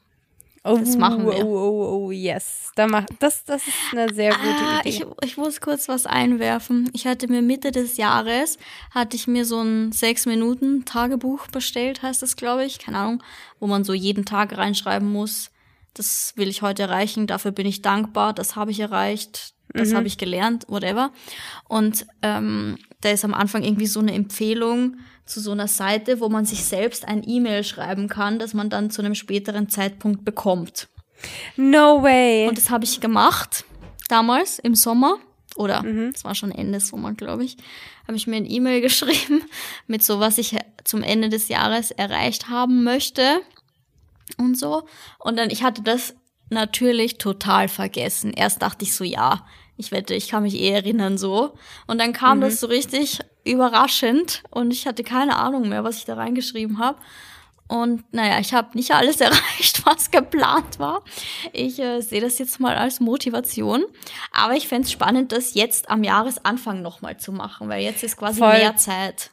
Oh, 0.67 0.79
Das 0.79 0.97
machen 0.97 1.27
wir. 1.27 1.45
Oh, 1.45 1.59
oh, 1.59 2.07
oh, 2.07 2.11
yes. 2.11 2.71
Da 2.75 2.87
mach, 2.87 3.05
das, 3.19 3.45
das 3.45 3.67
ist 3.69 3.75
eine 3.93 4.13
sehr 4.15 4.31
gute 4.31 4.49
Ah, 4.49 4.81
Idee. 4.81 4.89
ich, 4.89 5.05
ich 5.23 5.37
muss 5.37 5.61
kurz 5.61 5.89
was 5.89 6.07
einwerfen. 6.07 6.89
Ich 6.95 7.07
hatte 7.07 7.29
mir 7.29 7.43
Mitte 7.43 7.71
des 7.71 7.99
Jahres, 7.99 8.57
hatte 8.91 9.15
ich 9.15 9.27
mir 9.27 9.45
so 9.45 9.61
ein 9.61 9.93
sechs 9.93 10.25
Minuten 10.25 10.87
Tagebuch 10.87 11.49
bestellt, 11.49 12.03
heißt 12.03 12.23
das, 12.23 12.37
glaube 12.37 12.65
ich. 12.65 12.79
Keine 12.79 12.97
Ahnung, 12.97 13.23
wo 13.61 13.67
man 13.67 13.85
so 13.85 13.93
jeden 13.93 14.25
Tag 14.25 14.57
reinschreiben 14.57 15.13
muss. 15.13 15.51
Das 15.93 16.33
will 16.37 16.49
ich 16.49 16.63
heute 16.63 16.85
erreichen, 16.85 17.27
dafür 17.27 17.53
bin 17.53 17.67
ich 17.67 17.83
dankbar, 17.83 18.33
das 18.33 18.57
habe 18.57 18.71
ich 18.71 18.81
erreicht, 18.81 19.53
das 19.69 19.95
habe 19.95 20.07
ich 20.09 20.19
gelernt, 20.19 20.65
whatever. 20.69 21.13
Und 21.69 22.07
ähm, 22.23 22.79
da 23.05 23.11
ist 23.11 23.25
am 23.25 23.35
Anfang 23.35 23.63
irgendwie 23.63 23.87
so 23.87 24.01
eine 24.01 24.15
Empfehlung 24.15 24.97
zu 25.27 25.41
so 25.41 25.53
einer 25.53 25.69
Seite, 25.69 26.21
wo 26.21 26.29
man 26.29 26.45
sich 26.45 26.65
selbst 26.65 27.07
ein 27.07 27.23
E-Mail 27.27 27.65
schreiben 27.65 28.09
kann, 28.09 28.39
das 28.39 28.55
man 28.55 28.71
dann 28.71 28.91
zu 28.91 29.03
einem 29.03 29.15
späteren 29.15 29.69
Zeitpunkt 29.69 30.25
bekommt. 30.25 30.89
no 31.57 32.03
way. 32.03 32.49
Und 32.49 32.59
das 32.59 32.71
habe 32.71 32.85
ich 32.85 33.01
gemacht, 33.01 33.65
damals 34.09 34.59
im 34.59 34.75
Sommer. 34.75 35.19
Oder 35.57 35.85
es 36.13 36.25
war 36.25 36.35
schon 36.35 36.51
Ende 36.51 36.81
Sommer, 36.81 37.13
glaube 37.13 37.45
ich. 37.45 37.57
Habe 38.09 38.17
ich 38.17 38.27
mir 38.27 38.37
ein 38.37 38.51
E-Mail 38.51 38.81
geschrieben 38.81 39.43
mit 39.87 40.03
so, 40.03 40.19
was 40.19 40.39
ich 40.39 40.57
zum 40.85 41.03
Ende 41.03 41.29
des 41.29 41.49
Jahres 41.49 41.91
erreicht 41.91 42.49
haben 42.49 42.85
möchte 42.85 43.41
und 44.37 44.59
so. 44.59 44.87
Und 45.19 45.39
dann, 45.39 45.51
ich 45.51 45.63
hatte 45.63 45.83
das 45.83 46.15
natürlich 46.51 47.19
total 47.19 47.69
vergessen. 47.69 48.33
Erst 48.33 48.63
dachte 48.63 48.85
ich 48.85 48.95
so, 48.95 49.05
ja, 49.05 49.47
ich 49.77 49.93
wette, 49.93 50.15
ich 50.15 50.29
kann 50.29 50.43
mich 50.43 50.55
eh 50.55 50.71
erinnern 50.71 51.19
so. 51.19 51.55
Und 51.87 51.99
dann 51.99 52.13
kam 52.13 52.41
das 52.41 52.61
so 52.61 52.67
richtig 52.67 53.19
überraschend 53.45 54.43
und 54.51 54.73
ich 54.73 54.87
hatte 54.87 55.03
keine 55.03 55.37
Ahnung 55.37 55.69
mehr, 55.69 55.85
was 55.85 55.99
ich 55.99 56.05
da 56.05 56.15
reingeschrieben 56.15 56.79
habe. 56.79 56.99
Und 57.67 58.05
naja, 58.13 58.39
ich 58.41 58.53
habe 58.53 58.77
nicht 58.77 58.93
alles 58.93 59.21
erreicht, 59.21 59.85
was 59.85 60.11
geplant 60.11 60.79
war. 60.79 61.03
Ich 61.53 61.79
äh, 61.79 62.01
sehe 62.01 62.21
das 62.21 62.39
jetzt 62.39 62.61
mal 62.61 62.77
als 62.77 63.01
Motivation. 63.01 63.85
Aber 64.33 64.55
ich 64.55 64.69
fänd's 64.69 64.93
spannend, 64.93 65.33
das 65.33 65.55
jetzt 65.55 65.89
am 65.89 66.05
Jahresanfang 66.05 66.83
nochmal 66.83 67.17
zu 67.17 67.33
machen, 67.33 67.69
weil 67.69 67.83
jetzt 67.83 68.03
ist 68.03 68.17
quasi 68.17 68.39
Voll. 68.39 68.59
mehr 68.59 68.77
Zeit. 68.77 69.31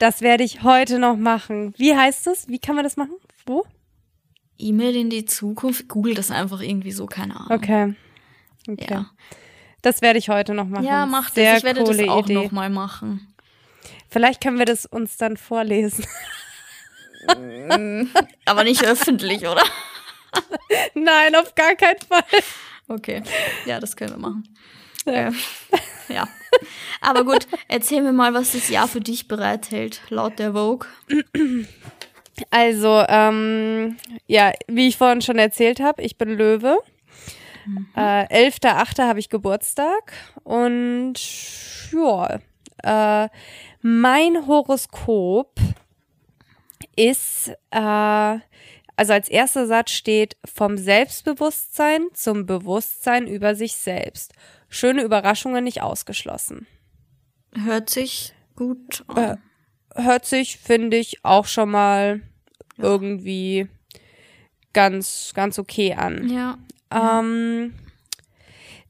Das 0.00 0.20
werde 0.20 0.44
ich 0.44 0.62
heute 0.62 0.98
noch 0.98 1.16
machen. 1.16 1.74
Wie 1.76 1.96
heißt 1.96 2.26
das? 2.26 2.48
Wie 2.48 2.58
kann 2.58 2.74
man 2.74 2.84
das 2.84 2.96
machen? 2.96 3.16
Wo? 3.46 3.64
E-Mail 4.58 4.96
in 4.96 5.10
die 5.10 5.24
Zukunft, 5.24 5.88
google 5.88 6.14
das 6.14 6.30
einfach 6.30 6.60
irgendwie 6.60 6.92
so, 6.92 7.06
keine 7.06 7.36
Ahnung. 7.36 7.52
Okay. 7.52 7.94
Okay. 8.68 8.86
Ja, 8.90 9.10
Das 9.82 10.02
werde 10.02 10.18
ich 10.18 10.28
heute 10.28 10.54
noch 10.54 10.66
machen. 10.66 10.84
ja 10.84 11.06
mach 11.06 11.30
Sehr 11.30 11.52
das. 11.52 11.58
Ich 11.58 11.64
werde 11.64 11.84
das 11.84 12.08
auch 12.08 12.24
Idee. 12.24 12.34
nochmal 12.34 12.70
machen. 12.70 13.32
Vielleicht 14.10 14.42
können 14.42 14.58
wir 14.58 14.64
das 14.64 14.86
uns 14.86 15.16
dann 15.16 15.36
vorlesen. 15.36 16.06
Aber 18.44 18.64
nicht 18.64 18.84
öffentlich, 18.84 19.46
oder? 19.46 19.62
Nein, 20.94 21.34
auf 21.36 21.54
gar 21.54 21.74
keinen 21.74 22.00
Fall. 22.00 22.22
Okay, 22.88 23.22
ja, 23.66 23.80
das 23.80 23.96
können 23.96 24.12
wir 24.12 24.18
machen. 24.18 24.48
Ja. 25.04 25.30
ja. 26.08 26.28
Aber 27.00 27.24
gut, 27.24 27.46
erzähl 27.68 28.02
mir 28.02 28.12
mal, 28.12 28.34
was 28.34 28.52
das 28.52 28.68
Jahr 28.68 28.88
für 28.88 29.00
dich 29.00 29.28
bereithält, 29.28 30.00
laut 30.08 30.38
der 30.38 30.52
Vogue. 30.52 30.88
Also, 32.50 33.04
ähm, 33.08 33.96
ja, 34.26 34.52
wie 34.66 34.88
ich 34.88 34.96
vorhin 34.96 35.22
schon 35.22 35.38
erzählt 35.38 35.80
habe, 35.80 36.02
ich 36.02 36.16
bin 36.16 36.30
Löwe. 36.30 36.78
Äh, 37.96 38.48
11.8. 38.48 39.02
habe 39.06 39.18
ich 39.18 39.28
Geburtstag 39.28 40.12
und 40.44 41.14
ja, 41.92 42.38
äh, 42.82 43.28
mein 43.82 44.46
Horoskop 44.46 45.54
ist, 46.96 47.48
äh, 47.70 47.78
also 48.96 49.12
als 49.12 49.28
erster 49.28 49.66
Satz 49.66 49.90
steht 49.92 50.36
vom 50.44 50.76
Selbstbewusstsein 50.78 52.06
zum 52.14 52.46
Bewusstsein 52.46 53.26
über 53.26 53.54
sich 53.54 53.74
selbst. 53.76 54.32
Schöne 54.68 55.02
Überraschungen 55.02 55.64
nicht 55.64 55.82
ausgeschlossen. 55.82 56.66
Hört 57.54 57.90
sich 57.90 58.34
gut 58.56 59.04
Äh, 59.14 59.20
an. 59.20 59.42
hört 59.94 60.26
sich, 60.26 60.58
finde 60.58 60.96
ich, 60.96 61.24
auch 61.24 61.46
schon 61.46 61.70
mal 61.70 62.20
irgendwie 62.76 63.68
ganz, 64.72 65.32
ganz 65.34 65.58
okay 65.58 65.94
an. 65.94 66.28
Ja. 66.28 66.58
Ähm, 66.90 67.74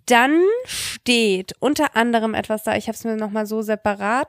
dann 0.06 0.42
steht 0.64 1.52
unter 1.60 1.96
anderem 1.96 2.34
etwas 2.34 2.64
da, 2.64 2.76
ich 2.76 2.88
habe 2.88 2.96
es 2.96 3.04
mir 3.04 3.16
nochmal 3.16 3.46
so 3.46 3.62
separat 3.62 4.28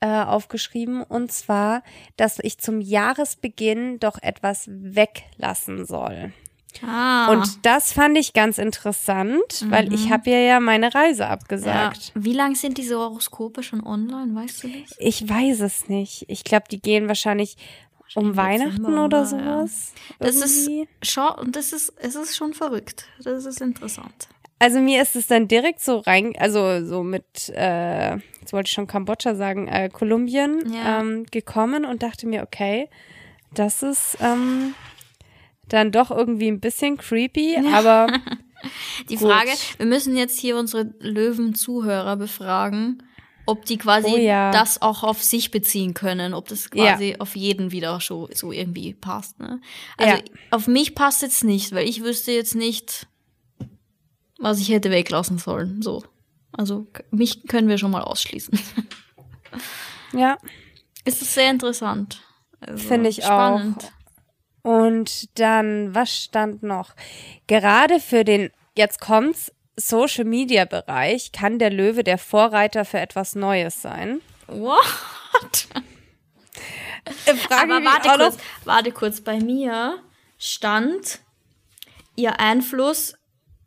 äh, 0.00 0.06
aufgeschrieben, 0.06 1.02
und 1.02 1.30
zwar, 1.30 1.82
dass 2.16 2.38
ich 2.40 2.58
zum 2.58 2.80
Jahresbeginn 2.80 4.00
doch 4.00 4.18
etwas 4.20 4.64
weglassen 4.68 5.84
soll. 5.84 6.32
Ah. 6.80 7.30
Und 7.30 7.66
das 7.66 7.92
fand 7.92 8.16
ich 8.16 8.32
ganz 8.32 8.58
interessant, 8.58 9.66
weil 9.68 9.92
ich 9.92 10.10
habe 10.10 10.30
ja 10.30 10.38
ja 10.38 10.60
meine 10.60 10.94
Reise 10.94 11.24
ja. 11.24 11.28
abgesagt. 11.28 12.12
Wie 12.14 12.32
lang 12.32 12.54
sind 12.54 12.78
diese 12.78 12.96
Horoskope 12.96 13.62
schon 13.62 13.84
online, 13.84 14.34
weißt 14.34 14.64
du 14.64 14.68
das? 14.68 14.96
Ich 14.98 15.28
weiß 15.28 15.60
es 15.60 15.88
nicht. 15.88 16.24
Ich 16.28 16.44
glaube, 16.44 16.64
die 16.70 16.80
gehen 16.80 17.08
wahrscheinlich 17.08 17.56
um 18.14 18.36
Weihnachten 18.36 18.98
oder 18.98 19.18
ja. 19.18 19.24
sowas. 19.24 19.92
Das 20.18 20.36
ist 20.36 20.68
irgendwie. 20.68 20.88
schau, 21.02 21.38
und 21.40 21.56
das 21.56 21.72
ist 21.72 21.92
es 21.98 22.14
ist 22.14 22.36
schon 22.36 22.54
verrückt. 22.54 23.06
Das 23.22 23.44
ist 23.44 23.60
interessant. 23.60 24.28
Also 24.58 24.78
mir 24.78 25.02
ist 25.02 25.16
es 25.16 25.26
dann 25.26 25.48
direkt 25.48 25.80
so 25.80 25.98
rein, 25.98 26.34
also 26.38 26.84
so 26.84 27.02
mit, 27.02 27.48
äh, 27.48 28.12
jetzt 28.40 28.52
wollte 28.52 28.68
ich 28.68 28.72
schon 28.72 28.86
Kambodscha 28.86 29.34
sagen, 29.34 29.66
äh, 29.66 29.88
Kolumbien 29.88 30.72
Ja. 30.72 31.00
ähm, 31.00 31.26
gekommen 31.32 31.84
und 31.84 32.04
dachte 32.04 32.28
mir, 32.28 32.44
okay, 32.44 32.88
das 33.54 33.82
ist 33.82 34.18
ähm, 34.20 34.74
dann 35.68 35.90
doch 35.90 36.12
irgendwie 36.12 36.46
ein 36.48 36.60
bisschen 36.60 36.96
creepy, 36.96 37.58
aber 37.72 38.06
Die 39.08 39.16
Gut. 39.16 39.28
Frage, 39.28 39.50
wir 39.78 39.86
müssen 39.86 40.16
jetzt 40.16 40.38
hier 40.38 40.56
unsere 40.56 40.94
Löwen-Zuhörer 41.00 42.16
befragen, 42.16 43.02
ob 43.46 43.64
die 43.64 43.76
quasi 43.78 44.06
Oh 44.12 44.16
ja. 44.16 44.50
das 44.52 44.80
auch 44.82 45.02
auf 45.02 45.22
sich 45.22 45.50
beziehen 45.50 45.94
können, 45.94 46.32
ob 46.34 46.48
das 46.48 46.70
quasi 46.70 47.16
auf 47.18 47.34
jeden 47.36 47.72
wieder 47.72 47.98
so, 48.00 48.28
so 48.32 48.52
irgendwie 48.52 48.94
passt. 48.94 49.38
Ne? 49.40 49.60
Also 49.96 50.16
Ja. 50.16 50.22
auf 50.50 50.66
mich 50.68 50.94
passt 50.94 51.22
jetzt 51.22 51.42
nicht, 51.44 51.72
weil 51.72 51.88
ich 51.88 52.02
wüsste 52.02 52.32
jetzt 52.32 52.54
nicht, 52.54 53.06
was 54.38 54.60
ich 54.60 54.68
hätte 54.70 54.90
weglassen 54.90 55.38
sollen. 55.38 55.82
So. 55.82 56.04
Also 56.52 56.86
mich 57.10 57.46
können 57.48 57.68
wir 57.68 57.78
schon 57.78 57.90
mal 57.90 58.02
ausschließen. 58.02 58.58
ja, 60.12 60.36
Es 61.04 61.20
ist 61.22 61.34
sehr 61.34 61.50
interessant. 61.50 62.22
Also, 62.60 62.86
Finde 62.88 63.08
ich 63.08 63.24
spannend. 63.24 63.84
auch. 63.84 64.70
Und 64.70 65.36
dann, 65.40 65.92
was 65.94 66.14
stand 66.16 66.62
noch? 66.62 66.94
Gerade 67.48 67.98
für 67.98 68.22
den, 68.24 68.50
jetzt 68.76 69.00
kommt's, 69.00 69.50
Social 69.76 70.24
Media 70.24 70.64
Bereich 70.64 71.32
kann 71.32 71.58
der 71.58 71.70
Löwe 71.70 72.04
der 72.04 72.18
Vorreiter 72.18 72.84
für 72.84 73.00
etwas 73.00 73.34
Neues 73.34 73.80
sein. 73.80 74.20
What? 74.46 75.68
Äh, 77.26 77.34
Frage 77.34 77.74
Aber 77.74 77.84
warte 77.84 78.08
kurz, 78.16 78.36
warte 78.64 78.92
kurz. 78.92 79.20
Bei 79.20 79.40
mir 79.40 79.98
stand, 80.38 81.20
ihr 82.16 82.38
Einfluss 82.38 83.14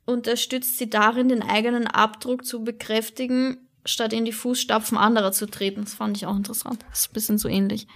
unterstützt 0.06 0.78
sie 0.78 0.90
darin, 0.90 1.30
den 1.30 1.42
eigenen 1.42 1.88
Abdruck 1.88 2.46
zu 2.46 2.64
bekräftigen, 2.64 3.68
statt 3.84 4.14
in 4.14 4.26
die 4.26 4.32
Fußstapfen 4.32 4.98
anderer 4.98 5.32
zu 5.32 5.48
treten. 5.48 5.84
Das 5.84 5.96
fand 5.96 6.18
ich 6.18 6.26
auch 6.26 6.36
interessant. 6.36 6.86
Das 6.90 7.00
ist 7.00 7.10
ein 7.10 7.14
bisschen 7.14 7.38
so 7.38 7.50
ähnlich. 7.50 7.88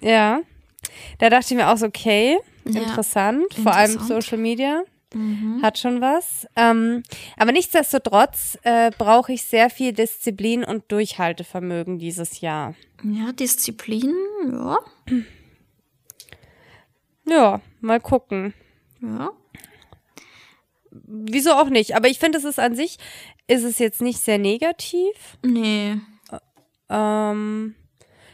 Ja. 0.00 0.40
Da 1.18 1.30
dachte 1.30 1.54
ich 1.54 1.56
mir 1.56 1.68
auch 1.68 1.76
so, 1.76 1.86
okay, 1.86 2.38
Ja, 2.64 2.82
interessant. 2.82 3.54
Vor 3.54 3.72
allem 3.72 3.92
interessant. 3.92 4.22
Social 4.24 4.38
Media 4.38 4.82
hat 5.62 5.78
schon 5.78 6.00
was. 6.00 6.46
Ähm, 6.56 7.02
aber 7.36 7.52
nichtsdestotrotz 7.52 8.58
äh, 8.62 8.90
brauche 8.96 9.32
ich 9.32 9.42
sehr 9.44 9.68
viel 9.70 9.92
Disziplin 9.92 10.64
und 10.64 10.90
Durchhaltevermögen 10.90 11.98
dieses 11.98 12.40
Jahr. 12.40 12.74
Ja, 13.04 13.32
Disziplin, 13.32 14.14
ja, 14.50 14.78
Ja, 17.26 17.60
mal 17.80 18.00
gucken. 18.00 18.54
ja. 19.00 19.30
Wieso 20.90 21.52
auch 21.52 21.70
nicht? 21.70 21.96
Aber 21.96 22.08
ich 22.08 22.18
finde, 22.18 22.36
es 22.38 22.44
ist 22.44 22.58
an 22.58 22.74
sich, 22.74 22.98
ist 23.46 23.64
es 23.64 23.78
jetzt 23.78 24.02
nicht 24.02 24.18
sehr 24.20 24.36
negativ. 24.38 25.38
Nee. 25.42 25.96
Ähm, 26.90 27.74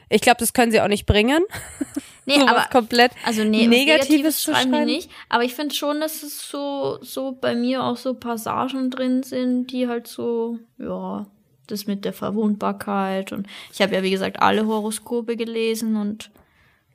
ich 0.08 0.20
glaube, 0.22 0.38
das 0.40 0.52
können 0.52 0.72
sie 0.72 0.80
auch 0.80 0.88
nicht 0.88 1.06
bringen. 1.06 1.44
Nee, 2.28 2.42
aber 2.42 2.66
komplett 2.70 3.12
Also 3.24 3.42
nee, 3.42 3.66
Negatives 3.66 4.08
Negatives 4.08 4.42
schreiben 4.42 4.72
die 4.72 4.94
nicht. 4.94 5.10
Aber 5.28 5.44
ich 5.44 5.54
finde 5.54 5.74
schon, 5.74 6.00
dass 6.00 6.22
es 6.22 6.48
so, 6.48 6.98
so 7.00 7.32
bei 7.32 7.54
mir 7.54 7.82
auch 7.82 7.96
so 7.96 8.14
Passagen 8.14 8.90
drin 8.90 9.22
sind, 9.22 9.68
die 9.72 9.88
halt 9.88 10.06
so, 10.06 10.58
ja, 10.78 11.26
das 11.66 11.86
mit 11.86 12.04
der 12.04 12.12
Verwundbarkeit 12.12 13.32
und 13.32 13.46
ich 13.72 13.82
habe 13.82 13.94
ja 13.94 14.02
wie 14.02 14.10
gesagt 14.10 14.40
alle 14.40 14.66
Horoskope 14.66 15.36
gelesen 15.36 15.96
und 15.96 16.30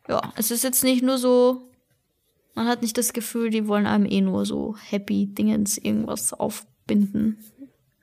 ja, 0.09 0.33
es 0.35 0.51
ist 0.51 0.63
jetzt 0.63 0.83
nicht 0.83 1.03
nur 1.03 1.17
so, 1.17 1.61
man 2.55 2.67
hat 2.67 2.81
nicht 2.81 2.97
das 2.97 3.13
Gefühl, 3.13 3.49
die 3.49 3.67
wollen 3.67 3.87
einem 3.87 4.05
eh 4.05 4.21
nur 4.21 4.45
so 4.45 4.75
happy 4.89 5.27
Dingens 5.27 5.77
irgendwas 5.77 6.33
aufbinden. 6.33 7.37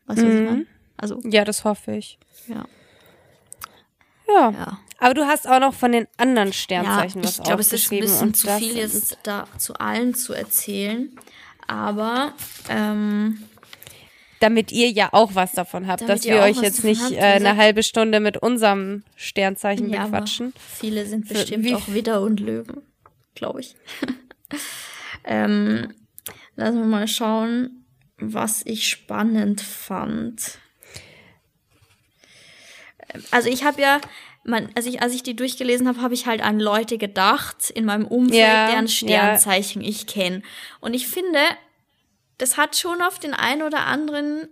Was 0.06 0.18
ich 0.18 0.24
meine? 0.24 0.66
Also, 0.96 1.20
Ja, 1.24 1.44
das 1.44 1.64
hoffe 1.64 1.92
ich. 1.96 2.18
ja. 2.46 2.66
Ja. 4.34 4.50
Ja. 4.50 4.78
Aber 4.98 5.14
du 5.14 5.26
hast 5.26 5.48
auch 5.48 5.60
noch 5.60 5.72
von 5.74 5.92
den 5.92 6.06
anderen 6.18 6.48
Ja, 6.48 6.54
Sternzeichen 6.54 7.22
was 7.24 7.38
ich 7.38 7.42
glaube, 7.44 7.60
es 7.62 7.72
ist 7.72 7.90
ein 7.90 7.98
aufgeschrieben. 8.02 8.06
bisschen 8.06 8.34
zu 8.34 8.46
das 8.46 8.58
viel 8.58 8.76
jetzt 8.76 9.18
da 9.22 9.46
zu 9.56 9.74
allen 9.74 10.14
zu 10.14 10.34
erzählen. 10.34 11.10
Aber 11.66 12.34
ähm, 12.68 13.42
damit 14.40 14.72
ihr 14.72 14.90
ja 14.90 15.08
auch 15.12 15.34
was 15.34 15.52
davon 15.52 15.86
habt, 15.86 16.06
dass 16.08 16.24
wir 16.24 16.40
euch 16.42 16.60
jetzt 16.60 16.84
nicht 16.84 17.00
habt, 17.02 17.12
äh, 17.12 17.18
eine 17.20 17.56
halbe 17.56 17.82
Stunde 17.82 18.20
mit 18.20 18.36
unserem 18.38 19.04
Sternzeichen 19.16 19.88
ja, 19.90 20.04
bequatschen. 20.04 20.52
viele 20.58 21.06
sind 21.06 21.28
bestimmt 21.28 21.64
wie- 21.64 21.74
auch 21.74 21.88
Widder 21.88 22.20
und 22.22 22.40
Löwen, 22.40 22.82
glaube 23.34 23.60
ich. 23.60 23.76
ähm, 25.24 25.94
lassen 26.56 26.78
wir 26.78 26.86
mal 26.86 27.08
schauen, 27.08 27.84
was 28.18 28.62
ich 28.66 28.86
spannend 28.88 29.60
fand. 29.60 30.58
Also 33.30 33.48
ich 33.48 33.64
habe 33.64 33.80
ja, 33.80 34.00
man, 34.44 34.70
als 34.74 34.86
ich, 34.86 35.02
als 35.02 35.12
ich 35.14 35.22
die 35.22 35.36
durchgelesen 35.36 35.86
habe, 35.88 36.00
habe 36.02 36.14
ich 36.14 36.26
halt 36.26 36.42
an 36.42 36.58
Leute 36.60 36.98
gedacht 36.98 37.70
in 37.70 37.84
meinem 37.84 38.06
Umfeld, 38.06 38.40
Ja, 38.40 38.66
deren 38.70 38.86
ja. 38.86 38.90
Sternzeichen 38.92 39.82
ich 39.82 40.06
kenne. 40.06 40.42
Und 40.80 40.94
ich 40.94 41.06
finde, 41.08 41.38
das 42.38 42.56
hat 42.56 42.76
schon 42.76 43.02
auf 43.02 43.18
den 43.18 43.34
einen 43.34 43.62
oder 43.62 43.86
anderen 43.86 44.48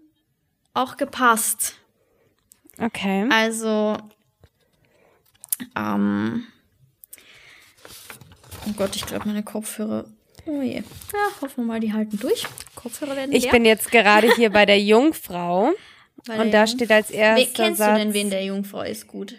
auch 0.75 0.97
gepasst. 0.97 1.75
Okay. 2.81 3.27
Also, 3.31 3.97
ähm, 5.77 6.47
oh 8.69 8.73
Gott, 8.77 8.95
ich 8.97 9.07
glaube, 9.07 9.27
meine 9.27 9.43
Kopfhörer. 9.43 10.05
Oh 10.47 10.63
je. 10.63 10.77
Ja, 10.77 11.41
hoffen 11.43 11.57
wir 11.59 11.65
mal, 11.65 11.81
die 11.81 11.93
halten 11.93 12.19
durch. 12.19 12.47
Kopfhörer 12.75 13.17
werden 13.17 13.33
Ich 13.33 13.45
leer. 13.45 13.53
bin 13.53 13.65
jetzt 13.65 13.91
gerade 13.91 14.33
hier 14.37 14.51
bei 14.51 14.65
der 14.67 14.81
Jungfrau 14.81 15.73
Bei 16.27 16.41
und 16.41 16.51
da 16.53 16.67
steht 16.67 16.91
als 16.91 17.11
Wen, 17.11 17.19
erster 17.19 17.63
kennst 17.65 17.79
Satz, 17.79 17.93
du 17.99 18.05
denn, 18.05 18.15
wen 18.15 18.31
der 18.31 18.45
Jungfrau 18.45 18.83
ist? 18.83 19.07
Gut. 19.07 19.35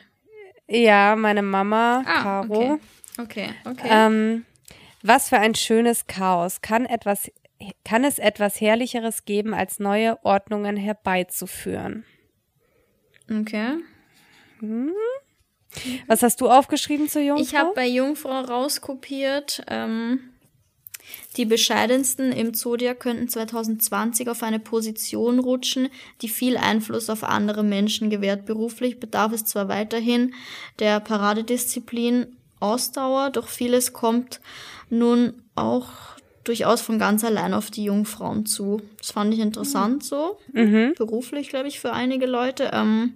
ja, 0.68 1.16
meine 1.16 1.42
Mama, 1.42 2.04
Ah, 2.06 2.22
Caro. 2.24 2.74
okay. 2.74 2.78
Okay, 3.20 3.50
okay. 3.66 3.88
Ähm, 3.90 4.46
was 5.04 5.30
für 5.30 5.38
ein 5.40 5.56
schönes 5.56 6.08
Chaos. 6.08 6.62
Kann 6.62 6.86
etwas, 6.86 7.30
kann 7.84 8.04
es 8.06 8.18
etwas 8.18 8.62
Herrlicheres 8.62 9.26
geben, 9.26 9.54
als 9.54 9.80
neue 9.80 10.24
Ordnungen 10.24 10.78
herbeizuführen? 10.78 12.06
okay. 13.30 13.76
Was 16.08 16.24
hast 16.24 16.42
du 16.42 16.50
aufgeschrieben 16.50 17.08
zur 17.08 17.22
Jungfrau? 17.22 17.44
Ich 17.46 17.56
habe 17.56 17.74
bei 17.76 17.88
Jungfrau 17.88 18.40
rauskopiert, 18.42 19.64
ähm, 19.70 20.20
die 21.38 21.46
bescheidensten 21.46 22.32
im 22.32 22.54
Zodiac 22.54 23.00
könnten 23.00 23.28
2020 23.28 24.30
auf 24.30 24.44
eine 24.44 24.60
Position 24.60 25.40
rutschen, 25.40 25.90
die 26.22 26.30
viel 26.30 26.58
Einfluss 26.58 27.10
auf 27.10 27.24
andere 27.24 27.64
Menschen 27.64 28.10
gewährt. 28.10 28.46
Beruflich 28.46 29.00
bedarf 29.00 29.34
es 29.34 29.46
zwar 29.46 29.68
weiterhin 29.68 30.34
der 30.80 31.00
Paradedisziplin 31.00 32.36
Ausdauer, 32.60 33.30
doch 33.30 33.48
vieles 33.48 33.94
kommt 33.94 34.42
nun 34.90 35.34
auch 35.56 35.88
durchaus 36.44 36.82
von 36.82 37.00
ganz 37.00 37.24
allein 37.24 37.54
auf 37.54 37.70
die 37.70 37.84
Jungfrauen 37.84 38.46
zu. 38.46 38.82
Das 38.98 39.12
fand 39.12 39.34
ich 39.34 39.40
interessant 39.40 40.04
so. 40.04 40.38
Beruflich, 40.98 41.50
glaube 41.50 41.68
ich, 41.68 41.80
für 41.80 41.94
einige 41.94 42.26
Leute. 42.26 42.72
Ähm, 42.74 43.14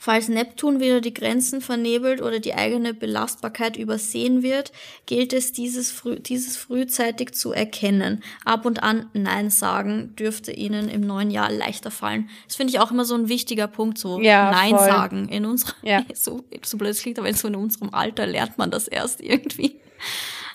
Falls 0.00 0.28
Neptun 0.28 0.78
wieder 0.78 1.00
die 1.00 1.12
Grenzen 1.12 1.60
vernebelt 1.60 2.22
oder 2.22 2.38
die 2.38 2.54
eigene 2.54 2.94
Belastbarkeit 2.94 3.76
übersehen 3.76 4.44
wird, 4.44 4.70
gilt 5.06 5.32
es, 5.32 5.52
dieses, 5.52 5.90
früh, 5.90 6.20
dieses 6.20 6.56
frühzeitig 6.56 7.32
zu 7.34 7.52
erkennen. 7.52 8.22
Ab 8.44 8.64
und 8.64 8.80
an 8.84 9.10
Nein 9.12 9.50
sagen 9.50 10.14
dürfte 10.14 10.52
ihnen 10.52 10.88
im 10.88 11.00
neuen 11.00 11.32
Jahr 11.32 11.50
leichter 11.50 11.90
fallen. 11.90 12.30
Das 12.46 12.54
finde 12.54 12.72
ich 12.72 12.78
auch 12.78 12.92
immer 12.92 13.04
so 13.04 13.16
ein 13.16 13.28
wichtiger 13.28 13.66
Punkt, 13.66 13.98
so 13.98 14.20
Ja, 14.20 14.52
Nein 14.52 14.76
voll. 14.76 14.86
sagen. 14.86 15.28
In 15.30 15.44
unserem, 15.44 15.74
Ja. 15.82 16.04
so, 16.14 16.44
so 16.64 16.78
blöd 16.78 16.96
klingt, 16.96 17.18
aber 17.18 17.34
so 17.34 17.48
in 17.48 17.56
unserem 17.56 17.92
Alter 17.92 18.26
lernt 18.28 18.56
man 18.56 18.70
das 18.70 18.86
erst 18.86 19.20
irgendwie. 19.20 19.80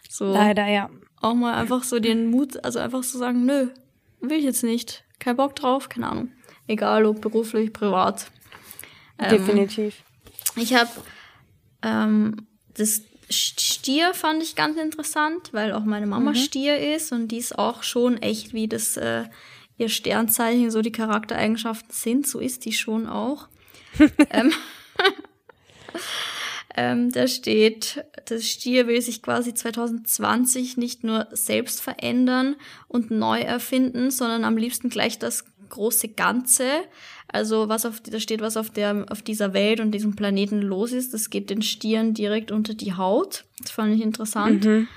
So 0.09 0.31
Leider, 0.31 0.67
ja. 0.67 0.89
auch 1.19 1.33
mal 1.33 1.55
einfach 1.55 1.83
so 1.83 1.99
den 1.99 2.27
Mut, 2.31 2.63
also 2.63 2.79
einfach 2.79 3.03
so 3.03 3.19
sagen, 3.19 3.45
nö, 3.45 3.67
will 4.21 4.37
ich 4.37 4.45
jetzt 4.45 4.63
nicht. 4.63 5.03
Kein 5.19 5.35
Bock 5.35 5.53
drauf, 5.57 5.89
keine 5.89 6.07
Ahnung. 6.09 6.31
Egal 6.67 7.05
ob 7.05 7.19
beruflich, 7.19 7.73
privat. 7.73 8.27
Ähm, 9.19 9.29
Definitiv. 9.29 10.03
Ich 10.55 10.73
habe 10.73 10.89
ähm, 11.81 12.47
das 12.73 13.01
Stier 13.29 14.13
fand 14.13 14.43
ich 14.43 14.55
ganz 14.55 14.77
interessant, 14.77 15.53
weil 15.53 15.73
auch 15.73 15.83
meine 15.85 16.05
Mama 16.05 16.35
Stier 16.35 16.95
ist 16.95 17.11
und 17.11 17.29
die 17.29 17.37
ist 17.37 17.57
auch 17.57 17.83
schon 17.83 18.21
echt 18.21 18.53
wie 18.53 18.67
das 18.67 18.97
äh, 18.97 19.23
ihr 19.77 19.89
Sternzeichen 19.89 20.69
so 20.71 20.81
die 20.81 20.91
Charaktereigenschaften 20.91 21.91
sind, 21.91 22.27
so 22.27 22.39
ist 22.39 22.65
die 22.65 22.73
schon 22.73 23.07
auch. 23.07 23.47
ähm, 24.29 24.53
ähm, 26.75 27.11
da 27.11 27.27
steht, 27.27 28.05
das 28.25 28.47
Stier 28.47 28.87
will 28.87 29.01
sich 29.01 29.21
quasi 29.21 29.53
2020 29.53 30.77
nicht 30.77 31.03
nur 31.03 31.27
selbst 31.31 31.81
verändern 31.81 32.55
und 32.87 33.09
neu 33.09 33.39
erfinden, 33.39 34.11
sondern 34.11 34.43
am 34.43 34.57
liebsten 34.57 34.89
gleich 34.89 35.17
das 35.17 35.45
große 35.73 36.09
Ganze. 36.09 36.67
Also 37.27 37.67
was 37.67 37.85
auf, 37.85 37.99
da 37.99 38.19
steht, 38.19 38.41
was 38.41 38.57
auf 38.57 38.69
der, 38.69 39.05
auf 39.09 39.21
dieser 39.21 39.53
Welt 39.53 39.79
und 39.79 39.91
diesem 39.91 40.15
Planeten 40.15 40.61
los 40.61 40.91
ist. 40.91 41.13
Das 41.13 41.29
geht 41.29 41.49
den 41.49 41.61
Stieren 41.61 42.13
direkt 42.13 42.51
unter 42.51 42.73
die 42.73 42.93
Haut. 42.93 43.45
Das 43.59 43.71
fand 43.71 43.95
ich 43.95 44.01
interessant. 44.01 44.63
Mhm. 44.63 44.87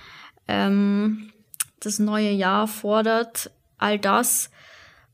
Ähm, 0.48 1.32
das 1.80 1.98
neue 1.98 2.30
Jahr 2.30 2.68
fordert 2.68 3.50
all 3.78 3.98
das, 3.98 4.50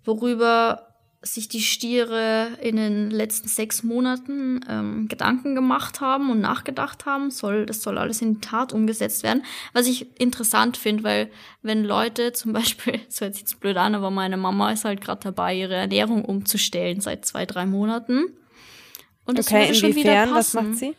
worüber 0.04 0.91
sich 1.22 1.48
die 1.48 1.60
Stiere 1.60 2.48
in 2.60 2.76
den 2.76 3.10
letzten 3.10 3.48
sechs 3.48 3.84
Monaten 3.84 4.60
ähm, 4.68 5.06
Gedanken 5.08 5.54
gemacht 5.54 6.00
haben 6.00 6.30
und 6.30 6.40
nachgedacht 6.40 7.06
haben, 7.06 7.30
soll, 7.30 7.64
das 7.64 7.80
soll 7.80 7.96
alles 7.96 8.20
in 8.20 8.34
die 8.34 8.40
Tat 8.40 8.72
umgesetzt 8.72 9.22
werden. 9.22 9.44
Was 9.72 9.86
ich 9.86 10.20
interessant 10.20 10.76
finde, 10.76 11.04
weil 11.04 11.30
wenn 11.62 11.84
Leute 11.84 12.32
zum 12.32 12.52
Beispiel, 12.54 13.00
so 13.08 13.24
hört 13.24 13.34
sich 13.34 13.42
jetzt 13.42 13.60
blöd 13.60 13.76
an, 13.76 13.94
aber 13.94 14.10
meine 14.10 14.36
Mama 14.36 14.72
ist 14.72 14.84
halt 14.84 15.00
gerade 15.00 15.22
dabei, 15.22 15.54
ihre 15.54 15.74
Ernährung 15.74 16.24
umzustellen 16.24 17.00
seit 17.00 17.24
zwei, 17.24 17.46
drei 17.46 17.66
Monaten. 17.66 18.24
Und 19.24 19.38
das 19.38 19.46
okay, 19.46 19.68
würde 19.68 19.74
schon 19.74 19.94
wieder 19.94 20.26
passen. 20.26 20.34
Was 20.34 20.54
macht 20.54 20.76
sie? 20.76 20.96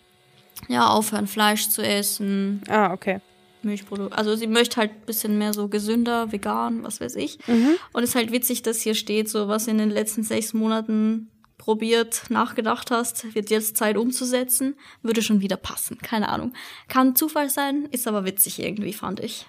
Ja, 0.70 0.88
aufhören, 0.88 1.28
Fleisch 1.28 1.68
zu 1.68 1.82
essen. 1.82 2.62
Ah, 2.70 2.94
okay. 2.94 3.20
Milchprodukte. 3.64 4.18
Also 4.18 4.36
sie 4.36 4.48
möchte 4.48 4.78
halt 4.78 4.92
ein 4.92 5.06
bisschen 5.06 5.38
mehr 5.38 5.54
so 5.54 5.68
gesünder, 5.68 6.32
vegan, 6.32 6.84
was 6.84 7.02
weiß 7.02 7.16
ich. 7.16 7.40
Mhm. 7.48 7.76
Und 7.92 8.04
es 8.04 8.10
ist 8.10 8.16
halt 8.16 8.32
witzig, 8.32 8.62
dass 8.62 8.82
hier 8.82 8.96
steht, 8.96 9.30
so 9.30 9.48
was 9.48 9.68
in 9.68 9.78
den 9.78 9.90
letzten 9.90 10.24
sechs 10.24 10.54
Monaten 10.54 11.30
probiert, 11.58 12.30
nachgedacht 12.30 12.92
hast, 12.92 13.36
wird 13.36 13.50
jetzt 13.50 13.78
Zeit 13.78 13.96
umzusetzen, 13.96 14.76
würde 15.02 15.22
schon 15.22 15.42
wieder 15.42 15.56
passen. 15.56 15.98
Keine 15.98 16.30
Ahnung. 16.30 16.54
Kann 16.90 17.16
Zufall 17.16 17.50
sein, 17.50 17.88
ist 17.92 18.08
aber 18.08 18.26
witzig 18.26 18.60
irgendwie, 18.60 18.94
fand 18.94 19.20
ich. 19.20 19.46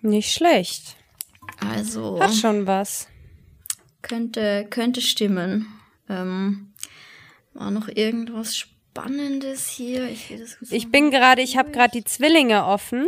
Nicht 0.00 0.32
schlecht. 0.32 0.96
Also. 1.60 2.20
Hat 2.20 2.34
schon 2.34 2.66
was. 2.66 3.08
Könnte, 4.02 4.66
könnte 4.70 5.00
stimmen. 5.00 5.66
Ähm, 6.08 6.72
war 7.54 7.70
noch 7.70 7.88
irgendwas 7.88 8.56
Spannendes? 8.56 8.75
Spannendes 9.02 9.68
hier. 9.68 10.08
Ich, 10.08 10.34
ich 10.70 10.90
bin 10.90 11.10
gerade, 11.10 11.42
ich 11.42 11.56
habe 11.56 11.70
gerade 11.70 11.92
die 11.92 12.04
Zwillinge 12.04 12.66
offen. 12.66 13.06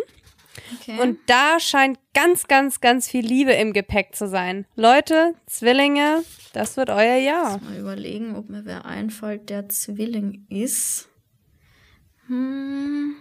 Okay. 0.80 1.01
Und 1.01 1.18
da 1.26 1.61
scheint 1.61 1.99
ganz, 2.14 2.49
ganz, 2.49 2.80
ganz 2.80 3.09
viel 3.09 3.24
Liebe 3.24 3.53
im 3.53 3.72
Gepäck 3.72 4.14
zu 4.14 4.28
sein. 4.28 4.66
Leute, 4.74 5.34
Zwillinge, 5.47 6.24
das 6.53 6.76
wird 6.76 6.91
euer 6.91 7.16
Jahr. 7.16 7.61
Mal 7.62 7.78
überlegen, 7.78 8.36
ob 8.36 8.49
mir 8.49 8.64
wer 8.64 8.84
einfällt, 8.84 9.51
der 9.51 9.68
Zwilling 9.68 10.47
ist. 10.49 11.09
Hm. 12.26 13.16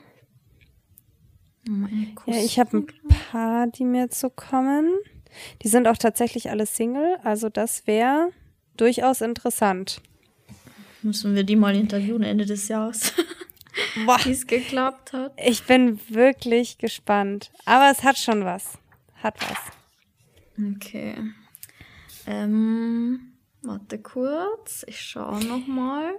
Ja, 2.25 2.37
ich 2.37 2.59
habe 2.59 2.77
ein 2.77 2.87
paar, 3.31 3.67
die 3.67 3.83
mir 3.83 4.09
zu 4.09 4.29
kommen. 4.29 4.93
Die 5.61 5.67
sind 5.67 5.87
auch 5.87 5.97
tatsächlich 5.97 6.49
alle 6.49 6.65
Single, 6.65 7.17
also 7.23 7.49
das 7.49 7.85
wäre 7.85 8.31
durchaus 8.77 9.21
interessant. 9.21 10.01
Müssen 11.01 11.35
wir 11.35 11.43
die 11.43 11.55
mal 11.55 11.75
interviewen 11.75 12.23
Ende 12.23 12.45
des 12.45 12.67
Jahres. 12.67 13.13
Wie 14.23 14.31
es 14.31 14.47
geklappt 14.47 15.13
hat. 15.13 15.33
Ich 15.43 15.63
bin 15.63 15.99
wirklich 16.09 16.77
gespannt. 16.77 17.51
Aber 17.65 17.91
es 17.91 18.03
hat 18.03 18.17
schon 18.17 18.45
was. 18.45 18.77
Hat 19.21 19.35
was. 19.41 20.75
Okay. 20.75 21.15
Ähm, 22.25 23.33
warte 23.61 23.99
kurz. 23.99 24.83
Ich 24.87 24.99
schaue 24.99 25.43
noch 25.45 25.65
mal. 25.67 26.13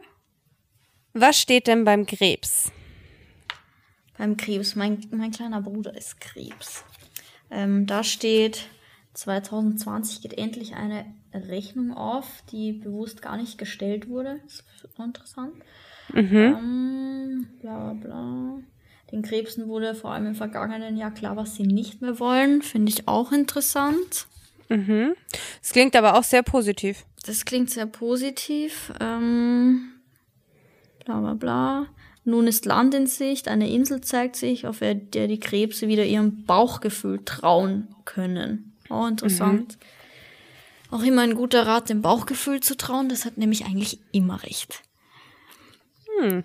Was 1.13 1.41
steht 1.41 1.67
denn 1.67 1.85
beim 1.85 2.07
Krebs? 2.07 2.71
Beim 4.17 4.37
Krebs. 4.37 4.77
Mein, 4.77 5.07
mein 5.11 5.33
kleiner 5.33 5.61
Bruder 5.61 5.97
ist 5.97 6.21
Krebs. 6.21 6.85
Ähm, 7.51 7.87
da 7.87 8.05
steht 8.05 8.69
2020 9.19 10.21
geht 10.23 10.39
endlich 10.39 10.77
eine 10.77 11.05
Rechnung 11.35 11.93
auf, 11.93 12.45
die 12.53 12.73
bewusst 12.73 13.21
gar 13.21 13.37
nicht 13.37 13.59
gestellt 13.59 14.09
wurde. 14.09 14.41
Das 14.45 14.55
ist 14.55 14.99
interessant. 14.99 15.55
Mhm. 16.13 16.37
Ähm, 16.37 17.47
bla 17.61 17.95
bla. 17.95 18.59
Den 19.11 19.23
Krebsen 19.23 19.67
wurde 19.67 19.97
vor 19.97 20.13
allem 20.13 20.27
im 20.27 20.35
vergangenen 20.37 20.97
Jahr 20.97 21.11
klar, 21.11 21.37
was 21.37 21.57
sie 21.57 21.67
nicht 21.67 22.01
mehr 22.01 22.21
wollen. 22.21 22.63
Finde 22.63 22.93
ich 22.93 23.09
auch 23.09 23.33
interessant. 23.33 24.29
Mhm. 24.69 25.15
Das 25.61 25.73
klingt 25.73 25.97
aber 25.97 26.17
auch 26.17 26.25
sehr 26.25 26.45
positiv. 26.45 27.05
Das 27.27 27.45
klingt 27.45 27.71
sehr 27.71 27.87
positiv. 27.87 28.93
Ähm, 29.01 29.95
bla 31.05 31.19
bla 31.19 31.35
bla. 31.35 31.87
Nun 32.23 32.47
ist 32.47 32.67
Land 32.67 32.95
in 32.95 33.09
Sicht, 33.09 33.49
eine 33.49 33.69
Insel 33.69 34.01
zeigt 34.03 34.37
sich, 34.37 34.67
auf 34.67 34.79
der 34.79 34.95
die 34.95 35.41
Krebse 35.41 35.89
wieder 35.89 36.05
ihrem 36.05 36.45
Bauchgefühl 36.45 37.25
trauen 37.25 37.89
können. 38.05 38.78
Oh, 38.91 39.07
interessant. 39.07 39.77
Mhm. 39.79 40.95
Auch 40.95 41.03
immer 41.03 41.23
ein 41.23 41.35
guter 41.35 41.67
Rat, 41.67 41.91
dem 41.91 42.03
Bauchgefühl 42.03 42.61
zu 42.61 42.77
trauen. 42.77 43.09
Das 43.09 43.25
hat 43.25 43.37
nämlich 43.37 43.67
eigentlich 43.67 43.99
immer 44.13 44.43
recht. 44.43 44.83
Hm. 46.19 46.45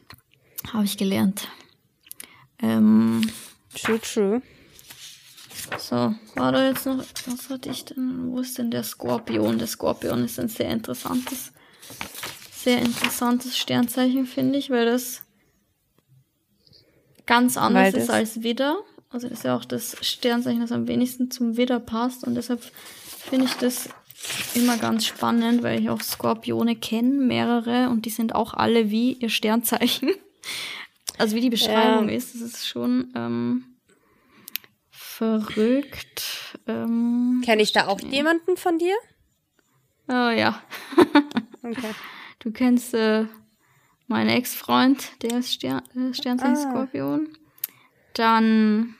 Habe 0.71 0.85
ich 0.85 0.97
gelernt. 0.97 1.47
Ähm, 2.59 3.29
true, 3.75 3.99
true. 3.99 4.41
So, 5.77 6.13
war 6.35 6.51
da 6.51 6.67
jetzt 6.67 6.85
noch, 6.85 7.03
was 7.25 7.49
hatte 7.49 7.69
ich 7.69 7.85
denn? 7.85 8.31
Wo 8.31 8.39
ist 8.39 8.57
denn 8.57 8.69
der 8.69 8.83
Skorpion? 8.83 9.57
Der 9.57 9.67
Skorpion 9.67 10.23
ist 10.23 10.39
ein 10.39 10.49
sehr 10.49 10.69
interessantes, 10.69 11.51
sehr 12.51 12.79
interessantes 12.79 13.57
Sternzeichen, 13.57 14.25
finde 14.25 14.59
ich, 14.59 14.69
weil 14.69 14.85
das 14.85 15.23
ganz 17.25 17.57
anders 17.57 17.93
ist 17.93 18.09
als 18.09 18.43
Widder. 18.43 18.77
Also 19.14 19.30
das 19.30 19.39
ist 19.39 19.45
ja 19.45 19.55
auch 19.55 19.66
das 19.66 19.95
Sternzeichen, 20.01 20.61
das 20.61 20.72
am 20.72 20.88
wenigsten 20.88 21.30
zum 21.30 21.55
Widder 21.55 21.80
passt. 21.80 22.24
Und 22.24 22.36
deshalb 22.36 22.61
finde 22.64 23.45
ich 23.45 23.53
das 23.53 23.89
immer 24.55 24.78
ganz 24.78 25.05
spannend, 25.05 25.64
weil 25.64 25.80
ich 25.80 25.89
auch 25.89 26.01
Skorpione 26.01 26.76
kenne, 26.76 27.14
mehrere, 27.14 27.89
und 27.89 28.05
die 28.05 28.09
sind 28.09 28.34
auch 28.34 28.53
alle 28.53 28.89
wie 28.89 29.14
ihr 29.14 29.30
Sternzeichen. 29.30 30.09
Also 31.20 31.36
wie 31.36 31.41
die 31.41 31.51
Beschreibung 31.51 32.09
ja. 32.09 32.16
ist, 32.16 32.34
das 32.34 32.41
ist 32.41 32.68
schon 32.68 33.14
ähm, 33.16 33.76
verrückt. 34.89 36.57
Ähm, 36.66 37.43
Kenne 37.45 37.61
ich 37.61 37.72
da 37.72 37.86
auch 37.86 37.99
jemanden 37.99 38.57
von 38.57 38.80
dir? 38.80 38.95
Oh 40.07 40.32
ja. 40.32 40.59
okay. 41.64 41.93
Du 42.39 42.51
kennst 42.51 42.95
äh, 42.95 43.28
meinen 44.07 44.30
Ex-Freund, 44.30 45.22
der 45.22 45.38
ist 45.38 45.53
Stern, 45.53 45.84
äh, 45.95 46.16
Sternzeichen 46.16 46.57
ah. 46.57 46.72
Skorpion. 46.72 47.30
Dann 48.16 48.95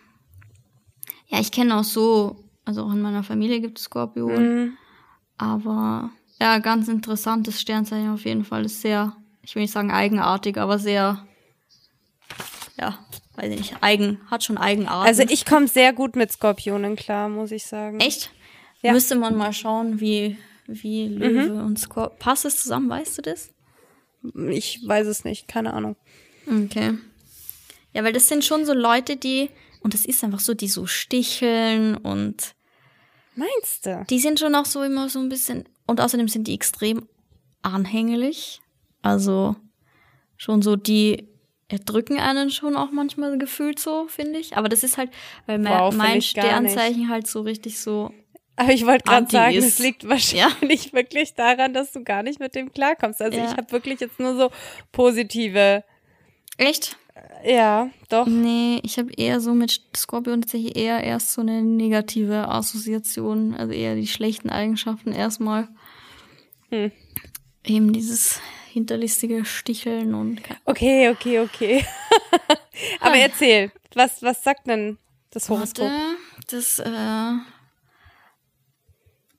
ja, 1.34 1.40
ich 1.40 1.52
kenne 1.52 1.76
auch 1.76 1.84
so, 1.84 2.36
also 2.64 2.84
auch 2.84 2.92
in 2.92 3.02
meiner 3.02 3.24
Familie 3.24 3.60
gibt 3.60 3.80
es 3.80 3.86
Skorpion. 3.86 4.36
Mhm. 4.36 4.78
Aber 5.40 6.12
ja, 6.40 6.60
ganz 6.60 6.88
interessantes 6.88 7.60
Sternzeichen 7.60 8.14
auf 8.14 8.24
jeden 8.24 8.46
Fall. 8.46 8.66
Ist 8.66 8.82
sehr, 8.82 9.16
ich 9.42 9.56
will 9.56 9.64
nicht 9.64 9.72
sagen 9.72 9.90
eigenartig, 9.90 10.60
aber 10.60 10.78
sehr, 10.78 11.26
ja, 12.80 13.00
weiß 13.36 13.52
ich 13.52 13.58
nicht, 13.58 13.78
eigen, 13.82 14.20
hat 14.30 14.44
schon 14.44 14.60
Eigenart. 14.60 15.08
Also 15.08 15.24
ich 15.24 15.44
komme 15.44 15.68
sehr 15.68 15.92
gut 15.92 16.16
mit 16.16 16.32
Skorpionen 16.32 16.96
klar, 16.96 17.30
muss 17.30 17.50
ich 17.50 17.66
sagen. 17.66 18.00
Echt? 18.00 18.30
Ja. 18.84 18.92
Müsste 18.92 19.16
man 19.16 19.36
mal 19.36 19.54
schauen, 19.54 20.00
wie, 20.00 20.38
wie 20.68 21.08
Löwe 21.08 21.50
mhm. 21.50 21.66
und 21.66 21.80
Skorpion. 21.80 22.20
Passt 22.20 22.46
es 22.46 22.62
zusammen, 22.62 22.92
weißt 22.92 23.18
du 23.18 23.22
das? 23.24 23.50
Ich 24.52 24.82
weiß 24.86 25.08
es 25.08 25.26
nicht, 25.26 25.48
keine 25.48 25.74
Ahnung. 25.74 25.96
Okay. 26.46 26.94
Ja, 27.92 28.04
weil 28.04 28.14
das 28.14 28.28
sind 28.28 28.46
schon 28.46 28.66
so 28.66 28.74
Leute, 28.74 29.18
die 29.18 29.50
und 29.84 29.94
es 29.94 30.06
ist 30.06 30.24
einfach 30.24 30.40
so, 30.40 30.54
die 30.54 30.68
so 30.68 30.88
sticheln 30.88 31.96
und. 31.98 32.56
Meinst 33.36 33.86
du? 33.86 34.06
Die 34.10 34.20
sind 34.20 34.40
schon 34.40 34.56
auch 34.56 34.66
so 34.66 34.82
immer 34.84 35.10
so 35.10 35.20
ein 35.20 35.30
bisschen. 35.30 35.68
Und 35.86 36.00
außerdem 36.00 36.28
sind 36.28 36.48
die 36.48 36.54
extrem 36.54 37.08
anhänglich. 37.62 38.62
Also 39.02 39.56
schon 40.38 40.62
so, 40.62 40.76
die 40.76 41.28
erdrücken 41.68 42.20
einen 42.20 42.52
schon 42.52 42.76
auch 42.76 42.92
manchmal 42.92 43.38
gefühlt 43.38 43.80
so, 43.80 44.08
finde 44.08 44.40
ich. 44.40 44.56
Aber 44.56 44.70
das 44.70 44.84
ist 44.84 44.98
halt, 44.98 45.12
weil 45.46 45.64
wow, 45.66 45.94
mein 45.94 46.22
Sternzeichen 46.22 47.10
halt 47.10 47.28
so 47.28 47.42
richtig 47.42 47.80
so. 47.80 48.12
Aber 48.56 48.72
ich 48.72 48.86
wollte 48.86 49.06
gerade 49.06 49.30
sagen, 49.30 49.58
es 49.58 49.80
liegt 49.80 50.08
wahrscheinlich 50.08 50.86
ja? 50.86 50.94
wirklich 50.94 51.34
daran, 51.34 51.74
dass 51.74 51.92
du 51.92 52.04
gar 52.04 52.24
nicht 52.24 52.40
mit 52.40 52.56
dem 52.56 52.72
klarkommst. 52.72 53.22
Also 53.22 53.38
ja. 53.38 53.46
ich 53.46 53.58
habe 53.58 53.72
wirklich 53.72 54.00
jetzt 54.00 54.20
nur 54.20 54.36
so 54.36 54.52
positive. 54.92 55.84
Echt? 56.58 56.98
Ja, 57.46 57.90
doch. 58.10 58.26
Nee, 58.26 58.80
ich 58.84 58.98
habe 58.98 59.12
eher 59.16 59.42
so 59.42 59.54
mit 59.54 59.82
Skorpion 59.96 60.42
tatsächlich 60.42 60.76
eher 60.78 61.04
erst 61.04 61.34
so 61.34 61.42
eine 61.42 61.62
negative 61.62 62.48
Assoziation, 62.48 63.54
also 63.54 63.74
eher 63.74 63.96
die 63.96 64.08
schlechten 64.08 64.50
Eigenschaften 64.50 65.12
erstmal. 65.12 65.68
Hm. 66.70 66.92
Eben 67.66 67.94
dieses 67.94 68.40
hinterlistige 68.72 69.46
Sticheln 69.46 70.16
und. 70.16 70.42
Okay, 70.66 71.10
okay, 71.10 71.40
okay. 71.40 71.86
Aber 73.00 73.16
erzähl, 73.16 73.72
was, 73.94 74.24
was 74.24 74.44
sagt 74.44 74.68
denn 74.68 74.98
das 75.30 75.50
Horoskop? 75.50 75.86
Warte, 75.86 76.18
das, 76.50 76.80
äh, 76.80 77.53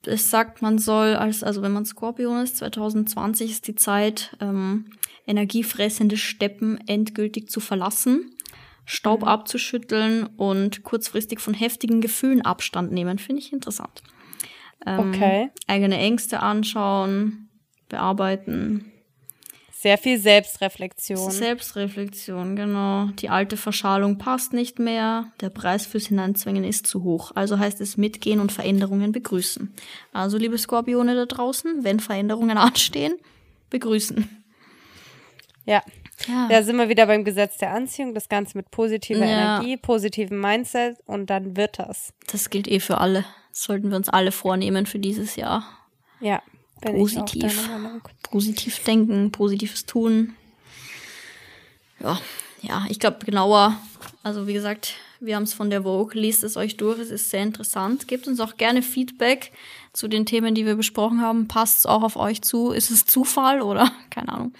es 0.07 0.29
sagt, 0.29 0.61
man 0.61 0.77
soll, 0.77 1.15
als, 1.15 1.43
also 1.43 1.61
wenn 1.61 1.71
man 1.71 1.85
Skorpion 1.85 2.41
ist, 2.41 2.57
2020 2.57 3.51
ist 3.51 3.67
die 3.67 3.75
Zeit, 3.75 4.35
ähm, 4.41 4.85
energiefressende 5.27 6.17
Steppen 6.17 6.79
endgültig 6.87 7.49
zu 7.49 7.59
verlassen, 7.59 8.31
Staub 8.85 9.21
Mhm. 9.21 9.27
abzuschütteln 9.27 10.25
und 10.37 10.83
kurzfristig 10.83 11.39
von 11.39 11.53
heftigen 11.53 12.01
Gefühlen 12.01 12.41
Abstand 12.43 12.91
nehmen. 12.91 13.17
Finde 13.17 13.41
ich 13.41 13.51
interessant. 13.51 14.03
Ähm, 14.85 15.09
Okay. 15.09 15.49
Eigene 15.67 15.97
Ängste 15.97 16.41
anschauen, 16.41 17.49
bearbeiten. 17.89 18.91
Sehr 19.85 19.99
viel 19.99 20.17
Selbstreflexion. 20.17 21.29
Selbstreflexion, 21.29 22.55
genau. 22.55 23.05
Die 23.19 23.29
alte 23.29 23.55
Verschalung 23.55 24.17
passt 24.17 24.51
nicht 24.51 24.79
mehr. 24.79 25.31
Der 25.41 25.51
Preis 25.51 25.85
fürs 25.85 26.07
Hineinzwängen 26.07 26.63
ist 26.63 26.87
zu 26.87 27.03
hoch. 27.03 27.33
Also 27.35 27.59
heißt 27.59 27.79
es 27.81 27.95
mitgehen 27.95 28.39
und 28.39 28.51
Veränderungen 28.51 29.11
begrüßen. 29.11 29.75
Also, 30.11 30.39
liebe 30.39 30.57
Skorpione 30.57 31.13
da 31.13 31.27
draußen, 31.27 31.83
wenn 31.83 31.99
Veränderungen 31.99 32.57
anstehen, 32.57 33.13
begrüßen. 33.69 34.27
ja. 35.65 35.83
Ja. 36.27 36.47
Da 36.49 36.63
sind 36.63 36.77
wir 36.77 36.89
wieder 36.89 37.05
beim 37.05 37.23
Gesetz 37.23 37.57
der 37.57 37.71
Anziehung, 37.71 38.15
das 38.15 38.27
Ganze 38.27 38.57
mit 38.57 38.71
positiver 38.71 39.23
Ja. 39.23 39.57
Energie, 39.59 39.77
positivem 39.77 40.41
Mindset 40.41 40.97
und 41.05 41.29
dann 41.29 41.55
wird 41.57 41.77
das. 41.77 42.11
Das 42.31 42.49
gilt 42.49 42.67
eh 42.67 42.79
für 42.79 42.97
alle. 42.97 43.23
Das 43.51 43.61
sollten 43.61 43.91
wir 43.91 43.97
uns 43.97 44.09
alle 44.09 44.31
vornehmen 44.31 44.87
für 44.87 44.97
dieses 44.97 45.35
Jahr. 45.35 45.63
Ja, 46.21 46.41
bin 46.81 46.95
Positiv. 46.95 47.69
Positiv 48.23 48.83
denken, 48.83 49.31
positives 49.31 49.85
tun. 49.85 50.35
Ja, 51.99 52.19
ja, 52.61 52.85
ich 52.89 52.99
glaube 52.99 53.25
genauer. 53.25 53.77
Also 54.23 54.47
wie 54.47 54.53
gesagt, 54.53 54.95
wir 55.19 55.35
haben 55.35 55.43
es 55.43 55.53
von 55.53 55.69
der 55.69 55.83
Vogue, 55.83 56.19
liest 56.19 56.43
es 56.43 56.57
euch 56.57 56.77
durch, 56.77 56.99
es 56.99 57.09
ist 57.09 57.29
sehr 57.29 57.43
interessant. 57.43 58.07
Gebt 58.07 58.27
uns 58.27 58.39
auch 58.39 58.57
gerne 58.57 58.81
Feedback 58.81 59.51
zu 59.93 60.07
den 60.07 60.25
Themen, 60.25 60.55
die 60.55 60.65
wir 60.65 60.75
besprochen 60.75 61.21
haben. 61.21 61.47
Passt 61.47 61.79
es 61.79 61.85
auch 61.85 62.03
auf 62.03 62.15
euch 62.15 62.41
zu? 62.41 62.71
Ist 62.71 62.91
es 62.91 63.05
Zufall 63.05 63.61
oder 63.61 63.91
keine 64.09 64.29
Ahnung? 64.29 64.53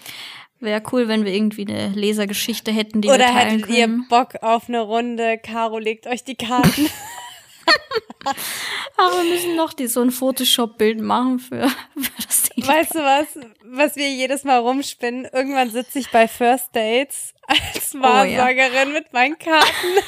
Wäre 0.58 0.82
cool, 0.90 1.06
wenn 1.06 1.26
wir 1.26 1.34
irgendwie 1.34 1.66
eine 1.68 1.88
Lesergeschichte 1.90 2.72
hätten, 2.72 3.02
die 3.02 3.08
Oder 3.08 3.18
wir 3.18 3.26
teilen 3.26 3.58
hättet 3.58 3.70
ihr 3.70 3.84
können. 3.86 4.08
Bock 4.08 4.36
auf 4.40 4.68
eine 4.68 4.80
Runde? 4.80 5.38
Caro 5.42 5.78
legt 5.78 6.06
euch 6.06 6.24
die 6.24 6.34
Karten. 6.34 6.88
Aber 8.96 9.22
wir 9.22 9.30
müssen 9.30 9.56
noch 9.56 9.72
die, 9.72 9.86
so 9.86 10.00
ein 10.00 10.10
Photoshop-Bild 10.10 11.00
machen 11.00 11.38
für, 11.38 11.68
für 11.68 12.22
das 12.26 12.42
Ding. 12.50 12.66
weißt 12.66 12.94
du 12.94 12.98
was, 12.98 13.26
was 13.64 13.96
wir 13.96 14.10
jedes 14.10 14.44
Mal 14.44 14.58
rumspinnen? 14.58 15.28
Irgendwann 15.32 15.70
sitze 15.70 15.98
ich 15.98 16.10
bei 16.10 16.26
First 16.26 16.74
Dates 16.74 17.34
als 17.46 17.94
Oh 17.94 18.00
Wahrsagerin 18.02 18.92
mit 18.92 19.12
meinen 19.12 19.38
Karten. 19.38 19.66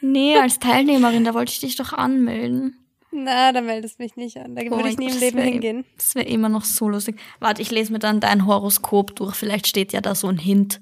Nee, 0.00 0.38
als 0.38 0.60
Teilnehmerin, 0.60 1.24
da 1.24 1.34
wollte 1.34 1.50
ich 1.50 1.58
dich 1.58 1.74
doch 1.74 1.92
anmelden. 1.92 2.76
Na, 3.10 3.50
da 3.50 3.60
meldest 3.60 3.98
mich 3.98 4.14
nicht 4.14 4.36
an. 4.36 4.54
Da 4.54 4.62
Oh 4.66 4.70
würde 4.76 4.90
ich 4.90 4.98
nie 4.98 5.10
im 5.10 5.18
Leben 5.18 5.38
hingehen. 5.40 5.84
Das 5.96 6.14
wäre 6.14 6.26
immer 6.26 6.48
noch 6.48 6.64
so 6.64 6.88
lustig. 6.88 7.18
Warte, 7.40 7.60
ich 7.62 7.72
lese 7.72 7.92
mir 7.92 7.98
dann 7.98 8.20
dein 8.20 8.46
Horoskop 8.46 9.16
durch. 9.16 9.34
Vielleicht 9.34 9.66
steht 9.66 9.92
ja 9.92 10.00
da 10.00 10.14
so 10.14 10.28
ein 10.28 10.38
Hint. 10.38 10.80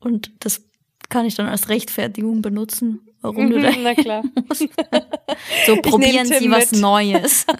Und 0.00 0.32
das 0.40 0.64
kann 1.10 1.26
ich 1.26 1.34
dann 1.34 1.46
als 1.46 1.68
Rechtfertigung 1.68 2.40
benutzen, 2.40 3.06
warum 3.24 3.50
du 3.50 3.60
da 3.60 3.70
Mhm, 3.72 3.82
Na 3.82 3.94
klar. 3.94 4.22
so 5.66 5.76
probieren 5.76 6.26
Sie 6.26 6.50
was 6.50 6.72
mit. 6.72 6.80
Neues. 6.80 7.46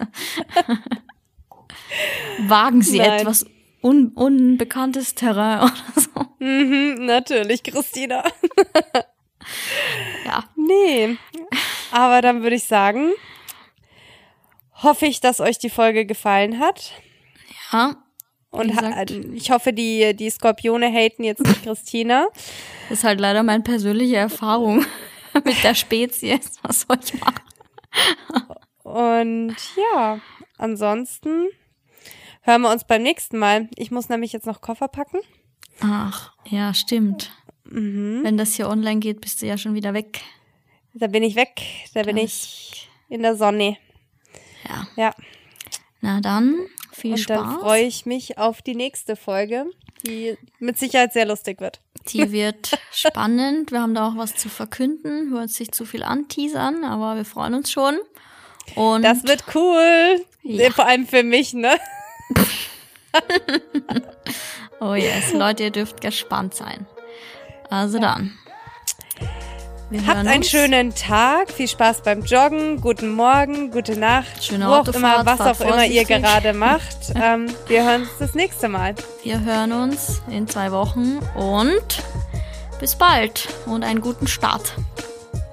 Wagen 2.47 2.81
Sie 2.81 2.99
Nein. 2.99 3.19
etwas 3.19 3.45
un 3.81 4.09
unbekanntes 4.15 5.15
Terrain 5.15 5.59
oder 5.61 5.73
so. 5.95 6.09
Mhm, 6.39 7.05
natürlich, 7.05 7.63
Christina. 7.63 8.23
Ja, 10.25 10.43
Nee. 10.55 11.17
Aber 11.91 12.21
dann 12.21 12.41
würde 12.43 12.55
ich 12.55 12.65
sagen, 12.65 13.11
hoffe 14.81 15.05
ich, 15.05 15.21
dass 15.21 15.39
euch 15.39 15.57
die 15.59 15.69
Folge 15.69 16.05
gefallen 16.05 16.59
hat. 16.59 16.91
ja. 17.71 17.95
Und 18.51 18.69
gesagt. 18.69 19.11
ich 19.11 19.51
hoffe, 19.51 19.73
die, 19.73 20.15
die 20.15 20.29
Skorpione 20.29 20.87
haten 20.87 21.25
jetzt 21.25 21.45
nicht 21.45 21.63
Christina. 21.63 22.27
Das 22.87 22.99
ist 22.99 23.03
halt 23.03 23.19
leider 23.19 23.43
meine 23.43 23.63
persönliche 23.63 24.15
Erfahrung 24.15 24.85
mit 25.45 25.63
der 25.63 25.75
Spezies. 25.75 26.59
Was 26.63 26.81
soll 26.81 26.97
ich 27.03 27.13
machen? 27.19 27.41
Und 28.83 29.55
ja, 29.93 30.19
ansonsten 30.57 31.47
hören 32.41 32.61
wir 32.61 32.71
uns 32.71 32.85
beim 32.85 33.01
nächsten 33.03 33.37
Mal. 33.39 33.69
Ich 33.75 33.91
muss 33.91 34.09
nämlich 34.09 34.31
jetzt 34.33 34.45
noch 34.45 34.61
Koffer 34.61 34.87
packen. 34.87 35.19
Ach, 35.81 36.33
ja, 36.45 36.73
stimmt. 36.73 37.31
Mhm. 37.65 38.21
Wenn 38.23 38.37
das 38.37 38.53
hier 38.55 38.69
online 38.69 38.99
geht, 38.99 39.21
bist 39.21 39.41
du 39.41 39.47
ja 39.47 39.57
schon 39.57 39.73
wieder 39.73 39.93
weg. 39.93 40.21
Da 40.93 41.07
bin 41.07 41.23
ich 41.23 41.35
weg. 41.35 41.61
Da 41.93 42.03
bin 42.03 42.15
Das- 42.15 42.25
ich 42.25 42.89
in 43.09 43.21
der 43.21 43.35
Sonne. 43.35 43.77
Ja. 44.67 44.87
Ja. 44.95 45.15
Na 46.01 46.21
dann, 46.21 46.55
viel 46.95 47.11
Und 47.13 47.19
Spaß. 47.19 47.37
dann 47.37 47.59
freue 47.59 47.83
ich 47.83 48.05
mich 48.05 48.37
auf 48.37 48.61
die 48.61 48.75
nächste 48.75 49.15
Folge, 49.15 49.65
die 50.05 50.37
mit 50.59 50.77
Sicherheit 50.79 51.13
sehr 51.13 51.25
lustig 51.25 51.59
wird. 51.61 51.79
Die 52.09 52.31
wird 52.31 52.77
spannend. 52.91 53.71
Wir 53.71 53.81
haben 53.81 53.93
da 53.95 54.07
auch 54.09 54.17
was 54.17 54.35
zu 54.35 54.49
verkünden. 54.49 55.33
Uns 55.35 55.59
nicht 55.59 55.73
zu 55.75 55.85
viel 55.85 56.03
anteasern, 56.03 56.83
aber 56.83 57.15
wir 57.15 57.25
freuen 57.25 57.53
uns 57.55 57.71
schon. 57.71 57.97
Und 58.75 59.01
Das 59.03 59.23
wird 59.23 59.43
cool. 59.55 60.23
Ja. 60.43 60.71
Vor 60.71 60.85
allem 60.87 61.07
für 61.07 61.23
mich, 61.23 61.53
ne? 61.53 61.77
oh 64.79 64.93
yes, 64.93 65.33
Leute, 65.33 65.63
ihr 65.63 65.71
dürft 65.71 66.01
gespannt 66.01 66.53
sein. 66.53 66.85
Also 67.69 67.99
dann. 67.99 68.37
Wir 69.89 70.07
Habt 70.07 70.17
einen 70.17 70.37
uns. 70.37 70.49
schönen 70.49 70.95
Tag, 70.95 71.51
viel 71.51 71.67
Spaß 71.67 72.01
beim 72.01 72.23
Joggen, 72.23 72.81
guten 72.81 73.11
Morgen, 73.11 73.69
gute 73.69 73.95
Nacht, 73.95 74.43
Schöne 74.43 74.67
wo 74.67 74.71
auch 74.71 74.87
immer, 74.87 75.23
was 75.25 75.39
auch 75.39 75.59
immer 75.63 75.85
ihr 75.85 76.05
gerade 76.05 76.53
macht. 76.53 76.97
ähm, 77.15 77.47
wir 77.67 77.83
hören 77.83 78.01
uns 78.01 78.17
das 78.17 78.33
nächste 78.33 78.67
Mal. 78.67 78.95
Wir 79.23 79.41
hören 79.45 79.71
uns 79.71 80.23
in 80.27 80.47
zwei 80.47 80.71
Wochen 80.71 81.19
und 81.35 82.03
bis 82.79 82.95
bald 82.95 83.47
und 83.67 83.83
einen 83.83 84.01
guten 84.01 84.25
Start. 84.25 84.73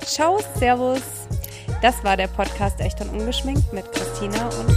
Ciao, 0.00 0.40
Servus. 0.58 1.02
Das 1.82 2.02
war 2.02 2.16
der 2.16 2.28
Podcast 2.28 2.80
Echt 2.80 3.02
und 3.02 3.10
Ungeschminkt 3.10 3.70
mit 3.74 3.90
Christina 3.92 4.48
und 4.60 4.71